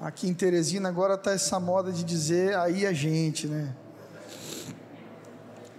Aqui 0.00 0.28
em 0.28 0.34
Teresina 0.34 0.90
agora 0.90 1.14
está 1.14 1.32
essa 1.32 1.58
moda 1.58 1.90
de 1.90 2.04
dizer 2.04 2.54
aí 2.56 2.86
a 2.86 2.92
gente, 2.92 3.46
né? 3.46 3.74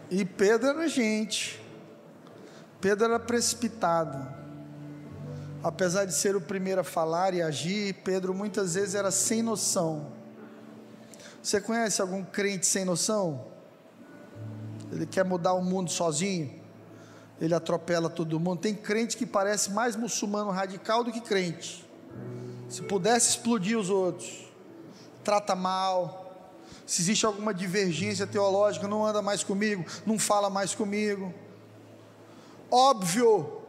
E 0.10 0.26
Pedro 0.26 0.70
era 0.70 0.88
gente. 0.88 1.62
Pedro 2.82 3.06
era 3.06 3.20
precipitado. 3.20 4.36
Apesar 5.64 6.06
de 6.06 6.14
ser 6.14 6.36
o 6.36 6.42
primeiro 6.42 6.82
a 6.82 6.84
falar 6.84 7.34
e 7.34 7.42
agir, 7.42 7.94
Pedro 8.04 8.34
muitas 8.34 8.74
vezes 8.74 8.96
era 8.96 9.12
sem 9.12 9.44
noção. 9.44 10.12
Você 11.44 11.62
conhece 11.62 12.02
algum 12.02 12.24
crente 12.24 12.66
sem 12.66 12.86
noção? 12.86 13.46
Ele 14.92 15.06
quer 15.06 15.26
mudar 15.26 15.54
o 15.54 15.62
mundo 15.62 15.92
sozinho, 15.92 16.54
ele 17.40 17.54
atropela 17.54 18.10
todo 18.10 18.40
mundo. 18.40 18.62
Tem 18.62 18.74
crente 18.74 19.16
que 19.16 19.26
parece 19.26 19.72
mais 19.72 19.96
muçulmano 19.96 20.50
radical 20.50 21.04
do 21.04 21.12
que 21.12 21.22
crente. 21.22 21.88
Se 22.70 22.82
pudesse 22.82 23.30
explodir 23.30 23.78
os 23.78 23.90
outros, 23.90 24.46
trata 25.24 25.56
mal. 25.56 26.26
Se 26.86 27.02
existe 27.02 27.26
alguma 27.26 27.54
divergência 27.54 28.26
teológica, 28.26 28.88
não 28.88 29.06
anda 29.06 29.22
mais 29.22 29.44
comigo, 29.44 29.86
não 30.06 30.18
fala 30.18 30.50
mais 30.50 30.74
comigo. 30.74 31.34
Óbvio 32.70 33.62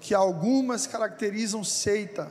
que 0.00 0.14
algumas 0.14 0.86
caracterizam 0.86 1.62
seita, 1.62 2.30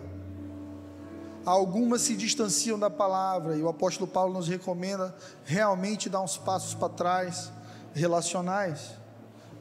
algumas 1.45 2.01
se 2.01 2.15
distanciam 2.15 2.79
da 2.79 2.89
palavra, 2.89 3.55
e 3.55 3.61
o 3.61 3.69
apóstolo 3.69 4.07
Paulo 4.09 4.33
nos 4.33 4.47
recomenda 4.47 5.15
realmente 5.45 6.09
dar 6.09 6.21
uns 6.21 6.37
passos 6.37 6.73
para 6.73 6.89
trás, 6.89 7.51
relacionais, 7.93 8.91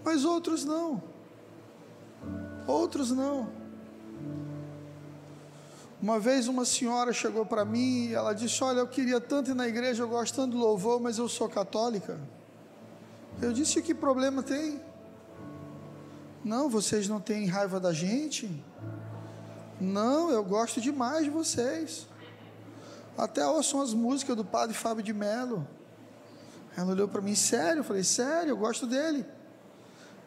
mas 0.03 0.25
outros 0.25 0.65
não, 0.65 1.03
outros 2.67 3.11
não. 3.11 3.49
Uma 6.01 6.21
vez 6.21 6.47
uma 6.47 6.65
senhora 6.65 7.13
chegou 7.13 7.45
para 7.45 7.65
mim 7.65 8.07
e 8.07 8.15
ela 8.15 8.33
disse: 8.33 8.63
Olha, 8.63 8.81
eu 8.81 8.87
queria 8.87 9.21
tanto 9.21 9.51
ir 9.51 9.55
na 9.55 9.67
igreja, 9.67 10.03
eu 10.03 10.09
gosto 10.09 10.37
tanto 10.37 10.53
do 10.53 10.59
louvor, 10.59 11.01
mas 11.01 11.19
eu 11.19 11.29
sou 11.29 11.49
católica. 11.49 12.19
Eu 13.43 13.53
disse: 13.53 13.83
Que 13.83 13.95
problema 13.95 14.43
tem? 14.43 14.81
Não, 16.45 16.69
vocês 16.69 17.09
não 17.09 17.21
têm 17.21 17.47
raiva 17.47 17.81
da 17.81 17.93
gente? 17.93 18.49
Não, 19.81 20.31
eu 20.31 20.45
gosto 20.45 20.81
demais 20.81 21.25
de 21.25 21.31
vocês. 21.31 22.07
Até 23.17 23.45
ouçam 23.45 23.81
as 23.81 23.93
músicas 23.93 24.37
do 24.37 24.45
padre 24.45 24.77
Fábio 24.77 25.03
de 25.03 25.13
Mello. 25.13 25.67
Ela 26.77 26.93
olhou 26.93 27.09
para 27.09 27.21
mim, 27.21 27.35
sério? 27.35 27.81
Eu 27.81 27.85
falei, 27.85 28.05
sério, 28.05 28.51
eu 28.51 28.57
gosto 28.57 28.87
dele. 28.87 29.27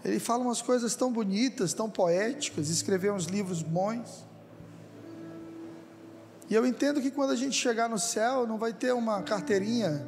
Ele 0.03 0.19
fala 0.19 0.43
umas 0.43 0.61
coisas 0.61 0.95
tão 0.95 1.11
bonitas, 1.11 1.73
tão 1.73 1.89
poéticas, 1.89 2.67
escreveu 2.69 3.13
uns 3.13 3.25
livros 3.25 3.61
bons. 3.61 4.25
E 6.51 6.53
eu 6.53 6.65
entendo 6.65 6.99
que 6.99 7.09
quando 7.09 7.31
a 7.31 7.35
gente 7.37 7.55
chegar 7.55 7.87
no 7.87 7.97
céu, 7.97 8.45
não 8.45 8.57
vai 8.57 8.73
ter 8.73 8.93
uma 8.93 9.23
carteirinha. 9.23 10.05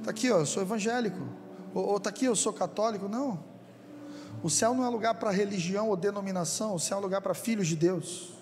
Está 0.00 0.10
aqui, 0.10 0.28
ó, 0.28 0.40
eu 0.40 0.46
sou 0.46 0.64
evangélico. 0.64 1.22
Ou 1.72 1.96
está 1.96 2.10
aqui, 2.10 2.24
eu 2.24 2.34
sou 2.34 2.52
católico. 2.52 3.08
Não. 3.08 3.38
O 4.42 4.50
céu 4.50 4.74
não 4.74 4.84
é 4.84 4.88
lugar 4.88 5.14
para 5.14 5.30
religião 5.30 5.88
ou 5.88 5.96
denominação, 5.96 6.74
o 6.74 6.80
céu 6.80 6.98
é 6.98 7.00
lugar 7.00 7.20
para 7.20 7.34
filhos 7.34 7.68
de 7.68 7.76
Deus. 7.76 8.32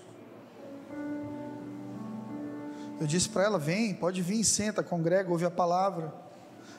Eu 2.99 3.07
disse 3.07 3.29
para 3.29 3.45
ela: 3.45 3.59
vem, 3.59 3.93
pode 3.93 4.23
vir, 4.23 4.43
senta, 4.43 4.83
congrega, 4.83 5.31
ouve 5.31 5.45
a 5.45 5.51
palavra, 5.51 6.15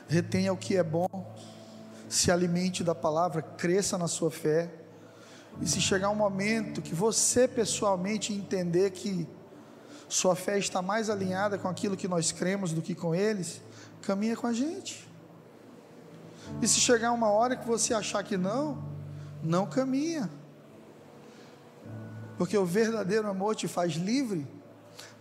retenha 0.08 0.52
o 0.52 0.58
que 0.58 0.76
é 0.76 0.84
bom, 0.84 1.32
se 2.08 2.32
alimente 2.32 2.84
da 2.84 2.96
palavra, 2.96 3.44
cresça 3.44 4.00
na 4.00 4.08
sua 4.08 4.32
fé. 4.32 4.74
E 5.62 5.68
se 5.68 5.80
chegar 5.80 6.10
um 6.10 6.16
momento 6.16 6.82
que 6.82 6.96
você 6.96 7.48
pessoalmente 7.48 8.34
entender 8.34 8.90
que 8.90 9.28
sua 10.10 10.36
fé 10.36 10.58
está 10.58 10.82
mais 10.82 11.10
alinhada 11.10 11.58
com 11.58 11.68
aquilo 11.68 11.96
que 11.96 12.08
nós 12.08 12.32
cremos 12.32 12.74
do 12.74 12.82
que 12.82 12.96
com 12.96 13.14
eles, 13.14 13.62
caminha 14.02 14.36
com 14.36 14.48
a 14.48 14.54
gente. 14.54 15.08
E 16.62 16.68
se 16.68 16.80
chegar 16.80 17.12
uma 17.12 17.30
hora 17.30 17.56
que 17.56 17.68
você 17.68 17.94
achar 17.94 18.24
que 18.24 18.36
não, 18.36 18.84
não 19.44 19.68
caminha. 19.68 20.30
Porque 22.38 22.58
o 22.58 22.66
verdadeiro 22.66 23.28
amor 23.28 23.56
te 23.56 23.68
faz 23.68 23.94
livre 23.94 24.48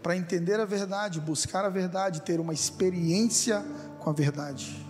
para 0.03 0.17
entender 0.17 0.59
a 0.59 0.65
verdade, 0.65 1.21
buscar 1.21 1.65
a 1.65 1.69
verdade, 1.69 2.23
ter 2.23 2.41
uma 2.41 2.55
experiência 2.55 3.63
com 3.99 4.09
a 4.09 4.13
verdade. 4.13 4.88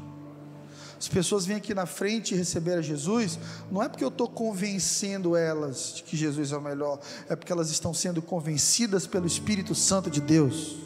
As 0.99 1.07
pessoas 1.07 1.46
vêm 1.46 1.57
aqui 1.57 1.72
na 1.74 1.86
frente 1.86 2.34
receber 2.34 2.74
a 2.74 2.82
Jesus, 2.82 3.38
não 3.70 3.82
é 3.82 3.88
porque 3.88 4.03
eu 4.03 4.09
estou 4.09 4.28
convencendo 4.28 5.36
elas 5.36 5.94
de 5.96 6.03
que 6.03 6.16
Jesus 6.16 6.51
é 6.51 6.57
o 6.57 6.61
melhor, 6.61 6.99
é 7.28 7.36
porque 7.36 7.53
elas 7.53 7.70
estão 7.70 7.94
sendo 7.94 8.20
convencidas 8.20 9.07
pelo 9.07 9.26
Espírito 9.26 9.76
Santo 9.76 10.11
de 10.11 10.20
Deus. 10.20 10.76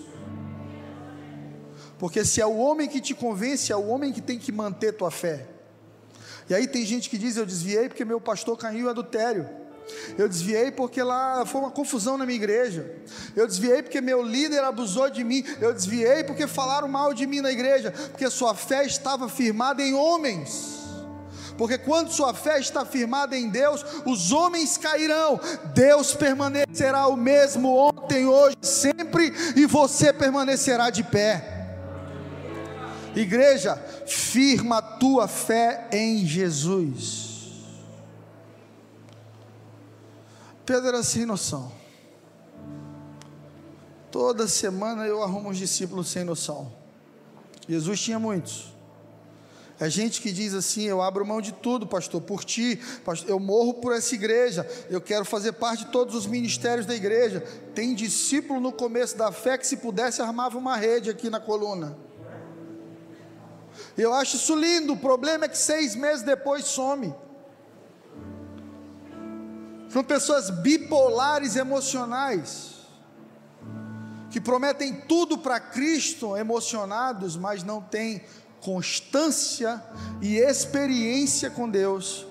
Porque 1.98 2.24
se 2.24 2.40
é 2.40 2.46
o 2.46 2.58
homem 2.58 2.88
que 2.88 3.00
te 3.00 3.14
convence, 3.14 3.72
é 3.72 3.76
o 3.76 3.86
homem 3.86 4.12
que 4.12 4.20
tem 4.20 4.38
que 4.38 4.52
manter 4.52 4.92
tua 4.92 5.10
fé. 5.10 5.48
E 6.50 6.54
aí 6.54 6.66
tem 6.66 6.84
gente 6.84 7.08
que 7.08 7.16
diz: 7.16 7.36
Eu 7.36 7.46
desviei 7.46 7.88
porque 7.88 8.04
meu 8.04 8.20
pastor 8.20 8.58
caiu 8.58 8.86
em 8.86 8.90
adultério. 8.90 9.61
Eu 10.16 10.28
desviei 10.28 10.70
porque 10.70 11.02
lá 11.02 11.44
foi 11.46 11.60
uma 11.60 11.70
confusão 11.70 12.16
na 12.18 12.26
minha 12.26 12.36
igreja. 12.36 12.90
Eu 13.34 13.46
desviei 13.46 13.82
porque 13.82 14.00
meu 14.00 14.22
líder 14.22 14.62
abusou 14.64 15.10
de 15.10 15.24
mim. 15.24 15.44
Eu 15.60 15.72
desviei 15.72 16.24
porque 16.24 16.46
falaram 16.46 16.88
mal 16.88 17.14
de 17.14 17.26
mim 17.26 17.40
na 17.40 17.50
igreja. 17.50 17.90
Porque 18.10 18.28
sua 18.30 18.54
fé 18.54 18.84
estava 18.84 19.28
firmada 19.28 19.82
em 19.82 19.94
homens. 19.94 20.82
Porque 21.56 21.78
quando 21.78 22.10
sua 22.10 22.34
fé 22.34 22.58
está 22.58 22.84
firmada 22.84 23.36
em 23.36 23.48
Deus, 23.48 23.84
os 24.06 24.32
homens 24.32 24.76
cairão, 24.78 25.38
Deus 25.74 26.14
permanecerá 26.14 27.06
o 27.06 27.16
mesmo 27.16 27.76
ontem, 27.76 28.26
hoje, 28.26 28.56
sempre, 28.62 29.32
e 29.54 29.66
você 29.66 30.12
permanecerá 30.12 30.90
de 30.90 31.04
pé. 31.04 31.52
Igreja, 33.14 33.76
firma 34.06 34.78
a 34.78 34.82
tua 34.82 35.28
fé 35.28 35.88
em 35.92 36.26
Jesus. 36.26 37.31
Pedro 40.64 40.88
era 40.88 41.02
sem 41.02 41.26
noção. 41.26 41.72
Toda 44.10 44.46
semana 44.46 45.06
eu 45.06 45.22
arrumo 45.22 45.48
uns 45.48 45.58
discípulos 45.58 46.08
sem 46.08 46.22
noção. 46.24 46.70
Jesus 47.68 48.00
tinha 48.00 48.18
muitos. 48.18 48.72
É 49.80 49.88
gente 49.90 50.20
que 50.20 50.30
diz 50.30 50.54
assim: 50.54 50.84
Eu 50.84 51.02
abro 51.02 51.26
mão 51.26 51.40
de 51.40 51.50
tudo, 51.50 51.86
pastor, 51.86 52.20
por 52.20 52.44
ti, 52.44 52.78
pastor, 53.04 53.28
eu 53.28 53.40
morro 53.40 53.74
por 53.74 53.92
essa 53.92 54.14
igreja, 54.14 54.68
eu 54.88 55.00
quero 55.00 55.24
fazer 55.24 55.52
parte 55.54 55.86
de 55.86 55.90
todos 55.90 56.14
os 56.14 56.26
ministérios 56.26 56.86
da 56.86 56.94
igreja. 56.94 57.40
Tem 57.74 57.94
discípulo 57.94 58.60
no 58.60 58.70
começo 58.70 59.16
da 59.16 59.32
fé 59.32 59.58
que, 59.58 59.66
se 59.66 59.78
pudesse, 59.78 60.22
armava 60.22 60.56
uma 60.56 60.76
rede 60.76 61.10
aqui 61.10 61.28
na 61.28 61.40
coluna. 61.40 61.96
Eu 63.96 64.12
acho 64.12 64.36
isso 64.36 64.54
lindo. 64.54 64.92
O 64.92 64.98
problema 64.98 65.46
é 65.46 65.48
que 65.48 65.58
seis 65.58 65.96
meses 65.96 66.22
depois 66.22 66.64
some. 66.64 67.12
São 69.92 70.02
pessoas 70.02 70.48
bipolares 70.48 71.54
emocionais, 71.54 72.76
que 74.30 74.40
prometem 74.40 75.02
tudo 75.02 75.36
para 75.36 75.60
Cristo, 75.60 76.34
emocionados, 76.34 77.36
mas 77.36 77.62
não 77.62 77.82
têm 77.82 78.24
constância 78.62 79.82
e 80.22 80.38
experiência 80.38 81.50
com 81.50 81.68
Deus 81.68 82.26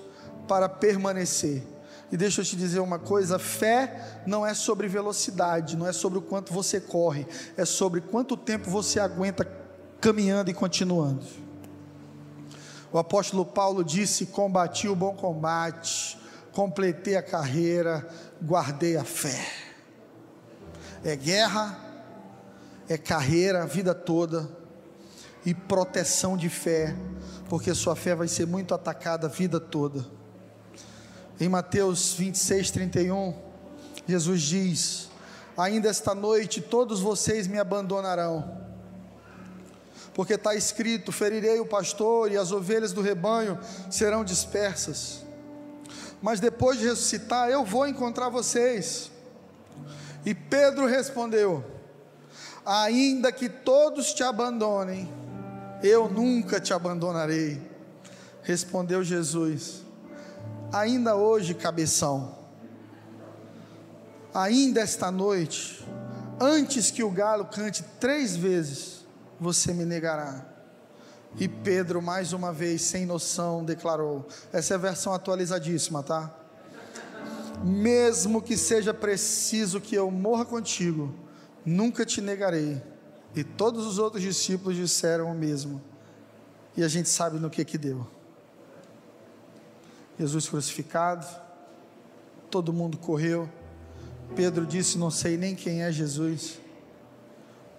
para 0.48 0.68
permanecer. 0.68 1.62
E 2.10 2.16
deixa 2.16 2.40
eu 2.40 2.44
te 2.44 2.56
dizer 2.56 2.80
uma 2.80 2.98
coisa: 2.98 3.38
fé 3.38 4.20
não 4.26 4.44
é 4.44 4.54
sobre 4.54 4.88
velocidade, 4.88 5.76
não 5.76 5.86
é 5.86 5.92
sobre 5.92 6.18
o 6.18 6.22
quanto 6.22 6.52
você 6.52 6.80
corre, 6.80 7.28
é 7.56 7.64
sobre 7.64 8.00
quanto 8.00 8.36
tempo 8.36 8.68
você 8.68 8.98
aguenta 8.98 9.44
caminhando 10.00 10.50
e 10.50 10.54
continuando. 10.54 11.24
O 12.92 12.98
apóstolo 12.98 13.46
Paulo 13.46 13.84
disse: 13.84 14.26
Combati 14.26 14.88
o 14.88 14.96
bom 14.96 15.14
combate, 15.14 16.20
completei 16.52 17.16
a 17.16 17.22
carreira, 17.22 18.06
guardei 18.40 18.96
a 18.96 19.04
fé. 19.04 19.44
É 21.04 21.16
guerra, 21.16 21.78
é 22.88 22.96
carreira 22.96 23.62
a 23.62 23.66
vida 23.66 23.94
toda 23.94 24.48
e 25.44 25.54
proteção 25.54 26.36
de 26.36 26.48
fé, 26.48 26.94
porque 27.48 27.74
sua 27.74 27.96
fé 27.96 28.14
vai 28.14 28.28
ser 28.28 28.46
muito 28.46 28.74
atacada 28.74 29.26
a 29.26 29.30
vida 29.30 29.58
toda. 29.58 30.06
Em 31.40 31.48
Mateus 31.48 32.12
26, 32.14 32.70
31, 32.70 33.34
Jesus 34.06 34.42
diz: 34.42 35.10
Ainda 35.56 35.88
esta 35.88 36.14
noite 36.14 36.60
todos 36.60 37.00
vocês 37.00 37.46
me 37.46 37.58
abandonarão 37.58 38.62
porque 40.14 40.34
está 40.34 40.54
escrito: 40.54 41.10
ferirei 41.10 41.58
o 41.60 41.66
pastor 41.66 42.30
e 42.30 42.36
as 42.36 42.52
ovelhas 42.52 42.92
do 42.92 43.00
rebanho 43.00 43.58
serão 43.90 44.24
dispersas. 44.24 45.24
Mas 46.22 46.38
depois 46.38 46.78
de 46.78 46.84
ressuscitar, 46.84 47.50
eu 47.50 47.64
vou 47.64 47.86
encontrar 47.86 48.28
vocês. 48.28 49.10
E 50.24 50.32
Pedro 50.32 50.86
respondeu: 50.86 51.64
Ainda 52.64 53.32
que 53.32 53.48
todos 53.48 54.14
te 54.14 54.22
abandonem, 54.22 55.12
eu 55.82 56.08
nunca 56.08 56.60
te 56.60 56.72
abandonarei. 56.72 57.60
Respondeu 58.42 59.02
Jesus: 59.02 59.82
Ainda 60.72 61.16
hoje, 61.16 61.54
cabeção, 61.54 62.38
ainda 64.32 64.80
esta 64.80 65.10
noite, 65.10 65.84
antes 66.40 66.92
que 66.92 67.02
o 67.02 67.10
galo 67.10 67.46
cante 67.46 67.82
três 67.98 68.36
vezes, 68.36 69.04
você 69.40 69.74
me 69.74 69.84
negará. 69.84 70.51
E 71.38 71.48
Pedro, 71.48 72.02
mais 72.02 72.32
uma 72.32 72.52
vez, 72.52 72.82
sem 72.82 73.06
noção, 73.06 73.64
declarou: 73.64 74.26
essa 74.52 74.74
é 74.74 74.76
a 74.76 74.78
versão 74.78 75.14
atualizadíssima, 75.14 76.02
tá? 76.02 76.34
Mesmo 77.64 78.42
que 78.42 78.56
seja 78.56 78.92
preciso 78.92 79.80
que 79.80 79.94
eu 79.94 80.10
morra 80.10 80.44
contigo, 80.44 81.14
nunca 81.64 82.04
te 82.04 82.20
negarei. 82.20 82.82
E 83.34 83.42
todos 83.42 83.86
os 83.86 83.98
outros 83.98 84.22
discípulos 84.22 84.76
disseram 84.76 85.30
o 85.30 85.34
mesmo. 85.34 85.80
E 86.76 86.82
a 86.82 86.88
gente 86.88 87.08
sabe 87.08 87.38
no 87.38 87.48
que 87.48 87.64
que 87.64 87.78
deu. 87.78 88.06
Jesus 90.18 90.48
crucificado, 90.48 91.26
todo 92.50 92.72
mundo 92.72 92.98
correu. 92.98 93.48
Pedro 94.36 94.66
disse: 94.66 94.98
Não 94.98 95.10
sei 95.10 95.36
nem 95.36 95.54
quem 95.54 95.82
é 95.82 95.90
Jesus. 95.90 96.58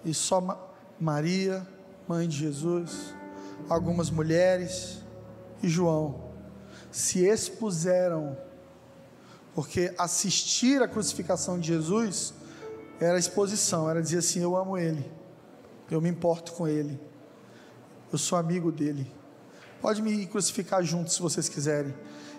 E 0.04 0.14
só 0.14 0.72
Maria, 0.99 1.66
mãe 2.08 2.28
de 2.28 2.38
Jesus, 2.38 3.14
algumas 3.70 4.09
mulheres 4.09 4.99
e 5.61 5.68
João 5.68 6.32
se 6.91 7.26
expuseram, 7.26 8.38
porque 9.55 9.93
assistir 9.97 10.82
à 10.82 10.88
crucificação 10.88 11.59
de 11.59 11.68
Jesus 11.68 12.34
era 12.99 13.18
exposição, 13.18 13.89
era 13.89 14.01
dizer 14.01 14.20
assim: 14.20 14.41
Eu 14.41 14.55
amo 14.55 14.78
Ele, 14.78 15.11
eu 15.89 15.99
me 15.99 16.09
importo 16.09 16.53
com 16.53 16.68
Ele, 16.68 16.99
eu 18.11 18.18
sou 18.18 18.38
amigo 18.38 18.72
dele. 18.72 19.11
Pode 19.82 20.01
me 20.01 20.26
crucificar 20.28 20.82
junto 20.84 21.11
se 21.11 21.22
vocês 21.22 21.49
quiserem. 21.49 21.93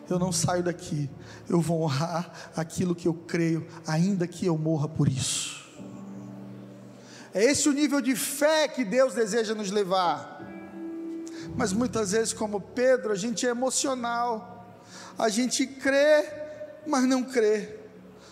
Eu 0.08 0.18
não 0.18 0.32
saio 0.32 0.62
daqui. 0.62 1.10
Eu 1.48 1.60
vou 1.60 1.82
honrar 1.82 2.52
aquilo 2.56 2.94
que 2.94 3.06
eu 3.06 3.12
creio, 3.12 3.66
ainda 3.86 4.26
que 4.26 4.46
eu 4.46 4.56
morra 4.56 4.88
por 4.88 5.08
isso. 5.08 5.62
É 7.34 7.44
esse 7.44 7.68
o 7.68 7.72
nível 7.72 8.00
de 8.00 8.14
fé 8.14 8.68
que 8.68 8.84
Deus 8.84 9.12
deseja 9.12 9.54
nos 9.54 9.70
levar. 9.70 10.33
Mas 11.54 11.72
muitas 11.72 12.12
vezes, 12.12 12.32
como 12.32 12.60
Pedro, 12.60 13.12
a 13.12 13.16
gente 13.16 13.46
é 13.46 13.50
emocional, 13.50 14.66
a 15.18 15.28
gente 15.28 15.66
crê, 15.66 16.28
mas 16.86 17.04
não 17.04 17.22
crê. 17.22 17.76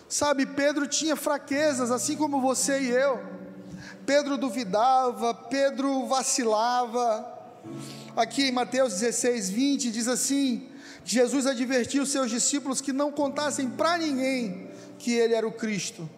Sabe, 0.09 0.45
Pedro 0.45 0.85
tinha 0.87 1.15
fraquezas, 1.15 1.89
assim 1.89 2.15
como 2.15 2.41
você 2.41 2.79
e 2.81 2.89
eu. 2.89 3.19
Pedro 4.05 4.37
duvidava, 4.37 5.33
Pedro 5.33 6.05
vacilava. 6.07 7.31
Aqui 8.15 8.43
em 8.43 8.51
Mateus 8.51 8.93
16, 8.95 9.49
20 9.49 9.91
diz 9.91 10.07
assim: 10.07 10.69
Jesus 11.05 11.47
advertiu 11.47 12.05
seus 12.05 12.29
discípulos 12.29 12.81
que 12.81 12.93
não 12.93 13.11
contassem 13.11 13.69
para 13.69 13.97
ninguém 13.97 14.69
que 14.99 15.13
ele 15.13 15.33
era 15.33 15.47
o 15.47 15.51
Cristo. 15.51 16.09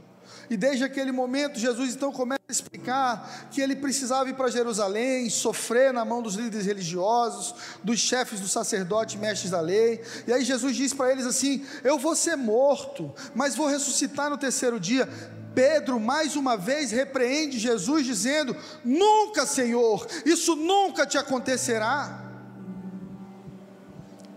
E 0.49 0.55
desde 0.55 0.83
aquele 0.83 1.11
momento, 1.11 1.59
Jesus 1.59 1.95
então 1.95 2.11
começa 2.11 2.41
a 2.47 2.51
explicar 2.51 3.47
que 3.51 3.61
ele 3.61 3.75
precisava 3.75 4.29
ir 4.29 4.33
para 4.33 4.49
Jerusalém, 4.49 5.29
sofrer 5.29 5.91
na 5.91 6.05
mão 6.05 6.21
dos 6.21 6.35
líderes 6.35 6.65
religiosos, 6.65 7.55
dos 7.83 7.99
chefes 7.99 8.39
dos 8.39 8.51
sacerdotes, 8.51 9.15
mestres 9.15 9.51
da 9.51 9.59
lei. 9.59 10.03
E 10.27 10.33
aí 10.33 10.43
Jesus 10.43 10.75
diz 10.75 10.93
para 10.93 11.11
eles 11.11 11.25
assim: 11.25 11.65
Eu 11.83 11.97
vou 11.97 12.15
ser 12.15 12.35
morto, 12.35 13.13
mas 13.33 13.55
vou 13.55 13.67
ressuscitar 13.67 14.29
no 14.29 14.37
terceiro 14.37 14.79
dia. 14.79 15.09
Pedro, 15.55 15.99
mais 15.99 16.35
uma 16.35 16.57
vez, 16.57 16.91
repreende 16.91 17.57
Jesus, 17.57 18.05
dizendo: 18.05 18.55
Nunca, 18.83 19.45
Senhor, 19.45 20.05
isso 20.25 20.55
nunca 20.55 21.05
te 21.05 21.17
acontecerá. 21.17 22.23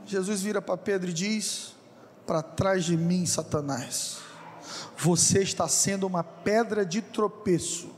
Jesus 0.07 0.41
vira 0.41 0.63
para 0.63 0.77
Pedro 0.77 1.11
e 1.11 1.13
diz: 1.13 1.75
Para 2.27 2.43
trás 2.43 2.85
de 2.85 2.97
mim, 2.97 3.27
Satanás 3.27 4.28
você 5.01 5.43
está 5.43 5.69
sendo 5.69 6.07
uma 6.07 6.25
pedra 6.25 6.85
de 6.85 7.01
tropeço. 7.01 7.89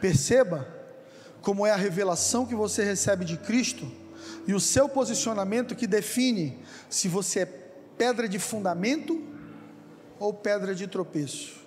Perceba 0.00 0.68
como 1.40 1.66
é 1.66 1.70
a 1.70 1.76
revelação 1.76 2.44
que 2.44 2.54
você 2.54 2.84
recebe 2.84 3.24
de 3.24 3.38
Cristo 3.38 3.90
e 4.46 4.52
o 4.52 4.60
seu 4.60 4.86
posicionamento 4.86 5.74
que 5.74 5.86
define 5.86 6.58
se 6.90 7.08
você 7.08 7.40
é 7.40 7.46
pedra 7.46 8.28
de 8.28 8.38
fundamento 8.38 9.18
ou 10.18 10.34
pedra 10.34 10.74
de 10.74 10.86
tropeço. 10.86 11.62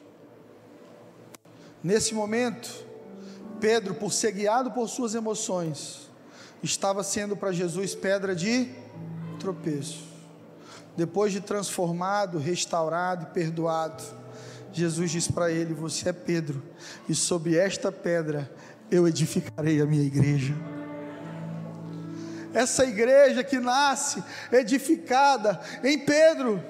Nesse 1.84 2.14
momento, 2.14 2.86
Pedro, 3.60 3.95
por 3.95 4.14
ser 4.14 4.34
guiado 4.34 4.72
por 4.72 4.88
suas 4.88 5.16
emoções, 5.16 6.10
estava 6.62 7.03
sendo 7.03 7.36
para 7.36 7.51
Jesus 7.51 7.95
pedra 7.95 8.36
de 8.36 8.70
tropeço 9.39 10.14
depois 10.95 11.31
de 11.31 11.41
transformado, 11.41 12.37
restaurado 12.37 13.23
e 13.23 13.33
perdoado, 13.33 14.03
Jesus 14.71 15.11
diz 15.11 15.27
para 15.29 15.51
ele: 15.51 15.73
Você 15.73 16.09
é 16.09 16.13
Pedro, 16.13 16.61
e 17.07 17.15
sobre 17.15 17.57
esta 17.57 17.91
pedra 17.91 18.51
eu 18.89 19.07
edificarei 19.07 19.81
a 19.81 19.85
minha 19.85 20.03
igreja. 20.03 20.53
Essa 22.53 22.85
igreja 22.85 23.43
que 23.43 23.59
nasce 23.59 24.23
edificada 24.51 25.59
em 25.83 25.99
Pedro, 25.99 26.63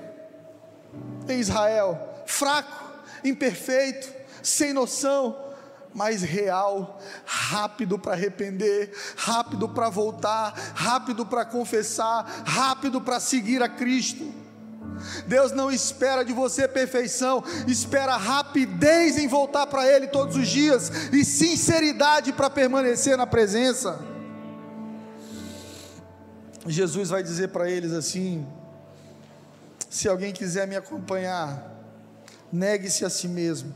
em 1.28 1.40
Israel, 1.40 2.24
fraco, 2.26 2.92
imperfeito, 3.24 4.12
sem 4.42 4.74
noção, 4.74 5.45
mas 5.96 6.22
real, 6.22 7.00
rápido 7.26 7.98
para 7.98 8.12
arrepender, 8.12 8.92
rápido 9.16 9.70
para 9.70 9.88
voltar, 9.88 10.54
rápido 10.76 11.26
para 11.26 11.46
confessar, 11.46 12.44
rápido 12.46 13.00
para 13.00 13.18
seguir 13.22 13.64
a 13.64 13.70
Cristo. 13.70 14.30
Deus 15.26 15.54
não 15.54 15.72
espera 15.72 16.24
de 16.26 16.34
você 16.34 16.68
perfeição, 16.68 17.42
espera 17.66 18.18
rapidez 18.18 19.18
em 19.18 19.28
voltar 19.28 19.68
para 19.68 19.88
Ele 19.88 20.08
todos 20.08 20.36
os 20.36 20.50
dias 20.50 20.92
e 21.14 21.24
sinceridade 21.24 22.34
para 22.34 22.50
permanecer 22.50 23.16
na 23.18 23.26
presença. 23.26 23.98
Jesus 26.68 27.10
vai 27.10 27.24
dizer 27.24 27.50
para 27.50 27.70
eles 27.70 27.94
assim: 27.94 28.46
se 29.90 30.10
alguém 30.10 30.34
quiser 30.34 30.68
me 30.68 30.76
acompanhar, 30.76 31.72
negue-se 32.52 33.06
a 33.06 33.10
si 33.10 33.28
mesmo, 33.28 33.74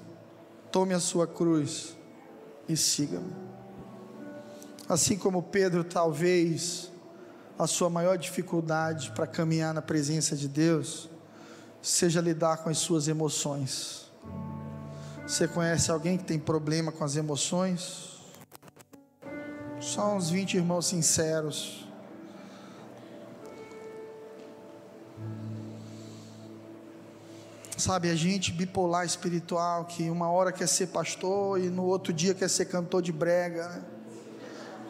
tome 0.72 0.94
a 0.94 1.00
sua 1.00 1.28
cruz 1.28 1.99
e 2.70 2.78
siga-me. 2.78 3.34
Assim 4.88 5.18
como 5.18 5.44
Pedro, 5.44 5.84
talvez 5.84 6.92
a 7.58 7.68
sua 7.68 7.90
maior 7.90 8.18
dificuldade 8.18 9.12
para 9.12 9.28
caminhar 9.28 9.74
na 9.74 9.82
presença 9.82 10.36
de 10.36 10.48
Deus 10.48 11.10
seja 11.82 12.22
lidar 12.22 12.58
com 12.58 12.70
as 12.70 12.78
suas 12.78 13.08
emoções. 13.08 14.10
Você 15.28 15.48
conhece 15.48 15.92
alguém 15.92 16.18
que 16.18 16.24
tem 16.24 16.40
problema 16.40 16.92
com 16.92 17.04
as 17.04 17.16
emoções? 17.16 18.20
Só 19.80 20.16
uns 20.16 20.30
20 20.30 20.56
irmãos 20.56 20.88
sinceros. 20.88 21.89
Sabe, 27.80 28.10
a 28.10 28.16
gente 28.16 28.52
bipolar 28.52 29.06
espiritual, 29.06 29.86
que 29.86 30.10
uma 30.10 30.30
hora 30.30 30.52
quer 30.52 30.68
ser 30.68 30.88
pastor 30.88 31.58
e 31.62 31.70
no 31.70 31.86
outro 31.86 32.12
dia 32.12 32.34
quer 32.34 32.50
ser 32.50 32.66
cantor 32.66 33.02
de 33.02 33.14
brega. 33.14 33.70
Né? 33.70 33.84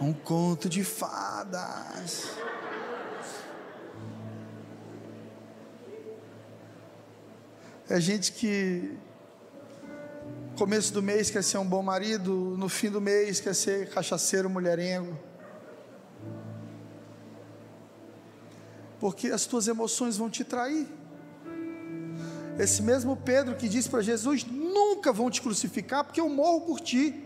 Um 0.01 0.11
conto 0.11 0.67
de 0.67 0.83
fadas. 0.83 2.29
É 7.87 8.01
gente 8.01 8.31
que 8.31 8.97
começo 10.57 10.91
do 10.91 11.03
mês 11.03 11.29
quer 11.29 11.43
ser 11.43 11.59
um 11.59 11.65
bom 11.65 11.83
marido, 11.83 12.55
no 12.57 12.67
fim 12.67 12.89
do 12.89 12.99
mês 12.99 13.39
quer 13.39 13.53
ser 13.53 13.87
cachaceiro, 13.91 14.49
mulherengo. 14.49 15.15
Porque 18.99 19.27
as 19.27 19.45
tuas 19.45 19.67
emoções 19.67 20.17
vão 20.17 20.27
te 20.27 20.43
trair. 20.43 20.87
Esse 22.59 22.81
mesmo 22.81 23.15
Pedro 23.15 23.55
que 23.55 23.69
disse 23.69 23.89
para 23.89 24.01
Jesus: 24.01 24.45
Nunca 24.45 25.13
vão 25.13 25.31
te 25.31 25.41
crucificar, 25.41 26.03
porque 26.03 26.19
eu 26.19 26.27
morro 26.27 26.61
por 26.61 26.81
ti. 26.81 27.25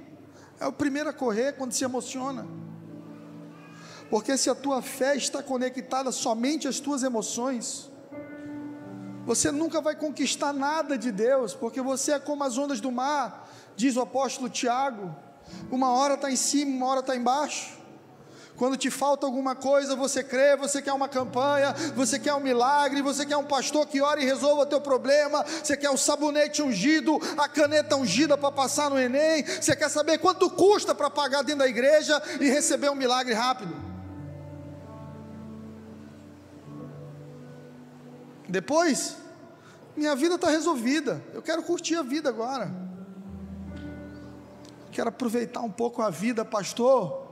É 0.59 0.67
o 0.67 0.71
primeiro 0.71 1.09
a 1.09 1.13
correr 1.13 1.53
quando 1.53 1.71
se 1.73 1.83
emociona. 1.83 2.45
Porque 4.11 4.37
se 4.37 4.47
a 4.47 4.53
tua 4.53 4.79
fé 4.83 5.17
está 5.17 5.41
conectada 5.41 6.11
somente 6.11 6.67
às 6.67 6.79
tuas 6.79 7.01
emoções, 7.01 7.91
você 9.25 9.51
nunca 9.51 9.81
vai 9.81 9.95
conquistar 9.95 10.53
nada 10.53 10.95
de 10.99 11.11
Deus, 11.11 11.55
porque 11.55 11.81
você 11.81 12.11
é 12.11 12.19
como 12.19 12.43
as 12.43 12.55
ondas 12.55 12.79
do 12.79 12.91
mar, 12.91 13.49
diz 13.75 13.95
o 13.95 14.01
apóstolo 14.01 14.49
Tiago. 14.49 15.15
Uma 15.71 15.89
hora 15.89 16.13
está 16.13 16.31
em 16.31 16.35
cima, 16.35 16.75
uma 16.75 16.85
hora 16.85 16.99
está 16.99 17.15
embaixo. 17.15 17.75
Quando 18.63 18.77
te 18.77 18.89
falta 18.89 19.25
alguma 19.25 19.55
coisa, 19.55 19.93
você 19.93 20.23
crê, 20.23 20.55
você 20.55 20.81
quer 20.81 20.93
uma 20.93 21.09
campanha, 21.09 21.73
você 21.97 22.17
quer 22.17 22.33
um 22.33 22.39
milagre, 22.39 23.01
você 23.01 23.25
quer 23.25 23.35
um 23.35 23.43
pastor 23.43 23.85
que 23.85 24.01
ore 24.01 24.21
e 24.21 24.25
resolva 24.25 24.65
teu 24.65 24.79
problema, 24.79 25.43
você 25.43 25.75
quer 25.75 25.89
o 25.89 25.97
sabonete 25.97 26.61
ungido, 26.61 27.19
a 27.37 27.49
caneta 27.49 27.97
ungida 27.97 28.37
para 28.37 28.53
passar 28.53 28.89
no 28.89 28.97
Enem, 28.97 29.43
você 29.43 29.75
quer 29.75 29.89
saber 29.89 30.17
quanto 30.17 30.49
custa 30.49 30.95
para 30.95 31.09
pagar 31.09 31.41
dentro 31.41 31.59
da 31.59 31.67
igreja 31.67 32.23
e 32.39 32.49
receber 32.49 32.89
um 32.89 32.95
milagre 32.95 33.33
rápido. 33.33 33.75
Depois, 38.47 39.17
minha 39.93 40.15
vida 40.15 40.35
está 40.35 40.49
resolvida, 40.49 41.21
eu 41.33 41.41
quero 41.41 41.63
curtir 41.63 41.97
a 41.97 42.01
vida 42.01 42.29
agora. 42.29 42.73
Quero 44.89 45.09
aproveitar 45.09 45.59
um 45.59 45.71
pouco 45.71 46.01
a 46.01 46.09
vida, 46.09 46.45
pastor 46.45 47.22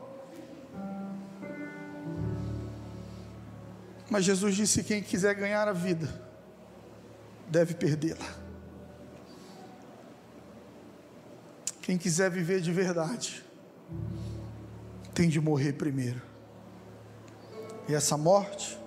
Mas 4.11 4.25
Jesus 4.25 4.55
disse: 4.55 4.83
quem 4.83 5.01
quiser 5.01 5.33
ganhar 5.33 5.69
a 5.69 5.71
vida, 5.71 6.13
deve 7.47 7.73
perdê-la. 7.73 8.27
Quem 11.81 11.97
quiser 11.97 12.29
viver 12.29 12.59
de 12.59 12.73
verdade, 12.73 13.41
tem 15.13 15.29
de 15.29 15.39
morrer 15.39 15.73
primeiro. 15.73 16.21
E 17.87 17.93
essa 17.93 18.17
morte 18.17 18.77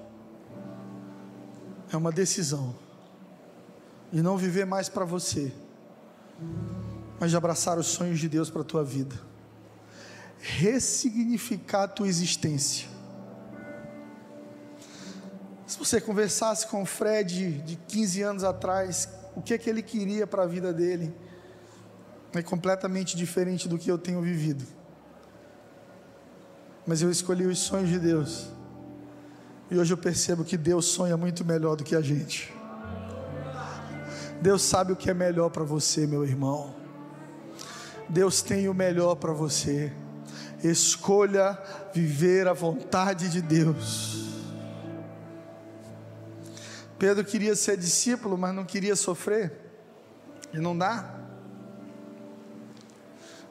é 1.90 1.96
uma 1.96 2.12
decisão 2.12 2.76
de 4.12 4.20
não 4.20 4.36
viver 4.36 4.66
mais 4.66 4.90
para 4.90 5.06
você, 5.06 5.50
mas 7.18 7.30
de 7.30 7.36
abraçar 7.36 7.78
os 7.78 7.86
sonhos 7.86 8.20
de 8.20 8.28
Deus 8.28 8.50
para 8.50 8.60
a 8.60 8.64
tua 8.64 8.84
vida, 8.84 9.18
ressignificar 10.38 11.84
a 11.84 11.88
tua 11.88 12.08
existência 12.08 12.93
você 15.84 16.00
conversasse 16.00 16.66
com 16.66 16.82
o 16.82 16.86
Fred 16.86 17.58
de 17.62 17.76
15 17.76 18.22
anos 18.22 18.44
atrás, 18.44 19.08
o 19.36 19.42
que 19.42 19.54
é 19.54 19.58
que 19.58 19.68
ele 19.68 19.82
queria 19.82 20.26
para 20.26 20.44
a 20.44 20.46
vida 20.46 20.72
dele 20.72 21.14
é 22.32 22.42
completamente 22.42 23.16
diferente 23.16 23.68
do 23.68 23.78
que 23.78 23.90
eu 23.90 23.98
tenho 23.98 24.20
vivido. 24.20 24.64
Mas 26.86 27.00
eu 27.00 27.10
escolhi 27.10 27.46
os 27.46 27.58
sonhos 27.58 27.88
de 27.88 27.98
Deus. 27.98 28.48
E 29.70 29.78
hoje 29.78 29.92
eu 29.92 29.96
percebo 29.96 30.44
que 30.44 30.56
Deus 30.56 30.86
sonha 30.86 31.16
muito 31.16 31.44
melhor 31.44 31.76
do 31.76 31.84
que 31.84 31.94
a 31.94 32.00
gente. 32.00 32.52
Deus 34.40 34.62
sabe 34.62 34.92
o 34.92 34.96
que 34.96 35.08
é 35.08 35.14
melhor 35.14 35.50
para 35.50 35.64
você, 35.64 36.06
meu 36.06 36.24
irmão. 36.24 36.74
Deus 38.08 38.42
tem 38.42 38.68
o 38.68 38.74
melhor 38.74 39.14
para 39.14 39.32
você. 39.32 39.92
Escolha 40.62 41.58
viver 41.94 42.48
a 42.48 42.52
vontade 42.52 43.30
de 43.30 43.40
Deus. 43.40 44.33
Pedro 46.98 47.24
queria 47.24 47.56
ser 47.56 47.76
discípulo, 47.76 48.38
mas 48.38 48.54
não 48.54 48.64
queria 48.64 48.96
sofrer. 48.96 49.52
E 50.52 50.58
não 50.58 50.76
dá. 50.76 51.20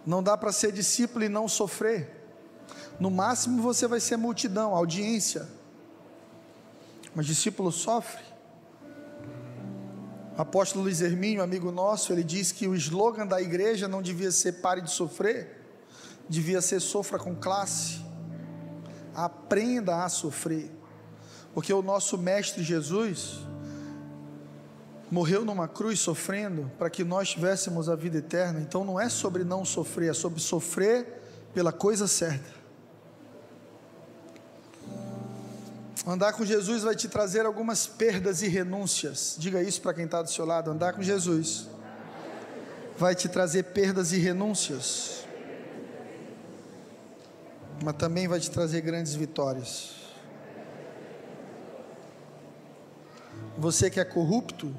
Não 0.06 0.24
dá 0.24 0.38
para 0.38 0.52
ser 0.52 0.72
discípulo 0.72 1.24
e 1.26 1.30
não 1.30 1.48
sofrer. 1.48 2.24
No 3.00 3.10
máximo 3.10 3.62
você 3.62 3.88
vai 3.88 4.00
ser 4.00 4.18
multidão, 4.18 4.76
audiência. 4.76 5.48
Mas 7.16 7.26
discípulo 7.26 7.72
sofre. 7.72 8.22
O 10.38 10.42
apóstolo 10.42 10.86
Luiz 10.86 11.00
Hermínio, 11.00 11.44
amigo 11.44 11.72
nosso, 11.72 12.12
ele 12.12 12.24
diz 12.24 12.52
que 12.52 12.68
o 12.68 12.76
slogan 12.76 13.28
da 13.28 13.42
igreja 13.42 13.88
não 13.88 14.02
devia 14.02 14.32
ser 14.32 14.54
pare 14.54 14.82
de 14.82 14.90
sofrer, 14.90 15.62
devia 16.28 16.60
ser 16.60 16.80
sofra 16.80 17.20
com 17.20 17.36
classe. 17.36 18.04
Aprenda 19.14 20.04
a 20.04 20.10
sofrer. 20.10 20.72
Porque 21.54 21.74
o 21.74 21.82
nosso 21.82 22.18
Mestre 22.18 22.64
Jesus 22.64 23.40
morreu 25.14 25.46
numa 25.46 25.68
cruz 25.68 26.00
sofrendo 26.00 26.72
para 26.80 26.90
que 26.90 27.04
nós 27.04 27.30
tivéssemos 27.30 27.88
a 27.88 27.96
vida 27.96 28.18
eterna. 28.18 28.60
Então 28.60 28.84
não 28.84 29.00
é 29.00 29.08
sobre 29.10 29.44
não 29.44 29.64
sofrer, 29.64 30.10
é 30.10 30.14
sobre 30.14 30.40
sofrer 30.40 31.22
pela 31.54 31.72
coisa 31.72 32.08
certa. 32.08 32.64
Andar 36.06 36.34
com 36.34 36.44
Jesus 36.44 36.84
vai 36.84 36.96
te 36.96 37.08
trazer 37.08 37.46
algumas 37.46 37.88
perdas 37.88 38.42
e 38.42 38.48
renúncias. 38.48 39.36
Diga 39.38 39.62
isso 39.62 39.82
para 39.82 39.94
quem 39.94 40.06
está 40.06 40.22
do 40.22 40.30
seu 40.30 40.46
lado. 40.46 40.72
Andar 40.72 40.94
com 40.94 41.02
Jesus 41.02 41.68
vai 42.98 43.16
te 43.16 43.30
trazer 43.30 43.64
perdas 43.64 44.12
e 44.12 44.18
renúncias, 44.18 45.24
mas 47.84 47.96
também 47.96 48.28
vai 48.28 48.40
te 48.40 48.52
trazer 48.52 48.82
grandes 48.82 49.14
vitórias. 49.14 50.03
Você 53.58 53.90
que 53.90 54.00
é 54.00 54.06
corrupto, 54.06 54.76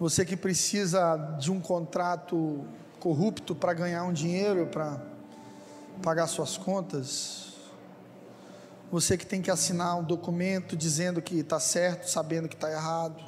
você 0.00 0.24
que 0.24 0.36
precisa 0.36 1.16
de 1.38 1.52
um 1.52 1.60
contrato 1.60 2.64
corrupto 2.98 3.54
para 3.54 3.74
ganhar 3.74 4.04
um 4.04 4.12
dinheiro, 4.12 4.66
para 4.66 5.00
pagar 6.02 6.26
suas 6.26 6.56
contas, 6.56 7.52
você 8.90 9.16
que 9.16 9.26
tem 9.26 9.42
que 9.42 9.50
assinar 9.50 9.98
um 9.98 10.02
documento 10.02 10.76
dizendo 10.76 11.20
que 11.20 11.40
está 11.40 11.60
certo, 11.60 12.08
sabendo 12.08 12.48
que 12.48 12.54
está 12.54 12.70
errado. 12.70 13.22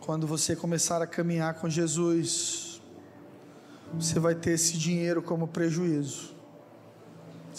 Quando 0.00 0.26
você 0.26 0.54
começar 0.54 1.00
a 1.00 1.06
caminhar 1.06 1.54
com 1.54 1.68
Jesus, 1.68 2.82
você 3.94 4.18
vai 4.18 4.34
ter 4.34 4.52
esse 4.52 4.76
dinheiro 4.76 5.22
como 5.22 5.48
prejuízo. 5.48 6.39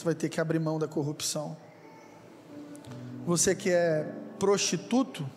Você 0.01 0.05
vai 0.05 0.15
ter 0.15 0.29
que 0.29 0.41
abrir 0.41 0.57
mão 0.57 0.79
da 0.79 0.87
corrupção. 0.87 1.55
Você 3.23 3.53
que 3.53 3.69
é 3.69 4.11
prostituto, 4.39 5.29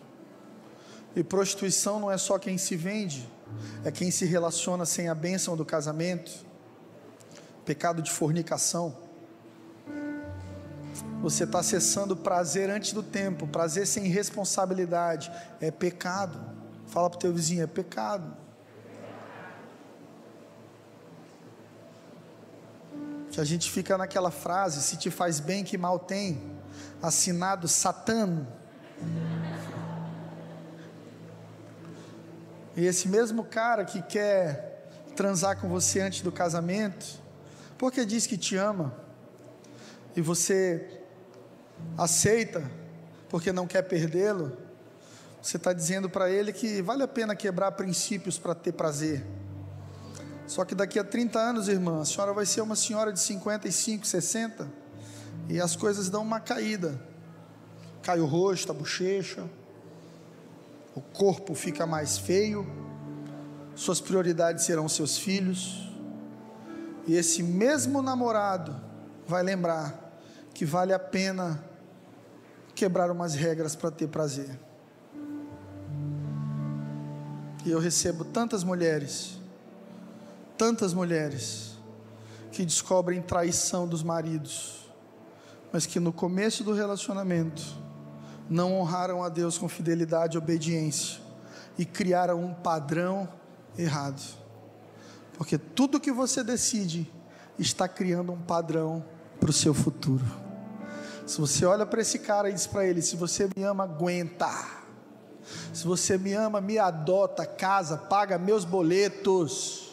e 1.15 1.23
prostituição 1.23 1.99
não 1.99 2.11
é 2.11 2.17
só 2.17 2.39
quem 2.39 2.57
se 2.57 2.75
vende, 2.75 3.29
é 3.83 3.91
quem 3.91 4.09
se 4.09 4.25
relaciona 4.25 4.83
sem 4.83 5.07
a 5.07 5.13
bênção 5.13 5.55
do 5.55 5.63
casamento, 5.63 6.31
pecado 7.63 8.01
de 8.01 8.09
fornicação. 8.09 8.97
Você 11.21 11.43
está 11.43 11.59
acessando 11.59 12.17
prazer 12.17 12.67
antes 12.71 12.91
do 12.91 13.03
tempo, 13.03 13.45
prazer 13.45 13.85
sem 13.85 14.05
responsabilidade, 14.05 15.31
é 15.61 15.69
pecado. 15.69 16.43
Fala 16.87 17.07
para 17.07 17.17
o 17.17 17.19
teu 17.19 17.31
vizinho, 17.31 17.61
é 17.61 17.67
pecado. 17.67 18.35
Que 23.35 23.41
a 23.41 23.43
gente 23.43 23.69
fica 23.69 23.97
naquela 23.97 24.31
frase: 24.31 24.81
se 24.81 24.95
te 24.95 25.11
faz 25.11 25.41
bem, 25.41 25.63
que 25.63 25.77
mal 25.77 25.99
tem, 25.99 26.41
assinado 27.01 27.67
Satã. 27.67 28.47
E 32.77 32.85
esse 32.85 33.09
mesmo 33.09 33.43
cara 33.43 33.83
que 33.83 34.01
quer 34.01 34.89
transar 35.17 35.59
com 35.59 35.67
você 35.67 35.99
antes 35.99 36.21
do 36.21 36.31
casamento, 36.31 37.05
porque 37.77 38.05
diz 38.05 38.25
que 38.25 38.37
te 38.37 38.55
ama, 38.55 38.95
e 40.15 40.21
você 40.21 41.01
aceita, 41.97 42.63
porque 43.29 43.51
não 43.51 43.67
quer 43.67 43.81
perdê-lo, 43.81 44.57
você 45.41 45.57
está 45.57 45.73
dizendo 45.73 46.09
para 46.09 46.29
ele 46.29 46.53
que 46.53 46.81
vale 46.81 47.03
a 47.03 47.07
pena 47.07 47.35
quebrar 47.35 47.73
princípios 47.73 48.37
para 48.37 48.55
ter 48.55 48.71
prazer. 48.71 49.25
Só 50.47 50.63
que 50.63 50.75
daqui 50.75 50.99
a 50.99 51.03
30 51.03 51.39
anos, 51.39 51.67
irmã, 51.67 52.01
a 52.01 52.05
senhora 52.05 52.33
vai 52.33 52.45
ser 52.45 52.61
uma 52.61 52.75
senhora 52.75 53.11
de 53.11 53.19
55, 53.19 54.05
60, 54.05 54.67
e 55.49 55.59
as 55.59 55.75
coisas 55.75 56.09
dão 56.09 56.21
uma 56.21 56.39
caída. 56.39 56.99
Cai 58.03 58.19
o 58.19 58.25
rosto, 58.25 58.71
a 58.71 58.75
bochecha, 58.75 59.43
o 60.93 61.01
corpo 61.01 61.55
fica 61.55 61.87
mais 61.87 62.17
feio, 62.17 62.65
suas 63.75 63.99
prioridades 63.99 64.65
serão 64.65 64.87
seus 64.87 65.17
filhos, 65.17 65.91
e 67.07 67.15
esse 67.15 67.41
mesmo 67.41 68.01
namorado 68.01 68.79
vai 69.27 69.41
lembrar 69.41 70.19
que 70.53 70.63
vale 70.63 70.93
a 70.93 70.99
pena 70.99 71.63
quebrar 72.73 73.09
umas 73.09 73.33
regras 73.33 73.75
para 73.75 73.89
ter 73.89 74.07
prazer. 74.07 74.59
E 77.65 77.71
eu 77.71 77.79
recebo 77.79 78.23
tantas 78.23 78.63
mulheres 78.63 79.39
tantas 80.57 80.93
mulheres 80.93 81.77
que 82.51 82.65
descobrem 82.65 83.21
traição 83.21 83.87
dos 83.87 84.01
maridos, 84.01 84.89
mas 85.71 85.85
que 85.85 85.99
no 85.99 86.13
começo 86.13 86.63
do 86.63 86.73
relacionamento 86.73 87.63
não 88.49 88.79
honraram 88.79 89.23
a 89.23 89.29
Deus 89.29 89.57
com 89.57 89.67
fidelidade 89.67 90.35
e 90.35 90.37
obediência 90.37 91.19
e 91.77 91.85
criaram 91.85 92.43
um 92.43 92.53
padrão 92.53 93.27
errado. 93.77 94.21
Porque 95.37 95.57
tudo 95.57 95.99
que 95.99 96.11
você 96.11 96.43
decide 96.43 97.11
está 97.59 97.87
criando 97.87 98.31
um 98.31 98.41
padrão 98.41 99.03
para 99.39 99.49
o 99.49 99.53
seu 99.53 99.73
futuro. 99.73 100.25
Se 101.25 101.39
você 101.41 101.65
olha 101.65 101.85
para 101.85 102.01
esse 102.01 102.19
cara 102.19 102.49
e 102.49 102.53
diz 102.53 102.67
para 102.67 102.85
ele: 102.85 103.01
Se 103.01 103.15
você 103.15 103.49
me 103.55 103.63
ama, 103.63 103.83
aguenta. 103.83 104.49
Se 105.73 105.85
você 105.85 106.17
me 106.17 106.33
ama, 106.33 106.61
me 106.61 106.77
adota, 106.77 107.45
casa, 107.45 107.97
paga 107.97 108.37
meus 108.37 108.63
boletos. 108.63 109.84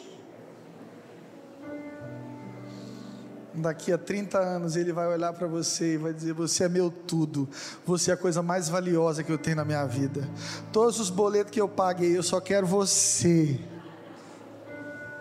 Daqui 3.55 3.93
a 3.93 3.99
30 3.99 4.39
anos 4.39 4.75
ele 4.75 4.91
vai 4.91 5.07
olhar 5.07 5.31
para 5.31 5.45
você 5.45 5.93
e 5.93 5.97
vai 5.97 6.11
dizer: 6.11 6.33
Você 6.33 6.63
é 6.63 6.69
meu 6.69 6.89
tudo, 6.89 7.47
você 7.85 8.09
é 8.09 8.15
a 8.15 8.17
coisa 8.17 8.41
mais 8.41 8.67
valiosa 8.67 9.23
que 9.23 9.31
eu 9.31 9.37
tenho 9.37 9.57
na 9.57 9.65
minha 9.65 9.85
vida. 9.85 10.27
Todos 10.71 10.99
os 10.99 11.11
boletos 11.11 11.51
que 11.51 11.61
eu 11.61 11.69
paguei, 11.69 12.17
eu 12.17 12.23
só 12.23 12.41
quero 12.41 12.65
você. 12.65 13.59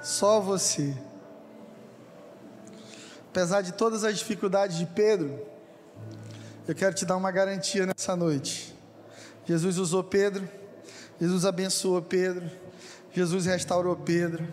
Só 0.02 0.40
você. 0.40 0.96
Apesar 3.28 3.60
de 3.60 3.72
todas 3.72 4.02
as 4.02 4.18
dificuldades 4.18 4.78
de 4.78 4.86
Pedro, 4.86 5.38
eu 6.66 6.74
quero 6.74 6.94
te 6.94 7.04
dar 7.04 7.16
uma 7.16 7.30
garantia 7.30 7.86
nessa 7.86 8.16
noite. 8.16 8.74
Jesus 9.44 9.76
usou 9.76 10.02
Pedro, 10.02 10.48
Jesus 11.20 11.44
abençoou 11.44 12.00
Pedro, 12.00 12.50
Jesus 13.12 13.44
restaurou 13.44 13.96
Pedro. 13.96 14.46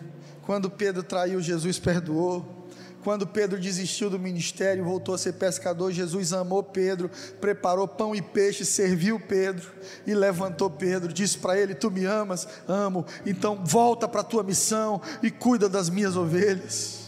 Quando 0.44 0.70
Pedro 0.70 1.02
traiu, 1.02 1.40
Jesus 1.40 1.78
perdoou. 1.78 2.59
Quando 3.02 3.26
Pedro 3.26 3.58
desistiu 3.58 4.10
do 4.10 4.18
ministério, 4.18 4.84
voltou 4.84 5.14
a 5.14 5.18
ser 5.18 5.32
pescador, 5.32 5.90
Jesus 5.90 6.34
amou 6.34 6.62
Pedro, 6.62 7.10
preparou 7.40 7.88
pão 7.88 8.14
e 8.14 8.20
peixe, 8.20 8.64
serviu 8.64 9.18
Pedro 9.18 9.72
e 10.06 10.14
levantou 10.14 10.68
Pedro. 10.68 11.12
Disse 11.12 11.38
para 11.38 11.58
ele: 11.58 11.74
Tu 11.74 11.90
me 11.90 12.04
amas? 12.04 12.46
Amo. 12.68 13.06
Então 13.24 13.64
volta 13.64 14.06
para 14.06 14.20
a 14.20 14.24
tua 14.24 14.42
missão 14.42 15.00
e 15.22 15.30
cuida 15.30 15.68
das 15.68 15.88
minhas 15.88 16.14
ovelhas. 16.14 17.00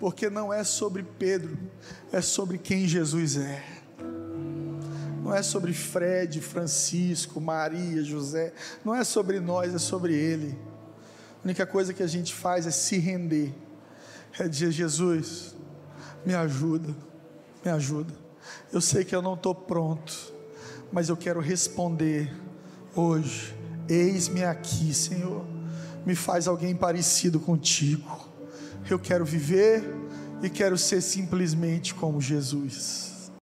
Porque 0.00 0.30
não 0.30 0.52
é 0.52 0.64
sobre 0.64 1.02
Pedro, 1.02 1.58
é 2.10 2.22
sobre 2.22 2.56
quem 2.56 2.86
Jesus 2.86 3.36
é. 3.36 3.62
Não 5.22 5.34
é 5.34 5.42
sobre 5.42 5.74
Fred, 5.74 6.40
Francisco, 6.40 7.40
Maria, 7.40 8.02
José. 8.02 8.54
Não 8.84 8.94
é 8.94 9.04
sobre 9.04 9.40
nós, 9.40 9.74
é 9.74 9.78
sobre 9.78 10.14
Ele. 10.14 10.56
A 11.42 11.44
única 11.44 11.66
coisa 11.66 11.92
que 11.92 12.02
a 12.02 12.06
gente 12.06 12.32
faz 12.32 12.66
é 12.66 12.70
se 12.70 12.98
render 12.98 13.52
é 14.38 14.48
dizer: 14.48 14.70
Jesus, 14.70 15.54
me 16.24 16.34
ajuda, 16.34 16.94
me 17.64 17.70
ajuda. 17.70 18.12
Eu 18.72 18.80
sei 18.80 19.04
que 19.04 19.14
eu 19.14 19.22
não 19.22 19.34
estou 19.34 19.54
pronto, 19.54 20.32
mas 20.92 21.08
eu 21.08 21.16
quero 21.16 21.40
responder 21.40 22.34
hoje. 22.94 23.54
Eis-me 23.88 24.44
aqui, 24.44 24.92
Senhor. 24.92 25.44
Me 26.04 26.14
faz 26.14 26.46
alguém 26.46 26.74
parecido 26.74 27.40
contigo. 27.40 28.28
Eu 28.88 28.98
quero 28.98 29.24
viver 29.24 29.84
e 30.42 30.48
quero 30.48 30.78
ser 30.78 31.00
simplesmente 31.00 31.94
como 31.94 32.20
Jesus. 32.20 33.05